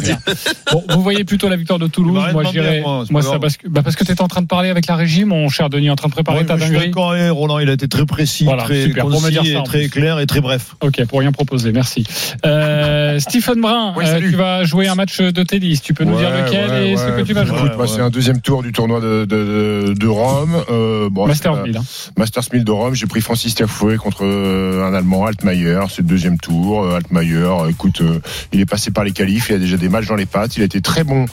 Bon, 0.72 0.84
vous 0.90 1.02
voyez 1.04 1.24
plutôt 1.24 1.50
la 1.50 1.56
victoire 1.56 1.80
de 1.80 1.88
Toulouse. 1.88 2.22
Moi, 2.32 2.44
dirais. 2.52 2.82
moi, 2.82 3.06
c'est 3.22 3.22
ça, 3.30 3.40
parce 3.40 3.58
que, 3.58 3.68
bah, 3.68 3.82
parce 3.84 3.96
que 3.96 4.04
t'étais 4.04 4.22
en 4.22 4.28
train 4.28 4.42
de 4.42 4.48
parler 4.48 4.70
avec 4.70 4.88
la 4.88 4.96
régie, 4.96 5.26
mon 5.26 5.50
cher 5.50 5.70
Denis, 5.70 5.90
en 5.90 5.96
train 5.96 6.10
de 6.10 6.14
préparer 6.14 6.40
Ouais, 6.40 6.46
ta 6.46 6.56
mais 6.56 6.60
je 6.62 6.66
suis 6.66 6.74
dinguerie. 6.74 6.90
d'accord 6.90 7.38
Roland, 7.38 7.60
il 7.60 7.70
a 7.70 7.74
été 7.74 7.88
très 7.88 8.06
précis, 8.06 8.46
Voilà, 8.46 8.64
très 8.64 8.84
super, 8.84 9.06
pour 9.08 9.22
me 9.22 9.30
dire 9.30 9.44
ça, 9.46 9.62
très 9.64 9.88
clair 9.90 10.20
et 10.20 10.26
très 10.26 10.42
bref. 10.42 10.76
Ok, 10.82 11.04
pour 11.06 11.20
rien 11.20 11.32
proposer, 11.32 11.72
merci. 11.72 12.06
Euh, 12.46 13.20
Stephen 13.20 13.62
Brun, 13.62 13.94
Oui, 13.98 14.06
euh, 14.08 14.20
tu 14.20 14.36
vas 14.36 14.64
jouer 14.64 14.88
un 14.88 14.96
match 14.96 15.20
de 15.20 15.44
tennis. 15.44 15.82
Tu 15.82 15.94
peux 15.94 16.04
nous 16.04 16.18
dire 16.18 16.30
lequel 16.32 16.72
et 16.84 16.98
ce 16.98 17.06
que 17.06 17.22
tu 17.22 17.34
vas 17.34 17.46
jouer. 17.46 17.53
Écoute, 17.58 17.78
moi, 17.78 17.88
c'est 17.88 18.02
un 18.02 18.10
deuxième 18.10 18.42
tour 18.42 18.64
du 18.64 18.72
tournoi 18.72 19.00
de, 19.02 19.26
de, 19.26 19.94
de 19.98 20.08
Rome. 20.08 20.56
Euh, 20.70 21.10
bon, 21.10 21.28
Masters 21.28 21.54
c'est 21.54 21.60
pas- 21.62 21.68
1000. 21.68 21.78
hein. 21.78 21.84
Masters 22.18 22.44
1000 22.52 22.64
de 22.64 22.72
Rome. 22.72 22.94
J'ai 22.96 23.06
pris 23.08 23.22
Francis 23.22 23.56
Tiafoe 23.56 23.98
contre 23.98 24.24
euh, 24.26 24.86
un 24.88 24.94
Allemand, 24.94 25.26
Altmaier. 25.26 25.80
C'est 25.90 26.02
le 26.02 26.08
deuxième 26.08 26.38
tour. 26.38 26.84
Euh, 26.84 26.96
Altmaier, 26.98 27.36
euh, 27.36 27.70
écoute, 27.70 28.02
euh, 28.02 28.20
il 28.52 28.60
est 28.62 28.66
passé 28.66 28.92
par 28.92 29.04
les 29.04 29.12
qualifs. 29.12 29.50
Il 29.50 29.56
a 29.56 29.60
déjà 29.60 29.78
des 29.78 29.90
matchs 29.90 30.08
dans 30.08 30.16
les 30.16 30.26
pattes. 30.26 30.58
Il 30.58 30.62
a 30.62 30.66
été 30.66 30.82
très 30.82 31.04
bon 31.04 31.26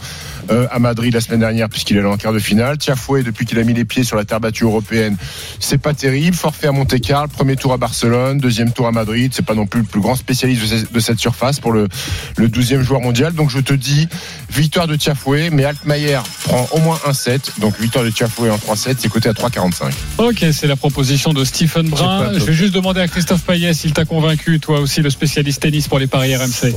euh, 0.50 0.66
à 0.70 0.78
Madrid 0.78 1.12
la 1.14 1.20
semaine 1.20 1.40
dernière 1.40 1.68
puisqu'il 1.68 1.96
est 1.96 2.00
allé 2.00 2.08
en 2.08 2.16
quart 2.16 2.32
de 2.32 2.38
finale. 2.38 2.78
Tiafoe, 2.78 3.22
depuis 3.22 3.46
qu'il 3.46 3.58
a 3.58 3.64
mis 3.64 3.74
les 3.74 3.84
pieds 3.84 4.04
sur 4.04 4.16
la 4.16 4.24
terre 4.24 4.40
battue 4.40 4.64
européenne, 4.64 5.16
c'est 5.58 5.78
pas 5.78 5.94
terrible. 5.94 6.36
Forfait 6.36 6.66
à 6.68 6.72
Monte 6.72 7.00
Carlo, 7.00 7.28
premier 7.28 7.56
tour 7.56 7.72
à 7.72 7.76
Barcelone, 7.76 8.38
deuxième 8.38 8.72
tour 8.72 8.86
à 8.86 8.92
Madrid. 8.92 9.32
C'est 9.34 9.44
pas 9.44 9.54
non 9.54 9.66
plus 9.66 9.80
le 9.80 9.86
plus 9.86 10.00
grand 10.00 10.16
spécialiste 10.16 10.62
de 10.62 10.66
ce- 10.66 10.92
de 10.92 11.00
cette 11.00 11.18
surface 11.18 11.60
pour 11.60 11.72
le, 11.72 11.88
le 12.36 12.48
12e 12.48 12.82
joueur 12.82 13.00
mondial. 13.00 13.32
Donc 13.32 13.50
je 13.50 13.58
te 13.60 13.72
dis, 13.74 14.08
victoire 14.50 14.86
de 14.86 14.96
Tiafoe, 14.96 15.50
mais 15.52 15.64
Altmaier 15.64 16.18
prend 16.44 16.68
au 16.72 16.78
moins 16.80 16.98
un 17.06 17.12
set. 17.12 17.52
Donc 17.58 17.78
victoire 17.80 18.04
de 18.04 18.10
Tiafoe 18.10 18.50
en 18.50 18.56
3-7, 18.56 18.96
c'est 18.98 19.08
coté 19.08 19.28
à 19.28 19.32
3,45. 19.32 19.92
Ok, 20.18 20.44
c'est 20.52 20.66
la 20.66 20.76
proposition 20.76 21.32
de 21.32 21.44
Stephen 21.44 21.88
Brun. 21.88 22.32
Je 22.38 22.44
vais 22.44 22.52
juste 22.52 22.74
demander 22.74 23.00
à 23.00 23.08
Christophe 23.08 23.42
Payet 23.42 23.72
s'il 23.74 23.92
t'a 23.92 24.04
convaincu, 24.04 24.58
toi 24.60 24.80
aussi, 24.80 25.00
le 25.00 25.10
spécialiste 25.10 25.62
tennis 25.62 25.86
pour 25.88 25.98
les 25.98 26.06
paris 26.06 26.34
RMC. 26.36 26.74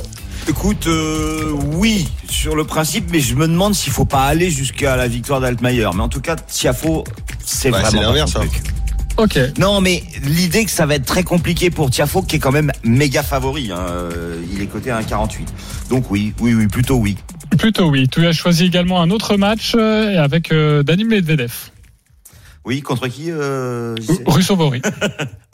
Écoute, 0.49 0.87
euh, 0.87 1.51
oui, 1.73 2.07
sur 2.29 2.55
le 2.55 2.65
principe, 2.65 3.05
mais 3.11 3.19
je 3.21 3.33
me 3.35 3.47
demande 3.47 3.73
s'il 3.75 3.93
faut 3.93 4.05
pas 4.05 4.25
aller 4.25 4.49
jusqu'à 4.49 4.95
la 4.97 5.07
victoire 5.07 5.39
d'Altmaier. 5.39 5.87
Mais 5.95 6.01
en 6.01 6.09
tout 6.09 6.19
cas, 6.21 6.35
Tiafo, 6.35 7.03
c'est 7.43 7.71
Ouais, 7.71 7.79
c'est 7.83 7.87
vraiment 7.91 8.01
pas 8.01 8.07
l'inverse, 8.07 8.31
son 8.33 8.39
truc. 8.39 8.61
Ok. 9.15 9.39
Non, 9.57 9.79
mais 9.79 10.03
l'idée 10.23 10.65
que 10.65 10.71
ça 10.71 10.85
va 10.85 10.95
être 10.95 11.05
très 11.05 11.23
compliqué 11.23 11.69
pour 11.69 11.89
Tiafo, 11.89 12.23
qui 12.23 12.37
est 12.37 12.39
quand 12.39 12.51
même 12.51 12.71
méga 12.83 13.23
favori. 13.23 13.71
hein, 13.71 13.77
euh, 13.89 14.41
Il 14.53 14.61
est 14.61 14.65
coté 14.65 14.91
à 14.91 14.99
1,48. 15.01 15.29
Donc 15.89 16.11
oui, 16.11 16.33
oui, 16.39 16.53
oui, 16.53 16.67
plutôt 16.67 16.95
oui. 16.95 17.15
Plutôt 17.57 17.89
oui. 17.89 18.07
Tu 18.09 18.25
as 18.25 18.31
choisi 18.33 18.65
également 18.65 19.01
un 19.01 19.11
autre 19.11 19.37
match 19.37 19.73
euh, 19.75 20.21
avec 20.21 20.51
euh, 20.51 20.83
Dani 20.83 21.05
Medvedev. 21.05 21.53
Oui, 22.65 22.81
contre 22.81 23.07
qui 23.07 23.25
euh, 23.29 23.95
Russovori. 24.25 24.81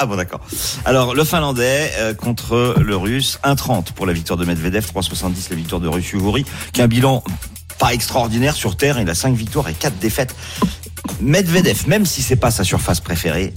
Ah 0.02 0.06
bon, 0.06 0.16
d'accord. 0.16 0.40
Alors, 0.86 1.14
le 1.14 1.26
Finlandais 1.26 1.92
euh, 1.98 2.14
contre 2.14 2.76
le 2.80 2.96
Russe, 2.96 3.38
1,30 3.44 3.92
pour 3.92 4.06
la 4.06 4.14
victoire 4.14 4.38
de 4.38 4.46
Medvedev, 4.46 4.86
3,70 4.86 5.50
la 5.50 5.56
victoire 5.58 5.82
de 5.82 5.90
Russuvori, 5.90 6.46
qui 6.72 6.82
a 6.82 6.86
un 6.86 6.88
bilan 6.88 7.22
pas 7.80 7.94
extraordinaire 7.94 8.56
sur 8.56 8.78
terre. 8.78 9.00
Il 9.02 9.10
a 9.10 9.16
5 9.16 9.36
victoires 9.36 9.68
et 9.68 9.74
4 9.74 9.98
défaites. 10.00 10.36
Medvedev, 11.20 11.88
même 11.88 12.06
si 12.06 12.22
c'est 12.22 12.38
pas 12.38 12.52
sa 12.52 12.64
surface 12.64 13.02
préférée, 13.02 13.54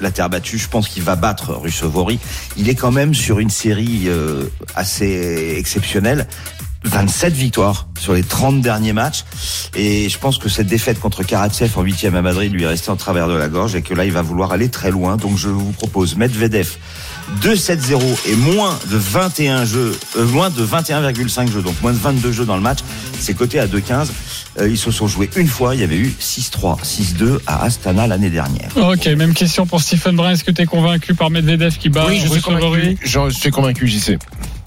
la 0.00 0.10
terre 0.10 0.28
battue, 0.28 0.58
je 0.58 0.68
pense 0.68 0.88
qu'il 0.88 1.02
va 1.02 1.16
battre 1.16 1.52
Russovori. 1.54 2.18
Il 2.56 2.68
est 2.68 2.74
quand 2.74 2.92
même 2.92 3.14
sur 3.14 3.38
une 3.38 3.50
série 3.50 4.04
euh, 4.06 4.44
assez 4.74 5.56
exceptionnelle. 5.58 6.26
27 6.86 7.32
victoires 7.34 7.86
sur 7.98 8.14
les 8.14 8.22
30 8.22 8.60
derniers 8.60 8.92
matchs. 8.92 9.24
Et 9.74 10.08
je 10.08 10.18
pense 10.18 10.38
que 10.38 10.48
cette 10.48 10.66
défaite 10.66 11.00
contre 11.00 11.22
Karatsev 11.22 11.72
en 11.76 11.82
huitième 11.82 12.14
à 12.14 12.22
Madrid 12.22 12.52
lui 12.52 12.62
est 12.62 12.68
restée 12.68 12.90
en 12.90 12.96
travers 12.96 13.28
de 13.28 13.34
la 13.34 13.48
gorge 13.48 13.74
et 13.74 13.82
que 13.82 13.94
là, 13.94 14.04
il 14.04 14.12
va 14.12 14.22
vouloir 14.22 14.52
aller 14.52 14.68
très 14.68 14.90
loin. 14.90 15.16
Donc, 15.16 15.36
je 15.36 15.48
vous 15.48 15.72
propose 15.72 16.16
Medvedev 16.16 16.76
2-7-0 17.42 18.00
et 18.28 18.36
moins 18.36 18.78
de 18.90 18.96
21 18.96 19.64
jeux, 19.64 19.98
euh, 20.16 20.24
moins 20.26 20.50
de 20.50 20.64
21,5 20.64 21.50
jeux, 21.50 21.62
donc 21.62 21.74
moins 21.82 21.92
de 21.92 21.98
22 21.98 22.32
jeux 22.32 22.44
dans 22.44 22.56
le 22.56 22.62
match. 22.62 22.78
C'est 23.18 23.34
coté 23.34 23.58
à 23.58 23.66
2-15. 23.66 24.08
Euh, 24.58 24.68
ils 24.68 24.78
se 24.78 24.90
sont 24.90 25.08
joués 25.08 25.28
une 25.36 25.48
fois. 25.48 25.74
Il 25.74 25.80
y 25.80 25.84
avait 25.84 25.96
eu 25.96 26.14
6-3, 26.20 26.82
6-2 26.82 27.40
à 27.46 27.64
Astana 27.64 28.06
l'année 28.06 28.30
dernière. 28.30 28.70
Ok, 28.76 29.06
même 29.06 29.34
question 29.34 29.66
pour 29.66 29.80
Stephen 29.80 30.16
Brun. 30.16 30.30
Est-ce 30.30 30.44
que 30.44 30.52
tu 30.52 30.62
es 30.62 30.66
convaincu 30.66 31.14
par 31.14 31.30
Medvedev 31.30 31.76
qui 31.78 31.88
bat 31.88 32.06
Oui, 32.08 32.20
je 32.20 32.28
suis. 32.28 32.98
Je 33.02 33.30
suis 33.30 33.50
convaincu, 33.50 33.86
j'y 33.86 34.00
sais. 34.00 34.18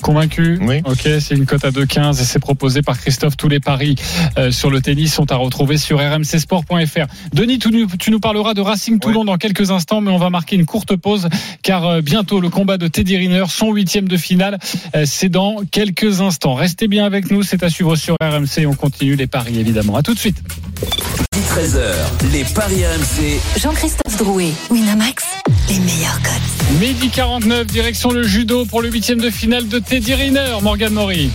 Convaincu 0.01 0.59
Oui. 0.61 0.81
Ok, 0.85 1.07
c'est 1.19 1.35
une 1.35 1.45
cote 1.45 1.65
à 1.65 1.71
2,15 1.71 2.21
et 2.21 2.23
c'est 2.23 2.39
proposé 2.39 2.81
par 2.81 2.99
Christophe. 2.99 3.37
Tous 3.37 3.47
les 3.47 3.59
paris 3.59 3.95
euh, 4.37 4.51
sur 4.51 4.69
le 4.69 4.81
tennis 4.81 5.13
sont 5.13 5.31
à 5.31 5.35
retrouver 5.35 5.77
sur 5.77 5.99
rmcsport.fr. 5.99 7.05
Denis, 7.33 7.59
tu 7.59 7.69
nous, 7.69 7.87
tu 7.97 8.11
nous 8.11 8.19
parleras 8.19 8.53
de 8.53 8.61
Racing 8.61 8.99
Toulon 8.99 9.25
dans 9.25 9.37
quelques 9.37 9.71
instants, 9.71 10.01
mais 10.01 10.11
on 10.11 10.17
va 10.17 10.29
marquer 10.29 10.55
une 10.55 10.65
courte 10.65 10.95
pause 10.95 11.27
car 11.63 11.85
euh, 11.85 12.01
bientôt 12.01 12.39
le 12.39 12.49
combat 12.49 12.77
de 12.77 12.87
Teddy 12.87 13.17
Riner, 13.17 13.45
son 13.49 13.71
huitième 13.71 14.07
de 14.07 14.17
finale, 14.17 14.57
euh, 14.95 15.03
c'est 15.05 15.29
dans 15.29 15.57
quelques 15.71 16.21
instants. 16.21 16.53
Restez 16.53 16.87
bien 16.87 17.05
avec 17.05 17.31
nous, 17.31 17.43
c'est 17.43 17.63
à 17.63 17.69
suivre 17.69 17.95
sur 17.95 18.15
RMC 18.21 18.59
et 18.59 18.65
on 18.65 18.73
continue 18.73 19.15
les 19.15 19.27
paris 19.27 19.59
évidemment. 19.59 19.95
À 19.95 20.03
tout 20.03 20.13
de 20.13 20.19
suite. 20.19 20.41
13h, 21.41 22.31
les 22.33 22.43
paris 22.43 22.85
RMC. 22.85 23.39
Jean-Christophe 23.57 24.17
Drouet, 24.17 24.51
Winamax, 24.69 25.23
les 25.69 25.79
meilleurs 25.79 26.19
codes. 26.21 26.79
Midi 26.79 27.09
49, 27.09 27.65
direction 27.65 28.11
le 28.11 28.23
judo 28.23 28.65
pour 28.65 28.81
le 28.81 28.89
huitième 28.89 29.19
de 29.19 29.29
finale 29.29 29.67
de 29.67 29.79
Teddy 29.79 30.13
Riner, 30.13 30.57
Morgan 30.61 30.93
Mori. 30.93 31.31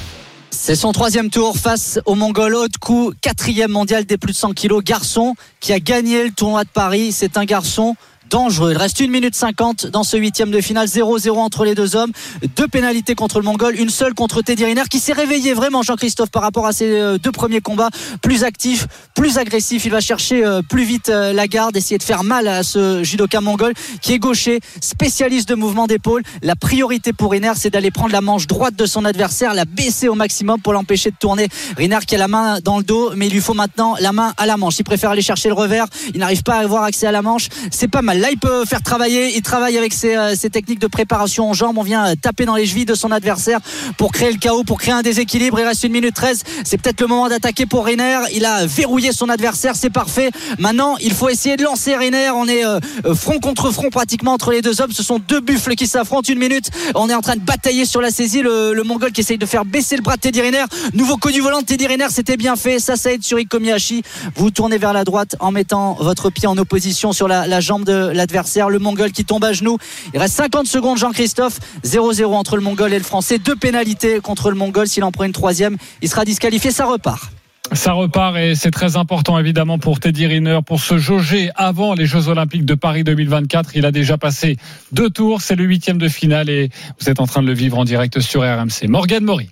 C'est 0.50 0.76
son 0.76 0.92
troisième 0.92 1.30
tour 1.30 1.56
face 1.56 1.98
au 2.04 2.14
Mongol 2.14 2.54
Haute 2.54 2.78
Coup, 2.78 3.12
quatrième 3.20 3.70
mondial 3.70 4.04
des 4.04 4.18
plus 4.18 4.32
de 4.32 4.36
100 4.36 4.52
kilos, 4.52 4.84
garçon 4.84 5.34
qui 5.60 5.72
a 5.72 5.80
gagné 5.80 6.24
le 6.24 6.30
tournoi 6.30 6.64
de 6.64 6.68
Paris. 6.68 7.12
C'est 7.12 7.36
un 7.36 7.44
garçon 7.44 7.96
dangereux. 8.30 8.72
Il 8.72 8.76
reste 8.76 9.00
1 9.00 9.08
minute 9.08 9.34
50 9.34 9.86
dans 9.86 10.02
ce 10.02 10.16
huitième 10.16 10.50
de 10.50 10.60
finale, 10.60 10.86
0-0 10.86 11.30
entre 11.38 11.64
les 11.64 11.74
deux 11.74 11.96
hommes, 11.96 12.12
deux 12.56 12.68
pénalités 12.68 13.14
contre 13.14 13.38
le 13.38 13.44
Mongol, 13.44 13.76
une 13.78 13.90
seule 13.90 14.14
contre 14.14 14.42
Teddy 14.42 14.64
Riner 14.64 14.82
qui 14.90 14.98
s'est 14.98 15.12
réveillé 15.12 15.54
vraiment 15.54 15.82
Jean-Christophe 15.82 16.30
par 16.30 16.42
rapport 16.42 16.66
à 16.66 16.72
ses 16.72 16.90
euh, 16.90 17.18
deux 17.18 17.32
premiers 17.32 17.60
combats, 17.60 17.90
plus 18.22 18.44
actif, 18.44 18.86
plus 19.14 19.38
agressif, 19.38 19.84
il 19.84 19.90
va 19.90 20.00
chercher 20.00 20.44
euh, 20.44 20.62
plus 20.62 20.84
vite 20.84 21.08
euh, 21.08 21.32
la 21.32 21.46
garde, 21.46 21.76
essayer 21.76 21.98
de 21.98 22.02
faire 22.02 22.24
mal 22.24 22.48
à 22.48 22.62
ce 22.62 23.02
judoka 23.02 23.40
mongol 23.40 23.74
qui 24.00 24.12
est 24.12 24.18
gaucher, 24.18 24.60
spécialiste 24.80 25.48
de 25.48 25.54
mouvement 25.54 25.86
d'épaule. 25.86 26.22
La 26.42 26.56
priorité 26.56 27.12
pour 27.12 27.32
Riner, 27.32 27.52
c'est 27.56 27.70
d'aller 27.70 27.90
prendre 27.90 28.12
la 28.12 28.20
manche 28.20 28.46
droite 28.46 28.76
de 28.76 28.86
son 28.86 29.04
adversaire, 29.04 29.54
la 29.54 29.64
baisser 29.64 30.08
au 30.08 30.14
maximum 30.14 30.60
pour 30.60 30.72
l'empêcher 30.72 31.10
de 31.10 31.16
tourner. 31.16 31.48
Riner 31.76 31.98
qui 32.06 32.14
a 32.14 32.18
la 32.18 32.28
main 32.28 32.60
dans 32.60 32.78
le 32.78 32.84
dos, 32.84 33.12
mais 33.16 33.26
il 33.26 33.32
lui 33.32 33.40
faut 33.40 33.54
maintenant 33.54 33.96
la 34.00 34.12
main 34.12 34.32
à 34.36 34.46
la 34.46 34.56
manche. 34.56 34.78
Il 34.78 34.84
préfère 34.84 35.10
aller 35.10 35.22
chercher 35.22 35.48
le 35.48 35.54
revers, 35.54 35.86
il 36.14 36.20
n'arrive 36.20 36.42
pas 36.42 36.56
à 36.56 36.60
avoir 36.60 36.84
accès 36.84 37.06
à 37.06 37.12
la 37.12 37.22
manche, 37.22 37.48
c'est 37.70 37.88
pas 37.88 38.02
mal. 38.02 38.13
Là, 38.18 38.30
il 38.30 38.38
peut 38.38 38.64
faire 38.64 38.82
travailler. 38.82 39.36
Il 39.36 39.42
travaille 39.42 39.76
avec 39.76 39.92
ses, 39.92 40.16
euh, 40.16 40.34
ses 40.36 40.48
techniques 40.48 40.78
de 40.78 40.86
préparation 40.86 41.48
en 41.50 41.52
jambes. 41.52 41.78
On 41.78 41.82
vient 41.82 42.06
euh, 42.06 42.14
taper 42.14 42.44
dans 42.44 42.54
les 42.54 42.64
chevilles 42.64 42.84
de 42.84 42.94
son 42.94 43.10
adversaire 43.10 43.58
pour 43.98 44.12
créer 44.12 44.30
le 44.30 44.38
chaos, 44.38 44.62
pour 44.62 44.78
créer 44.78 44.94
un 44.94 45.02
déséquilibre. 45.02 45.58
Il 45.58 45.66
reste 45.66 45.82
une 45.82 45.92
minute 45.92 46.14
13. 46.14 46.44
C'est 46.64 46.80
peut-être 46.80 47.00
le 47.00 47.08
moment 47.08 47.28
d'attaquer 47.28 47.66
pour 47.66 47.84
Reiner. 47.84 48.20
Il 48.32 48.44
a 48.44 48.66
verrouillé 48.66 49.10
son 49.10 49.28
adversaire. 49.28 49.74
C'est 49.74 49.90
parfait. 49.90 50.30
Maintenant, 50.58 50.96
il 51.00 51.12
faut 51.12 51.28
essayer 51.28 51.56
de 51.56 51.64
lancer 51.64 51.96
Reiner. 51.96 52.30
On 52.30 52.46
est 52.46 52.64
euh, 52.64 52.78
front 53.14 53.40
contre 53.40 53.72
front 53.72 53.90
pratiquement 53.90 54.32
entre 54.32 54.52
les 54.52 54.62
deux 54.62 54.80
hommes. 54.80 54.92
Ce 54.92 55.02
sont 55.02 55.18
deux 55.18 55.40
buffles 55.40 55.74
qui 55.74 55.88
s'affrontent. 55.88 56.32
Une 56.32 56.38
minute. 56.38 56.70
On 56.94 57.10
est 57.10 57.14
en 57.14 57.20
train 57.20 57.34
de 57.34 57.40
batailler 57.40 57.84
sur 57.84 58.00
la 58.00 58.10
saisie. 58.10 58.42
Le, 58.42 58.82
Mongol 58.84 59.12
qui 59.12 59.22
essaye 59.22 59.38
de 59.38 59.46
faire 59.46 59.64
baisser 59.64 59.96
le 59.96 60.02
bras 60.02 60.16
de 60.16 60.20
Teddy 60.20 60.40
Riner. 60.40 60.64
Nouveau 60.92 61.16
coup 61.16 61.32
du 61.32 61.40
volant 61.40 61.62
de 61.62 61.66
Teddy 61.66 61.86
Riner. 61.86 62.06
C'était 62.10 62.36
bien 62.36 62.54
fait. 62.54 62.78
Ça, 62.78 62.94
ça 62.94 63.12
aide 63.12 63.24
sur 63.24 63.40
Ikomiyashi. 63.40 64.02
Vous 64.36 64.50
tournez 64.50 64.78
vers 64.78 64.92
la 64.92 65.04
droite 65.04 65.34
en 65.40 65.50
mettant 65.50 65.96
votre 65.98 66.30
pied 66.30 66.46
en 66.46 66.56
opposition 66.58 67.12
sur 67.12 67.26
la 67.26 67.60
jambe 67.60 67.84
de 67.84 68.03
l'adversaire. 68.12 68.68
Le 68.70 68.78
Mongol 68.78 69.12
qui 69.12 69.24
tombe 69.24 69.44
à 69.44 69.52
genoux. 69.52 69.78
Il 70.12 70.20
reste 70.20 70.36
50 70.36 70.66
secondes, 70.66 70.98
Jean-Christophe. 70.98 71.60
0-0 71.84 72.24
entre 72.26 72.56
le 72.56 72.62
Mongol 72.62 72.92
et 72.92 72.98
le 72.98 73.04
Français. 73.04 73.38
Deux 73.38 73.56
pénalités 73.56 74.20
contre 74.20 74.50
le 74.50 74.56
Mongol. 74.56 74.88
S'il 74.88 75.04
en 75.04 75.12
prend 75.12 75.24
une 75.24 75.32
troisième, 75.32 75.76
il 76.02 76.08
sera 76.08 76.24
disqualifié. 76.24 76.70
Ça 76.70 76.86
repart. 76.86 77.30
Ça 77.72 77.92
repart 77.92 78.36
et 78.36 78.54
c'est 78.54 78.70
très 78.70 78.96
important 78.96 79.38
évidemment 79.38 79.78
pour 79.78 79.98
Teddy 79.98 80.26
Riner 80.26 80.60
pour 80.64 80.80
se 80.80 80.98
jauger 80.98 81.50
avant 81.56 81.94
les 81.94 82.04
Jeux 82.04 82.28
Olympiques 82.28 82.66
de 82.66 82.74
Paris 82.74 83.04
2024. 83.04 83.70
Il 83.74 83.86
a 83.86 83.90
déjà 83.90 84.18
passé 84.18 84.58
deux 84.92 85.08
tours, 85.08 85.40
c'est 85.40 85.56
le 85.56 85.64
huitième 85.64 85.98
de 85.98 86.08
finale 86.08 86.50
et 86.50 86.68
vous 87.00 87.08
êtes 87.08 87.20
en 87.20 87.26
train 87.26 87.40
de 87.42 87.46
le 87.46 87.54
vivre 87.54 87.78
en 87.78 87.84
direct 87.84 88.20
sur 88.20 88.42
RMC. 88.42 88.86
Morgan 88.88 89.24
Mori. 89.24 89.48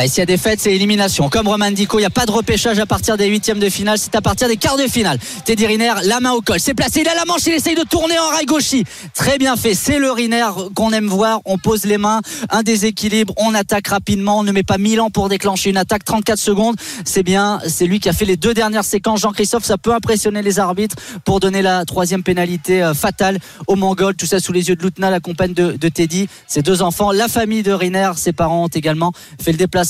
Et 0.00 0.06
s'il 0.06 0.18
y 0.18 0.22
a 0.22 0.26
des 0.26 0.36
fêtes, 0.36 0.60
c'est 0.60 0.72
élimination. 0.72 1.28
Comme 1.28 1.48
Roman 1.48 1.72
Dico, 1.72 1.98
il 1.98 2.02
n'y 2.02 2.06
a 2.06 2.10
pas 2.10 2.24
de 2.24 2.30
repêchage 2.30 2.78
à 2.78 2.86
partir 2.86 3.16
des 3.16 3.26
huitièmes 3.26 3.58
de 3.58 3.68
finale, 3.68 3.98
c'est 3.98 4.14
à 4.14 4.20
partir 4.20 4.46
des 4.46 4.56
quarts 4.56 4.76
de 4.76 4.86
finale. 4.86 5.18
Teddy 5.44 5.66
Riner, 5.66 5.94
la 6.04 6.20
main 6.20 6.32
au 6.32 6.40
col, 6.40 6.60
c'est 6.60 6.74
placé, 6.74 7.00
il 7.00 7.08
a 7.08 7.16
la 7.16 7.24
manche, 7.24 7.46
il 7.46 7.52
essaye 7.54 7.74
de 7.74 7.82
tourner 7.82 8.16
en 8.16 8.28
rail 8.28 8.46
gauchi. 8.46 8.84
Très 9.14 9.38
bien 9.38 9.56
fait, 9.56 9.74
c'est 9.74 9.98
le 9.98 10.12
Riner 10.12 10.46
qu'on 10.76 10.92
aime 10.92 11.08
voir. 11.08 11.40
On 11.46 11.58
pose 11.58 11.84
les 11.84 11.98
mains, 11.98 12.20
un 12.50 12.62
déséquilibre, 12.62 13.34
on 13.38 13.54
attaque 13.54 13.88
rapidement, 13.88 14.38
on 14.38 14.44
ne 14.44 14.52
met 14.52 14.62
pas 14.62 14.78
1000 14.78 15.00
ans 15.00 15.10
pour 15.10 15.28
déclencher 15.28 15.70
une 15.70 15.76
attaque, 15.76 16.04
34 16.04 16.38
secondes. 16.38 16.76
C'est 17.04 17.24
bien, 17.24 17.60
c'est 17.66 17.86
lui 17.86 17.98
qui 17.98 18.08
a 18.08 18.12
fait 18.12 18.24
les 18.24 18.36
deux 18.36 18.54
dernières 18.54 18.84
séquences. 18.84 19.20
Jean-Christophe, 19.22 19.64
ça 19.64 19.78
peut 19.78 19.92
impressionner 19.92 20.42
les 20.42 20.60
arbitres 20.60 20.96
pour 21.24 21.40
donner 21.40 21.60
la 21.60 21.84
troisième 21.84 22.22
pénalité 22.22 22.84
euh, 22.84 22.94
fatale 22.94 23.38
au 23.66 23.74
Mongol. 23.74 24.14
Tout 24.14 24.26
ça 24.26 24.38
sous 24.38 24.52
les 24.52 24.68
yeux 24.68 24.76
de 24.76 24.82
Loutna, 24.82 25.10
la 25.10 25.20
compagne 25.20 25.54
de, 25.54 25.72
de 25.72 25.88
Teddy. 25.88 26.28
Ses 26.46 26.62
deux 26.62 26.82
enfants, 26.82 27.10
la 27.10 27.26
famille 27.26 27.64
de 27.64 27.72
Riner, 27.72 28.12
ses 28.16 28.32
parents 28.32 28.64
ont 28.64 28.68
également 28.68 29.12
fait 29.42 29.50
le 29.50 29.58
déplacement. 29.58 29.87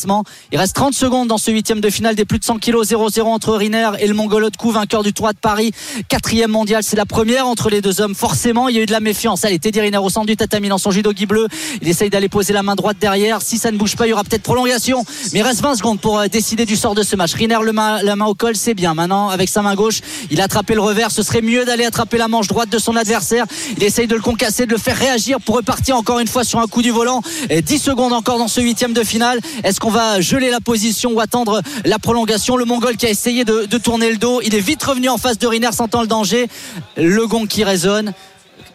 Il 0.52 0.58
reste 0.58 0.74
30 0.74 0.94
secondes 0.94 1.28
dans 1.28 1.38
ce 1.38 1.50
huitième 1.50 1.80
de 1.80 1.90
finale 1.90 2.14
des 2.14 2.24
plus 2.24 2.38
de 2.38 2.44
100 2.44 2.58
kilos 2.58 2.90
0-0 2.90 3.22
entre 3.22 3.54
Riner 3.54 3.90
et 4.00 4.06
le 4.06 4.14
Mongol 4.14 4.48
coup 4.56 4.70
vainqueur 4.70 5.02
du 5.02 5.12
tour 5.12 5.28
de 5.28 5.38
Paris, 5.38 5.72
quatrième 6.08 6.50
mondial. 6.50 6.82
C'est 6.82 6.96
la 6.96 7.06
première 7.06 7.46
entre 7.46 7.70
les 7.70 7.80
deux 7.80 8.00
hommes. 8.00 8.14
Forcément, 8.14 8.68
il 8.68 8.76
y 8.76 8.78
a 8.78 8.82
eu 8.82 8.87
de 8.87 8.92
la 8.92 9.00
méfiance. 9.00 9.44
Allez, 9.44 9.58
Teddy 9.58 9.80
Riner 9.80 9.98
au 9.98 10.08
centre 10.11 10.26
du 10.26 10.37
tatami 10.37 10.68
dans 10.68 10.78
son 10.78 10.90
judo 10.90 11.12
gui 11.12 11.26
bleu. 11.26 11.48
Il 11.82 11.88
essaye 11.88 12.11
d'aller 12.11 12.28
poser 12.28 12.52
la 12.52 12.62
main 12.62 12.74
droite 12.74 12.96
derrière. 13.00 13.42
Si 13.42 13.58
ça 13.58 13.70
ne 13.70 13.76
bouge 13.76 13.96
pas, 13.96 14.06
il 14.06 14.11
y 14.11 14.12
aura 14.12 14.24
peut-être 14.24 14.42
prolongation. 14.42 15.04
Mais 15.32 15.40
il 15.40 15.42
reste 15.42 15.61
20 15.61 15.76
secondes 15.76 16.00
pour 16.00 16.18
euh, 16.18 16.28
décider 16.28 16.64
du 16.66 16.76
sort 16.76 16.94
de 16.94 17.02
ce 17.02 17.16
match. 17.16 17.34
Riner 17.34 17.58
la 17.62 18.16
main 18.16 18.26
au 18.26 18.34
col, 18.34 18.56
c'est 18.56 18.74
bien. 18.74 18.94
Maintenant, 18.94 19.28
avec 19.28 19.48
sa 19.48 19.62
main 19.62 19.74
gauche, 19.74 20.00
il 20.30 20.40
a 20.40 20.44
attrapé 20.44 20.74
le 20.74 20.80
revers. 20.80 21.11
Ce 21.11 21.22
serait 21.22 21.42
mieux 21.42 21.64
d'aller 21.64 21.84
attraper 21.84 22.18
la 22.18 22.28
manche 22.28 22.46
droite 22.46 22.68
de 22.70 22.78
son 22.78 22.96
adversaire. 22.96 23.46
Il 23.76 23.84
essaye 23.84 24.06
de 24.06 24.14
le 24.14 24.20
concasser, 24.20 24.66
de 24.66 24.72
le 24.72 24.78
faire 24.78 24.96
réagir 24.96 25.40
pour 25.40 25.56
repartir 25.56 25.96
encore 25.96 26.20
une 26.20 26.28
fois 26.28 26.44
sur 26.44 26.58
un 26.58 26.66
coup 26.66 26.82
du 26.82 26.90
volant. 26.90 27.22
Et 27.50 27.62
10 27.62 27.78
secondes 27.78 28.12
encore 28.12 28.38
dans 28.38 28.48
ce 28.48 28.61
huitième 28.61 28.92
de 28.92 29.02
finale. 29.02 29.40
Est-ce 29.64 29.80
va 29.90 30.20
geler 30.20 30.51
la 30.51 30.61
position 30.61 31.12
ou 31.12 31.20
attendre 31.20 31.62
la 31.85 31.98
prolongation 31.98 32.57
Le 32.57 32.64
Mongol 32.64 32.96
qui 32.96 33.07
a 33.07 33.11
essayé 33.11 33.44
de, 33.44 33.66
de 33.66 33.79
tourner 33.79 34.11
le 34.11 34.16
dos. 34.16 34.40
Il 34.42 34.55
est 34.55 34.61
vite 34.61 34.83
revenu 34.83 35.09
en 35.09 35.18
face 35.18 35.38
de 35.38 35.46
Riner, 35.46 35.72
sentant 35.72 36.01
le 36.01 36.07
danger. 36.07 36.48
Le 36.96 37.27
gong 37.27 37.46
qui 37.46 37.64
résonne. 37.64 38.12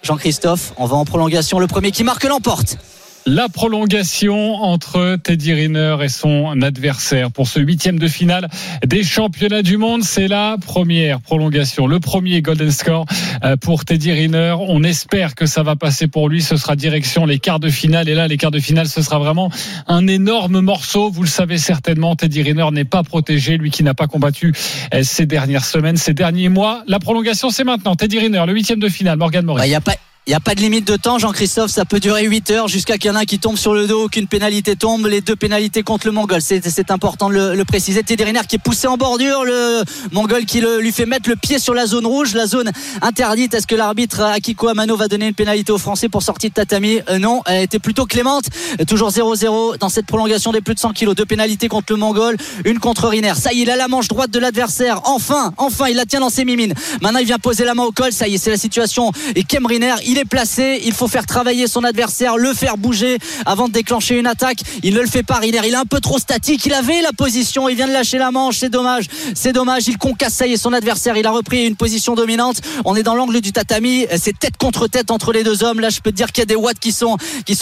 Jean-Christophe, 0.01 0.73
on 0.77 0.85
va 0.85 0.95
en 0.95 1.05
prolongation. 1.05 1.59
Le 1.59 1.67
premier 1.67 1.91
qui 1.91 2.03
marque 2.03 2.25
l'emporte. 2.25 2.77
La 3.25 3.47
prolongation 3.47 4.55
entre 4.55 5.15
Teddy 5.15 5.53
Riner 5.53 5.95
et 6.01 6.09
son 6.09 6.61
adversaire 6.61 7.31
pour 7.31 7.47
ce 7.47 7.61
huitième 7.61 7.97
de 7.97 8.09
finale 8.09 8.49
des 8.85 9.01
championnats 9.01 9.61
du 9.61 9.77
monde. 9.77 10.03
C'est 10.03 10.27
la 10.27 10.57
première 10.57 11.21
prolongation, 11.21 11.87
le 11.87 12.01
premier 12.01 12.41
golden 12.41 12.69
score 12.69 13.05
euh, 13.45 13.55
pour 13.55 13.85
Teddy 13.85 14.11
Riner. 14.11 14.57
On 14.59 14.83
espère 14.83 15.35
que 15.35 15.45
ça 15.45 15.63
va 15.63 15.77
passer 15.77 16.07
pour 16.07 16.27
lui. 16.27 16.41
Ce 16.41 16.57
sera 16.57 16.75
direction 16.75 17.25
les 17.25 17.39
quarts 17.39 17.61
de 17.61 17.69
finale. 17.69 18.09
Et 18.09 18.13
là, 18.13 18.27
les 18.27 18.35
quarts 18.35 18.51
de 18.51 18.59
finale, 18.59 18.89
ce 18.89 19.01
sera 19.01 19.19
vraiment 19.19 19.49
un 19.87 20.05
énorme 20.07 20.59
morceau. 20.59 21.09
Vous 21.09 21.23
le 21.23 21.29
savez 21.29 21.57
certainement, 21.57 22.17
Teddy 22.17 22.41
Riner 22.41 22.71
n'est 22.73 22.83
pas 22.83 23.03
protégé, 23.03 23.55
lui 23.57 23.71
qui 23.71 23.83
n'a 23.83 23.93
pas 23.93 24.07
combattu 24.07 24.53
euh, 24.93 25.01
ces 25.03 25.25
dernières 25.25 25.65
semaines, 25.65 25.95
ces 25.95 26.13
derniers 26.13 26.49
mois. 26.49 26.83
La 26.87 26.99
prolongation, 26.99 27.51
c'est 27.51 27.63
maintenant. 27.63 27.95
Teddy 27.95 28.19
Riner, 28.19 28.43
le 28.45 28.53
huitième 28.53 28.79
de 28.79 28.89
finale. 28.89 29.17
Morgan 29.17 29.45
pas 29.45 29.93
Il 30.25 30.29
n'y 30.29 30.35
a 30.35 30.39
pas 30.39 30.55
de 30.55 30.61
limite 30.61 30.87
de 30.87 30.95
temps, 30.95 31.19
Jean-Christophe. 31.19 31.69
Ça 31.69 31.83
peut 31.83 31.99
durer 31.99 32.23
8 32.23 32.49
heures 32.51 32.67
jusqu'à 32.69 32.97
qu'il 32.97 33.11
y 33.11 33.13
en 33.13 33.17
un 33.17 33.25
qui 33.25 33.39
tombe 33.39 33.57
sur 33.57 33.73
le 33.73 33.87
dos, 33.87 34.07
qu'une 34.07 34.27
pénalité 34.27 34.77
tombe. 34.77 35.05
Les 35.07 35.19
deux 35.19 35.35
pénalités 35.35 35.83
contre 35.83 36.07
le 36.07 36.13
Mongol. 36.13 36.39
C'est 36.41 36.91
important 36.91 37.27
de 37.27 37.33
le, 37.33 37.55
le 37.55 37.65
préciser. 37.65 38.03
Teddy 38.03 38.23
Riner 38.23 38.39
qui 38.47 38.55
est 38.55 38.59
poussé 38.63 38.87
en 38.87 38.95
bordure. 38.95 39.43
Le 39.43 39.83
Mongol 40.13 40.45
qui 40.45 40.61
le- 40.61 40.79
lui 40.79 40.93
fait 40.93 41.05
mettre 41.05 41.27
le 41.29 41.35
pied 41.35 41.59
sur 41.59 41.73
la 41.73 41.87
zone 41.87 42.05
rouge, 42.05 42.35
la 42.35 42.45
zone 42.47 42.71
interdite. 43.01 43.53
Est-ce 43.53 43.67
que 43.67 43.75
l'arbitre 43.75 44.21
Akiko 44.21 44.69
Amano 44.69 44.95
va 44.95 45.09
donner 45.09 45.27
une 45.27 45.33
pénalité 45.33 45.73
aux 45.73 45.77
Français 45.77 46.07
pour 46.07 46.23
sortie 46.23 46.47
de 46.47 46.53
tatami? 46.53 46.99
Euh, 47.09 47.19
Non, 47.19 47.41
elle 47.45 47.63
était 47.63 47.79
plutôt 47.79 48.05
clémente. 48.05 48.45
Toujours 48.87 49.09
0-0 49.09 49.77
dans 49.77 49.89
cette 49.89 50.05
prolongation 50.05 50.53
des 50.53 50.61
plus 50.61 50.73
de 50.73 50.79
100 50.79 50.93
kilos. 50.93 51.15
Deux 51.15 51.25
pénalités 51.25 51.67
contre 51.67 51.91
le 51.91 51.97
Mongol, 51.97 52.37
une 52.63 52.79
contre 52.79 53.09
Riner. 53.09 53.33
Ça 53.35 53.51
y 53.51 53.59
est, 53.59 53.63
il 53.63 53.69
a 53.69 53.75
la 53.75 53.89
manche 53.89 54.07
droite 54.07 54.31
de 54.31 54.39
l'adversaire. 54.39 55.01
Enfin, 55.03 55.51
enfin, 55.57 55.87
il 55.89 55.97
la 55.97 56.05
tient 56.05 56.21
dans 56.21 56.29
ses 56.29 56.45
mimines. 56.45 56.73
Maintenant, 57.01 57.19
il 57.19 57.25
vient 57.25 57.39
poser 57.39 57.65
la 57.65 57.73
main 57.73 57.83
au 57.83 57.91
col. 57.91 58.13
Ça 58.13 58.29
y 58.29 58.35
est, 58.35 58.37
c'est 58.37 58.51
la 58.51 58.57
situation. 58.57 59.11
Et 59.35 59.43
Kem 59.43 59.65
Riner, 59.65 59.95
il 60.05 60.12
est 60.17 60.25
placé. 60.25 60.81
Il 60.85 60.93
faut 60.93 61.07
faire 61.07 61.25
travailler 61.25 61.67
son 61.67 61.83
adversaire, 61.83 62.37
le 62.37 62.53
faire 62.53 62.77
bouger 62.77 63.17
avant 63.45 63.67
de 63.67 63.73
déclencher 63.73 64.17
une 64.17 64.27
attaque. 64.27 64.59
Il 64.83 64.93
ne 64.93 65.01
le 65.01 65.07
fait 65.07 65.23
pas. 65.23 65.39
Il 65.43 65.55
est 65.55 65.75
un 65.75 65.85
peu 65.85 65.99
trop 65.99 66.19
statique. 66.19 66.65
Il 66.65 66.73
avait 66.73 67.01
la 67.01 67.13
position. 67.13 67.69
Il 67.69 67.75
vient 67.75 67.87
de 67.87 67.93
lâcher 67.93 68.17
la 68.17 68.31
manche. 68.31 68.57
C'est 68.57 68.69
dommage. 68.69 69.05
C'est 69.35 69.53
dommage. 69.53 69.87
Il 69.87 69.97
concasse. 69.97 70.33
Ça 70.33 70.45
son 70.57 70.73
adversaire. 70.73 71.15
Il 71.17 71.25
a 71.27 71.31
repris 71.31 71.65
une 71.65 71.75
position 71.75 72.15
dominante. 72.15 72.61
On 72.85 72.95
est 72.95 73.03
dans 73.03 73.15
l'angle 73.15 73.39
du 73.39 73.51
tatami. 73.51 74.05
C'est 74.17 74.37
tête 74.37 74.57
contre 74.57 74.87
tête 74.87 75.11
entre 75.11 75.31
les 75.31 75.43
deux 75.43 75.63
hommes. 75.63 75.79
Là, 75.79 75.89
je 75.89 75.99
peux 75.99 76.11
te 76.11 76.15
dire 76.15 76.31
qu'il 76.31 76.41
y 76.41 76.43
a 76.43 76.45
des 76.45 76.55
watts 76.55 76.79
qui 76.79 76.91
sont, 76.91 77.17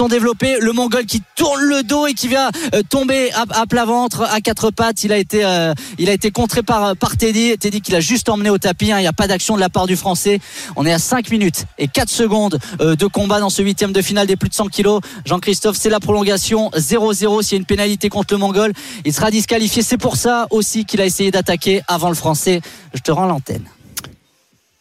développés. 0.09 0.57
Le 0.59 0.71
Mongol 0.73 1.05
qui 1.05 1.21
tourne 1.35 1.61
le 1.61 1.83
dos 1.83 2.07
et 2.07 2.13
qui 2.13 2.27
vient 2.27 2.49
euh, 2.73 2.81
tomber 2.89 3.31
à, 3.33 3.65
plat 3.67 3.85
ventre, 3.85 4.23
à 4.23 4.41
quatre 4.41 4.71
pattes. 4.71 5.03
Il 5.03 5.11
a 5.11 5.17
été, 5.17 5.43
euh, 5.43 5.73
il 5.99 6.09
contré 6.31 6.63
par, 6.63 6.95
par 6.95 7.17
Teddy. 7.17 7.57
Teddy 7.57 7.81
qui 7.81 7.91
l'a 7.91 7.99
juste 7.99 8.29
emmené 8.29 8.49
au 8.49 8.57
tapis. 8.57 8.91
hein. 8.91 8.99
Il 8.99 9.03
n'y 9.03 9.07
a 9.07 9.13
pas 9.13 9.27
d'action 9.27 9.55
de 9.55 9.59
la 9.59 9.69
part 9.69 9.87
du 9.87 9.95
Français. 9.95 10.39
On 10.75 10.85
est 10.85 10.93
à 10.93 10.99
5 10.99 11.29
minutes 11.29 11.65
et 11.77 11.87
4 11.87 12.09
secondes 12.09 12.40
euh, 12.81 12.95
de 12.95 13.05
combat 13.05 13.39
dans 13.39 13.49
ce 13.49 13.61
huitième 13.61 13.91
de 13.91 14.01
finale 14.01 14.27
des 14.27 14.35
plus 14.35 14.49
de 14.49 14.53
100 14.53 14.67
kilos. 14.67 15.01
Jean-Christophe, 15.25 15.77
c'est 15.77 15.89
la 15.89 15.99
prolongation 15.99 16.69
0-0. 16.71 17.43
S'il 17.43 17.53
y 17.53 17.55
a 17.55 17.57
une 17.57 17.65
pénalité 17.65 18.09
contre 18.09 18.33
le 18.33 18.39
Mongol, 18.39 18.73
il 19.05 19.13
sera 19.13 19.31
disqualifié. 19.31 19.81
C'est 19.81 19.97
pour 19.97 20.15
ça 20.15 20.47
aussi 20.49 20.85
qu'il 20.85 21.01
a 21.01 21.05
essayé 21.05 21.31
d'attaquer 21.31 21.81
avant 21.87 22.09
le 22.09 22.15
Français. 22.15 22.61
Je 22.93 23.01
te 23.01 23.11
rends 23.11 23.25
l'antenne. 23.25 23.65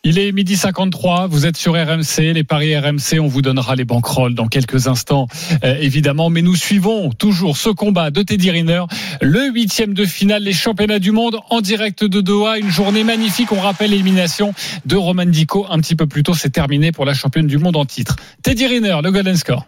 Il 0.03 0.19
est 0.19 0.33
midi 0.33 0.57
53, 0.57 1.27
vous 1.27 1.45
êtes 1.45 1.59
sur 1.59 1.75
RMC, 1.75 2.33
les 2.33 2.43
paris 2.43 2.75
RMC, 2.75 3.21
on 3.21 3.27
vous 3.27 3.43
donnera 3.43 3.77
les 3.77 3.85
banquerolles 3.85 4.35
dans 4.35 4.47
quelques 4.47 4.87
instants, 4.87 5.27
euh, 5.63 5.77
évidemment, 5.79 6.31
mais 6.31 6.41
nous 6.41 6.57
suivons 6.57 7.11
toujours 7.11 7.59
ce 7.59 7.69
combat 7.69 8.11
de 8.11 8.23
Teddy 8.23 8.51
Riner, 8.51 8.85
le 9.21 9.51
huitième 9.51 9.93
de 9.93 10.07
finale, 10.07 10.45
les 10.45 10.55
championnats 10.55 11.01
du 11.01 11.11
monde 11.11 11.41
en 11.51 11.61
direct 11.61 12.03
de 12.03 12.23
Doha, 12.23 12.57
une 12.57 12.71
journée 12.71 13.05
magnifique, 13.05 13.53
on 13.53 13.61
rappelle 13.61 13.91
l'élimination 13.91 14.55
de 14.87 14.97
Roman 14.97 15.27
Dico 15.27 15.67
un 15.69 15.79
petit 15.81 15.97
peu 15.97 16.07
plus 16.07 16.23
tôt, 16.23 16.33
c'est 16.33 16.49
terminé 16.49 16.93
pour 16.93 17.05
la 17.05 17.13
championne 17.13 17.47
du 17.47 17.59
monde 17.59 17.77
en 17.77 17.85
titre. 17.85 18.17
Teddy 18.43 18.69
Riner, 18.69 19.01
le 19.05 19.11
Golden 19.11 19.37
Score. 19.37 19.67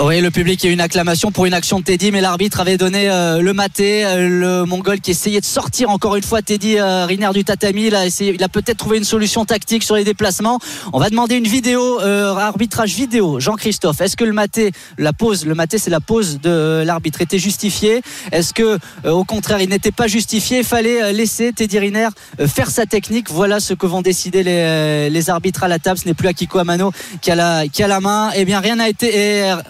Oui, 0.00 0.20
le 0.20 0.30
public 0.30 0.64
a 0.64 0.68
eu 0.68 0.72
une 0.72 0.80
acclamation 0.80 1.30
pour 1.30 1.46
une 1.46 1.54
action 1.54 1.78
de 1.78 1.84
Teddy, 1.84 2.10
mais 2.10 2.20
l'arbitre 2.20 2.60
avait 2.60 2.76
donné 2.76 3.08
euh, 3.08 3.40
le 3.40 3.52
maté. 3.52 4.04
Euh, 4.04 4.28
le 4.28 4.64
Mongol 4.64 5.00
qui 5.00 5.12
essayait 5.12 5.40
de 5.40 5.44
sortir 5.44 5.88
encore 5.88 6.16
une 6.16 6.22
fois 6.22 6.42
Teddy 6.42 6.78
euh, 6.78 7.06
Riner 7.06 7.30
du 7.32 7.44
tatami. 7.44 7.86
Il 7.86 7.94
a, 7.94 8.06
il 8.06 8.42
a 8.42 8.48
peut-être 8.48 8.76
trouvé 8.76 8.98
une 8.98 9.04
solution 9.04 9.44
tactique 9.44 9.84
sur 9.84 9.94
les 9.94 10.02
déplacements. 10.04 10.58
On 10.92 10.98
va 10.98 11.10
demander 11.10 11.36
une 11.36 11.46
vidéo, 11.46 12.00
euh, 12.00 12.34
arbitrage 12.34 12.94
vidéo. 12.94 13.38
Jean-Christophe, 13.38 14.00
est-ce 14.00 14.16
que 14.16 14.24
le 14.24 14.32
maté, 14.32 14.72
la 14.98 15.12
pause, 15.12 15.46
le 15.46 15.54
maté 15.54 15.78
c'est 15.78 15.90
la 15.90 16.00
pause 16.00 16.40
de 16.40 16.82
l'arbitre, 16.84 17.20
était 17.20 17.38
justifiée 17.38 18.02
Est-ce 18.32 18.52
que 18.52 18.78
euh, 19.04 19.10
au 19.10 19.24
contraire 19.24 19.60
il 19.60 19.68
n'était 19.68 19.92
pas 19.92 20.08
justifié? 20.08 20.58
Il 20.58 20.64
fallait 20.64 21.02
euh, 21.02 21.12
laisser 21.12 21.52
Teddy 21.52 21.78
Riner 21.78 22.08
faire 22.46 22.70
sa 22.70 22.86
technique. 22.86 23.30
Voilà 23.30 23.60
ce 23.60 23.74
que 23.74 23.86
vont 23.86 24.02
décider 24.02 24.42
les, 24.42 25.08
les 25.08 25.30
arbitres 25.30 25.62
à 25.62 25.68
la 25.68 25.78
table. 25.78 25.98
Ce 25.98 26.06
n'est 26.06 26.14
plus 26.14 26.28
Akiko 26.28 26.58
Amano 26.58 26.92
qui 27.22 27.30
a 27.30 27.36
la, 27.36 27.68
qui 27.68 27.82
a 27.82 27.88
la 27.88 28.00
main. 28.00 28.30
Eh 28.34 28.44
bien 28.44 28.60
rien 28.60 28.76
n'a 28.76 28.88
été... 28.88 29.40
et 29.40 29.54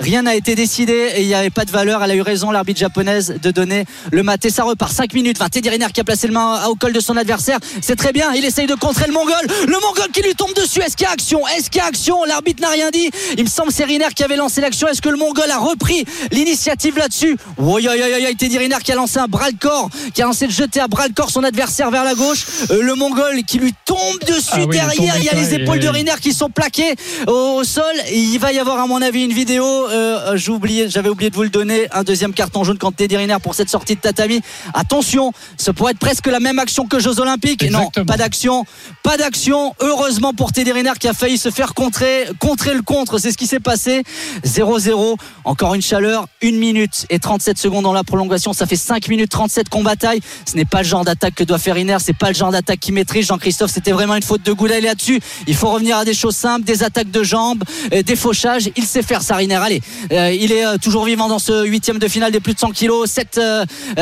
Rien 0.00 0.22
n'a 0.22 0.34
été 0.34 0.54
décidé 0.54 1.10
et 1.16 1.20
il 1.22 1.26
n'y 1.26 1.34
avait 1.34 1.50
pas 1.50 1.64
de 1.64 1.70
valeur. 1.70 2.02
Elle 2.02 2.10
a 2.10 2.14
eu 2.14 2.22
raison, 2.22 2.50
l'arbitre 2.50 2.80
japonaise, 2.80 3.34
de 3.42 3.50
donner 3.50 3.84
le 4.10 4.22
maté. 4.22 4.48
Ça 4.50 4.62
repart 4.64 4.92
5 4.92 5.12
minutes. 5.14 5.38
20. 5.38 5.48
Teddy 5.50 5.68
Riner 5.68 5.86
qui 5.92 6.00
a 6.00 6.04
placé 6.04 6.26
le 6.26 6.32
main 6.32 6.64
au 6.66 6.74
col 6.74 6.92
de 6.92 7.00
son 7.00 7.16
adversaire. 7.16 7.58
C'est 7.82 7.96
très 7.96 8.12
bien. 8.12 8.32
Il 8.34 8.44
essaye 8.44 8.66
de 8.66 8.74
contrer 8.74 9.06
le 9.06 9.12
Mongol. 9.12 9.34
Le 9.66 9.72
Mongol 9.80 10.10
qui 10.12 10.22
lui 10.22 10.34
tombe 10.34 10.54
dessus. 10.54 10.80
Est-ce 10.80 10.96
qu'il 10.96 11.04
y 11.04 11.08
a 11.08 11.12
action? 11.12 11.46
Est-ce 11.48 11.70
qu'il 11.70 11.80
y 11.80 11.84
a 11.84 11.86
action? 11.86 12.24
L'arbitre 12.24 12.62
n'a 12.62 12.70
rien 12.70 12.90
dit. 12.90 13.10
Il 13.36 13.44
me 13.44 13.48
semble 13.48 13.68
que 13.68 13.74
c'est 13.74 13.84
Riner 13.84 14.06
qui 14.14 14.22
avait 14.24 14.36
lancé 14.36 14.60
l'action. 14.60 14.88
Est-ce 14.88 15.02
que 15.02 15.08
le 15.10 15.16
Mongol 15.18 15.50
a 15.50 15.58
repris 15.58 16.04
l'initiative 16.32 16.96
là-dessus? 16.96 17.36
Oui, 17.58 17.86
oui, 17.90 18.00
oui, 18.02 18.24
oui. 18.26 18.36
Teddy 18.36 18.56
Riner 18.58 18.76
qui 18.82 18.92
a 18.92 18.94
lancé 18.94 19.18
un 19.18 19.26
bras 19.26 19.50
le 19.50 19.56
corps, 19.58 19.90
qui 20.14 20.22
a 20.22 20.24
lancé 20.24 20.46
de 20.46 20.52
jeter 20.52 20.80
à 20.80 20.88
bras 20.88 21.06
le 21.08 21.14
corps 21.14 21.30
son 21.30 21.44
adversaire 21.44 21.90
vers 21.90 22.04
la 22.04 22.14
gauche. 22.14 22.46
Euh, 22.70 22.82
le 22.82 22.94
Mongol 22.94 23.42
qui 23.46 23.58
lui 23.58 23.74
tombe 23.84 24.18
dessus 24.26 24.48
Ah 24.52 24.60
oui, 24.66 24.76
derrière. 24.76 25.16
Il 25.18 25.24
y 25.24 25.28
a 25.28 25.34
les 25.34 25.52
et- 25.54 25.62
épaules 25.62 25.78
de 25.80 25.88
Riner 25.88 26.14
qui 26.20 26.32
sont 26.32 26.48
plaquées 26.48 26.94
au, 27.26 27.58
au 27.60 27.64
sol. 27.64 27.84
Et 28.08 28.18
il 28.18 28.38
va 28.38 28.52
y 28.52 28.58
avoir, 28.58 28.78
à 28.80 28.86
mon 28.86 29.02
avis, 29.02 29.24
une 29.24 29.32
vidéo. 29.32 29.88
Euh, 29.90 30.36
J'avais 30.36 31.08
oublié 31.08 31.30
de 31.30 31.34
vous 31.34 31.42
le 31.42 31.48
donner. 31.48 31.88
Un 31.92 32.02
deuxième 32.02 32.32
carton 32.32 32.64
jaune 32.64 32.78
contre 32.78 32.96
Teddy 32.96 33.16
Riner 33.16 33.36
pour 33.42 33.54
cette 33.54 33.68
sortie 33.70 33.96
de 33.96 34.00
tatami. 34.00 34.40
Attention, 34.74 35.32
ça 35.56 35.72
pourrait 35.72 35.92
être 35.92 35.98
presque 35.98 36.26
la 36.26 36.40
même 36.40 36.58
action 36.58 36.86
que 36.86 36.98
Jeux 36.98 37.20
Olympiques. 37.20 37.68
Non, 37.70 37.90
pas 37.90 38.16
d'action. 38.16 38.64
Pas 39.02 39.16
d'action. 39.16 39.74
Heureusement 39.80 40.32
pour 40.32 40.52
Teddy 40.52 40.72
Riner 40.72 40.92
qui 40.98 41.08
a 41.08 41.12
failli 41.14 41.38
se 41.38 41.50
faire 41.50 41.74
contrer, 41.74 42.26
contrer 42.38 42.74
le 42.74 42.82
contre. 42.82 43.18
C'est 43.18 43.32
ce 43.32 43.38
qui 43.38 43.46
s'est 43.46 43.60
passé. 43.60 44.02
0-0. 44.44 45.16
Encore 45.44 45.74
une 45.74 45.82
chaleur. 45.82 46.26
1 46.42 46.52
minute 46.52 47.06
et 47.10 47.18
37 47.18 47.58
secondes 47.58 47.84
dans 47.84 47.92
la 47.92 48.04
prolongation. 48.04 48.52
Ça 48.52 48.66
fait 48.66 48.76
5 48.76 49.08
minutes 49.08 49.30
37 49.30 49.68
qu'on 49.68 49.82
bataille. 49.82 50.20
Ce 50.46 50.56
n'est 50.56 50.64
pas 50.64 50.78
le 50.78 50.88
genre 50.88 51.04
d'attaque 51.04 51.34
que 51.34 51.44
doit 51.44 51.58
faire 51.58 51.74
Riner. 51.74 51.96
C'est 52.00 52.16
pas 52.16 52.28
le 52.28 52.34
genre 52.34 52.52
d'attaque 52.52 52.80
qui 52.80 52.92
maîtrise. 52.92 53.26
Jean-Christophe, 53.26 53.70
c'était 53.70 53.92
vraiment 53.92 54.16
une 54.16 54.22
faute 54.22 54.42
de 54.42 54.52
Goulet 54.52 54.80
là-dessus. 54.80 55.20
Il 55.46 55.54
faut 55.54 55.70
revenir 55.70 55.96
à 55.96 56.04
des 56.04 56.14
choses 56.14 56.36
simples, 56.36 56.64
des 56.64 56.82
attaques 56.82 57.10
de 57.10 57.22
jambes, 57.22 57.64
euh, 57.92 58.02
des 58.02 58.16
fauchages. 58.16 58.70
Il 58.76 58.84
sait 58.84 59.02
faire 59.02 59.22
ça, 59.22 59.36
Riner. 59.36 59.56
Allez, 59.56 59.79
euh, 60.12 60.32
il 60.32 60.52
est 60.52 60.64
euh, 60.64 60.76
toujours 60.78 61.04
vivant 61.04 61.28
dans 61.28 61.38
ce 61.38 61.64
huitième 61.64 61.98
de 61.98 62.08
finale 62.08 62.32
des 62.32 62.40
plus 62.40 62.54
de 62.54 62.58
100 62.58 62.70
kilos. 62.70 63.10
7, 63.10 63.40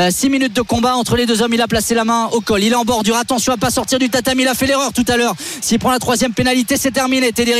6 0.09 0.29
minutes 0.29 0.53
de 0.53 0.61
combat 0.61 0.95
entre 0.95 1.15
les 1.15 1.25
deux 1.25 1.41
hommes. 1.41 1.53
Il 1.53 1.61
a 1.61 1.67
placé 1.67 1.95
la 1.95 2.05
main 2.05 2.29
au 2.31 2.41
col. 2.41 2.63
Il 2.63 2.71
est 2.71 2.75
en 2.75 2.85
bordure. 2.85 3.15
Attention 3.15 3.53
à 3.53 3.57
pas 3.57 3.69
sortir 3.69 3.99
du 3.99 4.09
tatami. 4.09 4.43
Il 4.43 4.47
a 4.47 4.53
fait 4.53 4.67
l'erreur 4.67 4.93
tout 4.93 5.05
à 5.07 5.17
l'heure. 5.17 5.35
S'il 5.61 5.79
prend 5.79 5.91
la 5.91 5.99
troisième 5.99 6.33
pénalité, 6.33 6.77
c'est 6.77 6.91
terminé. 6.91 7.31
Teddy. 7.31 7.51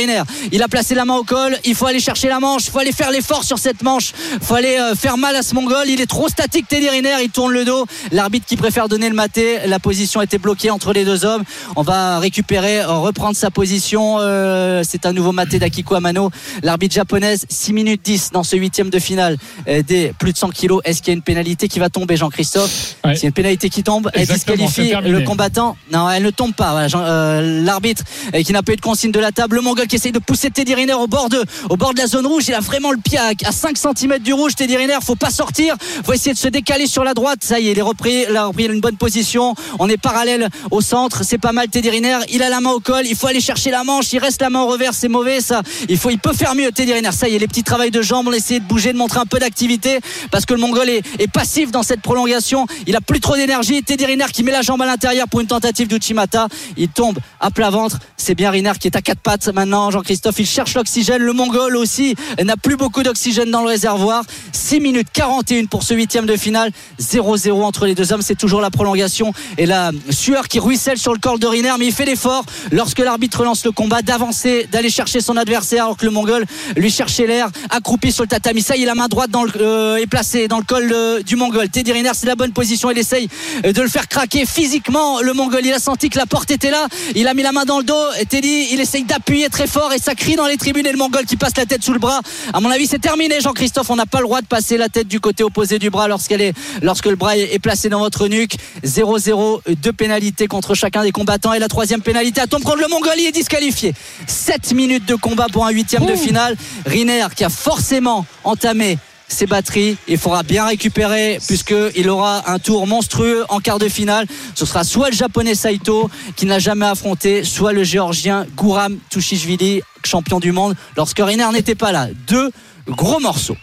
Il 0.52 0.62
a 0.62 0.68
placé 0.68 0.94
la 0.94 1.04
main 1.04 1.16
au 1.16 1.24
col. 1.24 1.56
Il 1.64 1.74
faut 1.74 1.86
aller 1.86 2.00
chercher 2.00 2.28
la 2.28 2.40
manche. 2.40 2.66
Il 2.66 2.70
faut 2.70 2.78
aller 2.78 2.92
faire 2.92 3.10
l'effort 3.10 3.44
sur 3.44 3.58
cette 3.58 3.82
manche. 3.82 4.12
Il 4.34 4.44
faut 4.44 4.54
aller 4.54 4.76
euh, 4.78 4.94
faire 4.94 5.16
mal 5.16 5.36
à 5.36 5.42
ce 5.42 5.54
Mongol. 5.54 5.88
Il 5.88 6.00
est 6.00 6.06
trop 6.06 6.28
statique, 6.28 6.68
Teddy. 6.68 6.88
Il 7.22 7.30
tourne 7.30 7.52
le 7.52 7.64
dos. 7.64 7.86
L'arbitre 8.12 8.46
qui 8.46 8.56
préfère 8.56 8.88
donner 8.88 9.08
le 9.08 9.14
maté. 9.14 9.58
La 9.66 9.78
position 9.78 10.22
était 10.22 10.38
bloquée 10.38 10.70
entre 10.70 10.92
les 10.92 11.04
deux 11.04 11.24
hommes. 11.24 11.44
On 11.76 11.82
va 11.82 12.18
récupérer, 12.18 12.80
euh, 12.80 12.88
reprendre 12.88 13.36
sa 13.36 13.50
position. 13.50 14.16
Euh, 14.18 14.82
c'est 14.86 15.06
un 15.06 15.12
nouveau 15.12 15.32
maté 15.32 15.58
d'Akiko 15.58 15.94
Amano. 15.94 16.30
L'arbitre 16.62 16.94
japonaise, 16.94 17.46
6 17.48 17.72
minutes 17.72 18.02
10 18.04 18.09
dans 18.32 18.42
ce 18.42 18.56
huitième 18.56 18.90
de 18.90 18.98
finale 18.98 19.36
euh, 19.68 19.82
des 19.82 20.12
plus 20.18 20.32
de 20.32 20.38
100 20.38 20.50
kilos. 20.50 20.80
Est-ce 20.84 21.02
qu'il 21.02 21.08
y 21.08 21.14
a 21.14 21.16
une 21.16 21.22
pénalité 21.22 21.68
qui 21.68 21.78
va 21.78 21.88
tomber, 21.88 22.16
Jean-Christophe 22.16 22.96
Ouais. 23.04 23.14
S'il 23.14 23.24
y 23.24 23.26
a 23.26 23.28
une 23.28 23.34
pénalité 23.34 23.70
qui 23.70 23.82
tombe, 23.82 24.10
elle 24.14 24.22
Exactement, 24.22 24.66
disqualifie 24.66 25.08
le 25.08 25.20
combattant. 25.22 25.76
Non, 25.92 26.10
elle 26.10 26.22
ne 26.22 26.30
tombe 26.30 26.54
pas. 26.54 26.72
Voilà, 26.72 26.88
euh, 26.94 27.64
L'arbitre 27.64 28.02
euh, 28.34 28.42
qui 28.42 28.52
n'a 28.52 28.62
pas 28.62 28.72
eu 28.72 28.76
de 28.76 28.80
consigne 28.80 29.12
de 29.12 29.20
la 29.20 29.32
table. 29.32 29.56
Le 29.56 29.62
Mongol 29.62 29.86
qui 29.86 29.96
essaye 29.96 30.12
de 30.12 30.18
pousser 30.18 30.50
Teddy 30.50 30.74
Riner 30.74 30.94
au 30.94 31.06
bord 31.06 31.28
de, 31.28 31.42
au 31.68 31.76
bord 31.76 31.94
de 31.94 31.98
la 31.98 32.06
zone 32.06 32.26
rouge. 32.26 32.44
Il 32.48 32.54
a 32.54 32.60
vraiment 32.60 32.92
le 32.92 32.98
pied 32.98 33.18
à, 33.18 33.32
à 33.44 33.52
5 33.52 33.76
cm 33.76 34.18
du 34.18 34.32
rouge. 34.32 34.54
Teddy 34.54 34.76
Riner, 34.76 34.98
faut 35.02 35.16
pas 35.16 35.30
sortir. 35.30 35.76
Faut 36.04 36.12
essayer 36.12 36.32
de 36.32 36.38
se 36.38 36.48
décaler 36.48 36.86
sur 36.86 37.04
la 37.04 37.14
droite. 37.14 37.38
Ça 37.42 37.58
y 37.60 37.68
est, 37.68 37.72
il 37.72 37.78
est 37.78 37.82
repris, 37.82 38.24
il 38.28 38.36
a 38.36 38.46
repris 38.46 38.66
une 38.66 38.80
bonne 38.80 38.96
position. 38.96 39.54
On 39.78 39.88
est 39.88 39.96
parallèle 39.96 40.48
au 40.70 40.80
centre. 40.80 41.24
C'est 41.24 41.38
pas 41.38 41.52
mal 41.52 41.68
Teddy 41.68 41.90
Riner. 41.90 42.18
Il 42.30 42.42
a 42.42 42.48
la 42.48 42.60
main 42.60 42.70
au 42.70 42.80
col. 42.80 43.06
Il 43.06 43.16
faut 43.16 43.26
aller 43.26 43.40
chercher 43.40 43.70
la 43.70 43.84
manche. 43.84 44.12
Il 44.12 44.18
reste 44.18 44.40
la 44.42 44.50
main 44.50 44.62
au 44.62 44.66
revers. 44.66 44.94
C'est 44.94 45.08
mauvais, 45.08 45.40
ça. 45.40 45.62
Il 45.88 45.96
faut, 45.98 46.10
il 46.10 46.18
peut 46.18 46.32
faire 46.32 46.54
mieux, 46.54 46.70
Teddy 46.72 46.92
Riner. 46.92 47.12
Ça 47.12 47.28
y 47.28 47.34
est, 47.34 47.38
les 47.38 47.48
petits 47.48 47.62
de 47.90 48.02
jambes. 48.02 48.28
On 48.28 48.32
essaie 48.32 48.60
de 48.60 48.64
bouger, 48.64 48.92
de 48.92 48.98
montrer 48.98 49.20
un 49.20 49.26
peu 49.26 49.38
d'activité 49.38 50.00
parce 50.30 50.44
que 50.44 50.54
le 50.54 50.60
Mongol 50.60 50.88
est, 50.88 51.02
est 51.18 51.30
passif 51.30 51.70
dans 51.70 51.82
cette 51.82 52.00
prolongation. 52.00 52.66
Il 52.86 52.96
a 52.96 53.00
plus 53.00 53.20
trop 53.20 53.36
d'énergie. 53.36 53.82
Teddy 53.82 54.06
Riner 54.06 54.26
qui 54.32 54.42
met 54.42 54.52
la 54.52 54.62
jambe 54.62 54.82
à 54.82 54.86
l'intérieur 54.86 55.28
pour 55.28 55.40
une 55.40 55.46
tentative 55.46 55.88
d'Uchimata. 55.88 56.48
Il 56.76 56.88
tombe 56.88 57.18
à 57.40 57.50
plat 57.50 57.70
ventre. 57.70 57.98
C'est 58.16 58.34
bien 58.34 58.50
Riner 58.50 58.72
qui 58.78 58.88
est 58.88 58.96
à 58.96 59.02
quatre 59.02 59.20
pattes 59.20 59.48
maintenant. 59.48 59.90
Jean-Christophe, 59.90 60.38
il 60.38 60.46
cherche 60.46 60.74
l'oxygène. 60.74 61.22
Le 61.22 61.32
Mongol 61.32 61.76
aussi 61.76 62.14
n'a 62.42 62.56
plus 62.56 62.76
beaucoup 62.76 63.02
d'oxygène 63.02 63.50
dans 63.50 63.62
le 63.62 63.68
réservoir. 63.68 64.24
6 64.52 64.80
minutes 64.80 65.08
41 65.12 65.66
pour 65.66 65.82
ce 65.82 65.94
huitième 65.94 66.26
de 66.26 66.36
finale. 66.36 66.70
0-0 67.00 67.62
entre 67.62 67.86
les 67.86 67.94
deux 67.94 68.12
hommes. 68.12 68.22
C'est 68.22 68.38
toujours 68.38 68.60
la 68.60 68.70
prolongation 68.70 69.32
et 69.58 69.66
la 69.66 69.90
sueur 70.10 70.48
qui 70.48 70.58
ruisselle 70.58 70.98
sur 70.98 71.12
le 71.12 71.18
corps 71.18 71.38
de 71.38 71.46
Riner. 71.46 71.72
Mais 71.78 71.86
il 71.86 71.92
fait 71.92 72.04
l'effort 72.04 72.44
lorsque 72.70 72.98
l'arbitre 72.98 73.44
lance 73.44 73.64
le 73.64 73.72
combat 73.72 74.02
d'avancer, 74.02 74.68
d'aller 74.70 74.90
chercher 74.90 75.20
son 75.20 75.36
adversaire 75.36 75.84
alors 75.84 75.96
que 75.96 76.04
le 76.04 76.10
Mongol 76.10 76.44
lui 76.76 76.90
cherchait 76.90 77.26
l'air. 77.26 77.48
Accroupi 77.80 78.12
sur 78.12 78.24
le 78.24 78.28
tatami. 78.28 78.62
Ça, 78.62 78.76
il 78.76 78.84
a 78.84 78.90
la 78.90 78.94
main 78.94 79.08
droite 79.08 79.30
dans 79.30 79.44
le, 79.44 79.52
euh, 79.56 79.96
est 79.96 80.06
placée 80.06 80.48
dans 80.48 80.58
le 80.58 80.64
col 80.64 80.90
euh, 80.92 81.22
du 81.22 81.36
Mongol. 81.36 81.68
Teddy 81.68 81.92
Riner, 81.92 82.10
c'est 82.14 82.26
la 82.26 82.34
bonne 82.34 82.52
position. 82.52 82.90
Il 82.90 82.98
essaye 82.98 83.28
euh, 83.64 83.72
de 83.72 83.80
le 83.80 83.88
faire 83.88 84.06
craquer 84.08 84.44
physiquement. 84.44 85.20
Le 85.20 85.32
Mongol, 85.32 85.64
il 85.64 85.72
a 85.72 85.78
senti 85.78 86.10
que 86.10 86.18
la 86.18 86.26
porte 86.26 86.50
était 86.50 86.70
là. 86.70 86.86
Il 87.14 87.26
a 87.26 87.34
mis 87.34 87.42
la 87.42 87.52
main 87.52 87.64
dans 87.64 87.78
le 87.78 87.84
dos. 87.84 88.12
Et 88.20 88.26
Teddy, 88.26 88.68
il 88.72 88.80
essaye 88.80 89.04
d'appuyer 89.04 89.48
très 89.48 89.66
fort 89.66 89.92
et 89.92 89.98
ça 89.98 90.14
crie 90.14 90.36
dans 90.36 90.46
les 90.46 90.56
tribunes. 90.56 90.86
Et 90.86 90.92
le 90.92 90.98
Mongol 90.98 91.24
qui 91.24 91.36
passe 91.36 91.56
la 91.56 91.64
tête 91.64 91.82
sous 91.82 91.92
le 91.92 91.98
bras. 91.98 92.20
À 92.52 92.60
mon 92.60 92.70
avis, 92.70 92.86
c'est 92.86 92.98
terminé, 92.98 93.40
Jean-Christophe. 93.40 93.88
On 93.90 93.96
n'a 93.96 94.06
pas 94.06 94.18
le 94.18 94.24
droit 94.24 94.40
de 94.42 94.46
passer 94.46 94.76
la 94.76 94.88
tête 94.88 95.08
du 95.08 95.20
côté 95.20 95.42
opposé 95.42 95.78
du 95.78 95.88
bras 95.88 96.08
lorsqu'elle 96.08 96.42
est, 96.42 96.52
lorsque 96.82 97.06
le 97.06 97.16
bras 97.16 97.36
est 97.36 97.58
placé 97.58 97.88
dans 97.88 98.00
votre 98.00 98.28
nuque. 98.28 98.56
0-0, 98.84 99.60
deux 99.80 99.92
pénalités 99.92 100.48
contre 100.48 100.74
chacun 100.74 101.02
des 101.02 101.12
combattants. 101.12 101.54
Et 101.54 101.58
la 101.58 101.68
troisième 101.68 102.02
pénalité 102.02 102.40
à 102.40 102.46
tombe 102.46 102.62
contre 102.62 102.80
le 102.80 102.88
Mongol? 102.88 103.14
Il 103.18 103.26
est 103.26 103.32
disqualifié. 103.32 103.94
7 104.26 104.74
minutes 104.74 105.06
de 105.06 105.14
combat 105.14 105.46
pour 105.50 105.66
un 105.66 105.70
huitième 105.70 106.04
de 106.04 106.14
finale. 106.16 106.56
Riner 106.84 107.26
qui 107.36 107.44
a 107.44 107.48
forcément 107.70 108.26
entamé 108.42 108.98
ses 109.28 109.46
batteries. 109.46 109.96
Il 110.08 110.18
faudra 110.18 110.42
bien 110.42 110.66
récupérer 110.66 111.38
puisqu'il 111.46 112.08
aura 112.08 112.50
un 112.50 112.58
tour 112.58 112.84
monstrueux 112.88 113.44
en 113.48 113.60
quart 113.60 113.78
de 113.78 113.88
finale. 113.88 114.26
Ce 114.56 114.66
sera 114.66 114.82
soit 114.82 115.10
le 115.10 115.14
japonais 115.14 115.54
Saito 115.54 116.10
qui 116.34 116.46
n'a 116.46 116.58
jamais 116.58 116.86
affronté, 116.86 117.44
soit 117.44 117.72
le 117.72 117.84
géorgien 117.84 118.44
Gouram 118.56 118.98
Tushishvili, 119.08 119.82
champion 120.04 120.40
du 120.40 120.50
monde, 120.50 120.74
lorsque 120.96 121.20
Riner 121.20 121.46
n'était 121.52 121.76
pas 121.76 121.92
là. 121.92 122.08
Deux 122.26 122.50
gros 122.88 123.20
morceaux. 123.20 123.56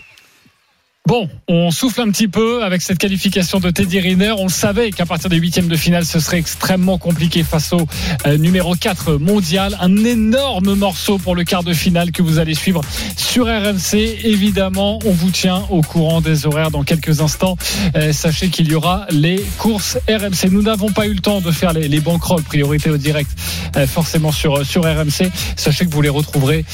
Bon, 1.07 1.29
on 1.47 1.71
souffle 1.71 2.01
un 2.01 2.11
petit 2.11 2.27
peu 2.27 2.65
avec 2.65 2.81
cette 2.81 2.97
qualification 2.97 3.61
de 3.61 3.69
Teddy 3.69 4.01
Riner. 4.01 4.33
On 4.37 4.43
le 4.43 4.49
savait 4.49 4.91
qu'à 4.91 5.05
partir 5.05 5.29
des 5.29 5.37
huitièmes 5.37 5.69
de 5.69 5.77
finale, 5.77 6.03
ce 6.03 6.19
serait 6.19 6.37
extrêmement 6.37 6.97
compliqué 6.97 7.43
face 7.43 7.71
au 7.71 7.87
euh, 8.25 8.37
numéro 8.37 8.75
4 8.75 9.13
mondial. 9.13 9.77
Un 9.79 10.03
énorme 10.03 10.73
morceau 10.73 11.17
pour 11.17 11.33
le 11.33 11.45
quart 11.45 11.63
de 11.63 11.71
finale 11.71 12.11
que 12.11 12.21
vous 12.21 12.39
allez 12.39 12.55
suivre 12.55 12.81
sur 13.15 13.45
RMC. 13.45 13.95
Évidemment, 14.25 14.99
on 15.05 15.11
vous 15.11 15.31
tient 15.31 15.63
au 15.69 15.81
courant 15.81 16.19
des 16.19 16.45
horaires 16.45 16.71
dans 16.71 16.83
quelques 16.83 17.21
instants. 17.21 17.55
Euh, 17.95 18.11
sachez 18.11 18.49
qu'il 18.49 18.69
y 18.69 18.75
aura 18.75 19.07
les 19.09 19.41
courses 19.59 19.97
RMC. 20.09 20.51
Nous 20.51 20.61
n'avons 20.61 20.91
pas 20.91 21.07
eu 21.07 21.13
le 21.13 21.21
temps 21.21 21.39
de 21.39 21.51
faire 21.51 21.71
les, 21.71 21.87
les 21.87 22.01
priorité 22.49 22.89
au 22.89 22.97
direct, 22.97 23.31
euh, 23.77 23.87
forcément 23.87 24.33
sur, 24.33 24.55
RMC. 24.55 25.31
Sachez 25.55 25.85
que 25.85 25.91
vous 25.91 26.01
les 26.01 26.09
retrouverez 26.09 26.65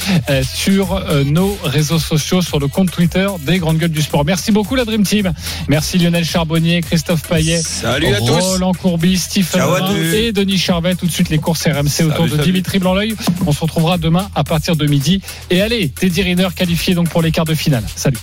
sur 0.42 1.00
nos 1.24 1.56
réseaux 1.62 2.00
sociaux, 2.00 2.42
sur 2.42 2.58
le 2.58 2.66
compte 2.66 2.90
Twitter 2.90 3.28
des 3.46 3.60
Grandes 3.60 3.78
Gueules 3.78 3.92
du 3.92 4.02
Sport. 4.02 4.23
Merci 4.24 4.52
beaucoup 4.52 4.74
la 4.74 4.84
Dream 4.84 5.04
Team. 5.04 5.32
Merci 5.68 5.98
Lionel 5.98 6.24
Charbonnier, 6.24 6.80
Christophe 6.80 7.22
Payet, 7.28 7.62
Salut 7.62 8.14
à 8.14 8.18
tous. 8.18 8.26
Roland 8.30 8.72
Courbis, 8.72 9.18
Stephen 9.18 9.60
tous. 9.60 9.94
et 10.14 10.32
Denis 10.32 10.58
Charvet. 10.58 10.94
Tout 10.94 11.06
de 11.06 11.12
suite 11.12 11.28
les 11.28 11.38
courses 11.38 11.66
RMC 11.66 12.04
autour 12.06 12.24
de 12.24 12.30
salut. 12.30 12.42
Dimitri 12.44 12.78
Blanc-L'œil. 12.78 13.14
On 13.46 13.52
se 13.52 13.60
retrouvera 13.60 13.98
demain 13.98 14.28
à 14.34 14.44
partir 14.44 14.76
de 14.76 14.86
midi. 14.86 15.20
Et 15.50 15.60
allez, 15.60 15.88
Teddy 15.88 16.22
Riner 16.22 16.48
qualifié 16.54 16.94
donc 16.94 17.08
pour 17.10 17.22
les 17.22 17.30
quarts 17.30 17.44
de 17.44 17.54
finale. 17.54 17.84
Salut. 17.96 18.18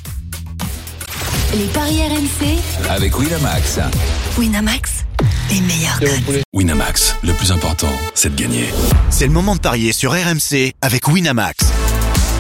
Les 1.54 1.66
paris 1.66 2.00
RMC, 2.02 2.58
Avec 2.90 3.20
Winamax. 3.20 3.80
Winamax, 4.38 5.04
les 5.50 5.60
meilleurs 5.60 6.00
codes. 6.00 6.42
Winamax, 6.54 7.16
le 7.24 7.34
plus 7.34 7.52
important, 7.52 7.92
c'est 8.16 8.34
de 8.34 8.42
gagner. 8.42 8.70
C'est 9.10 9.26
le 9.28 9.34
moment 9.34 9.56
de 9.56 9.60
parier 9.60 9.92
sur 9.92 10.14
RMC 10.14 10.72
avec 10.82 11.10
Winamax. 11.10 11.58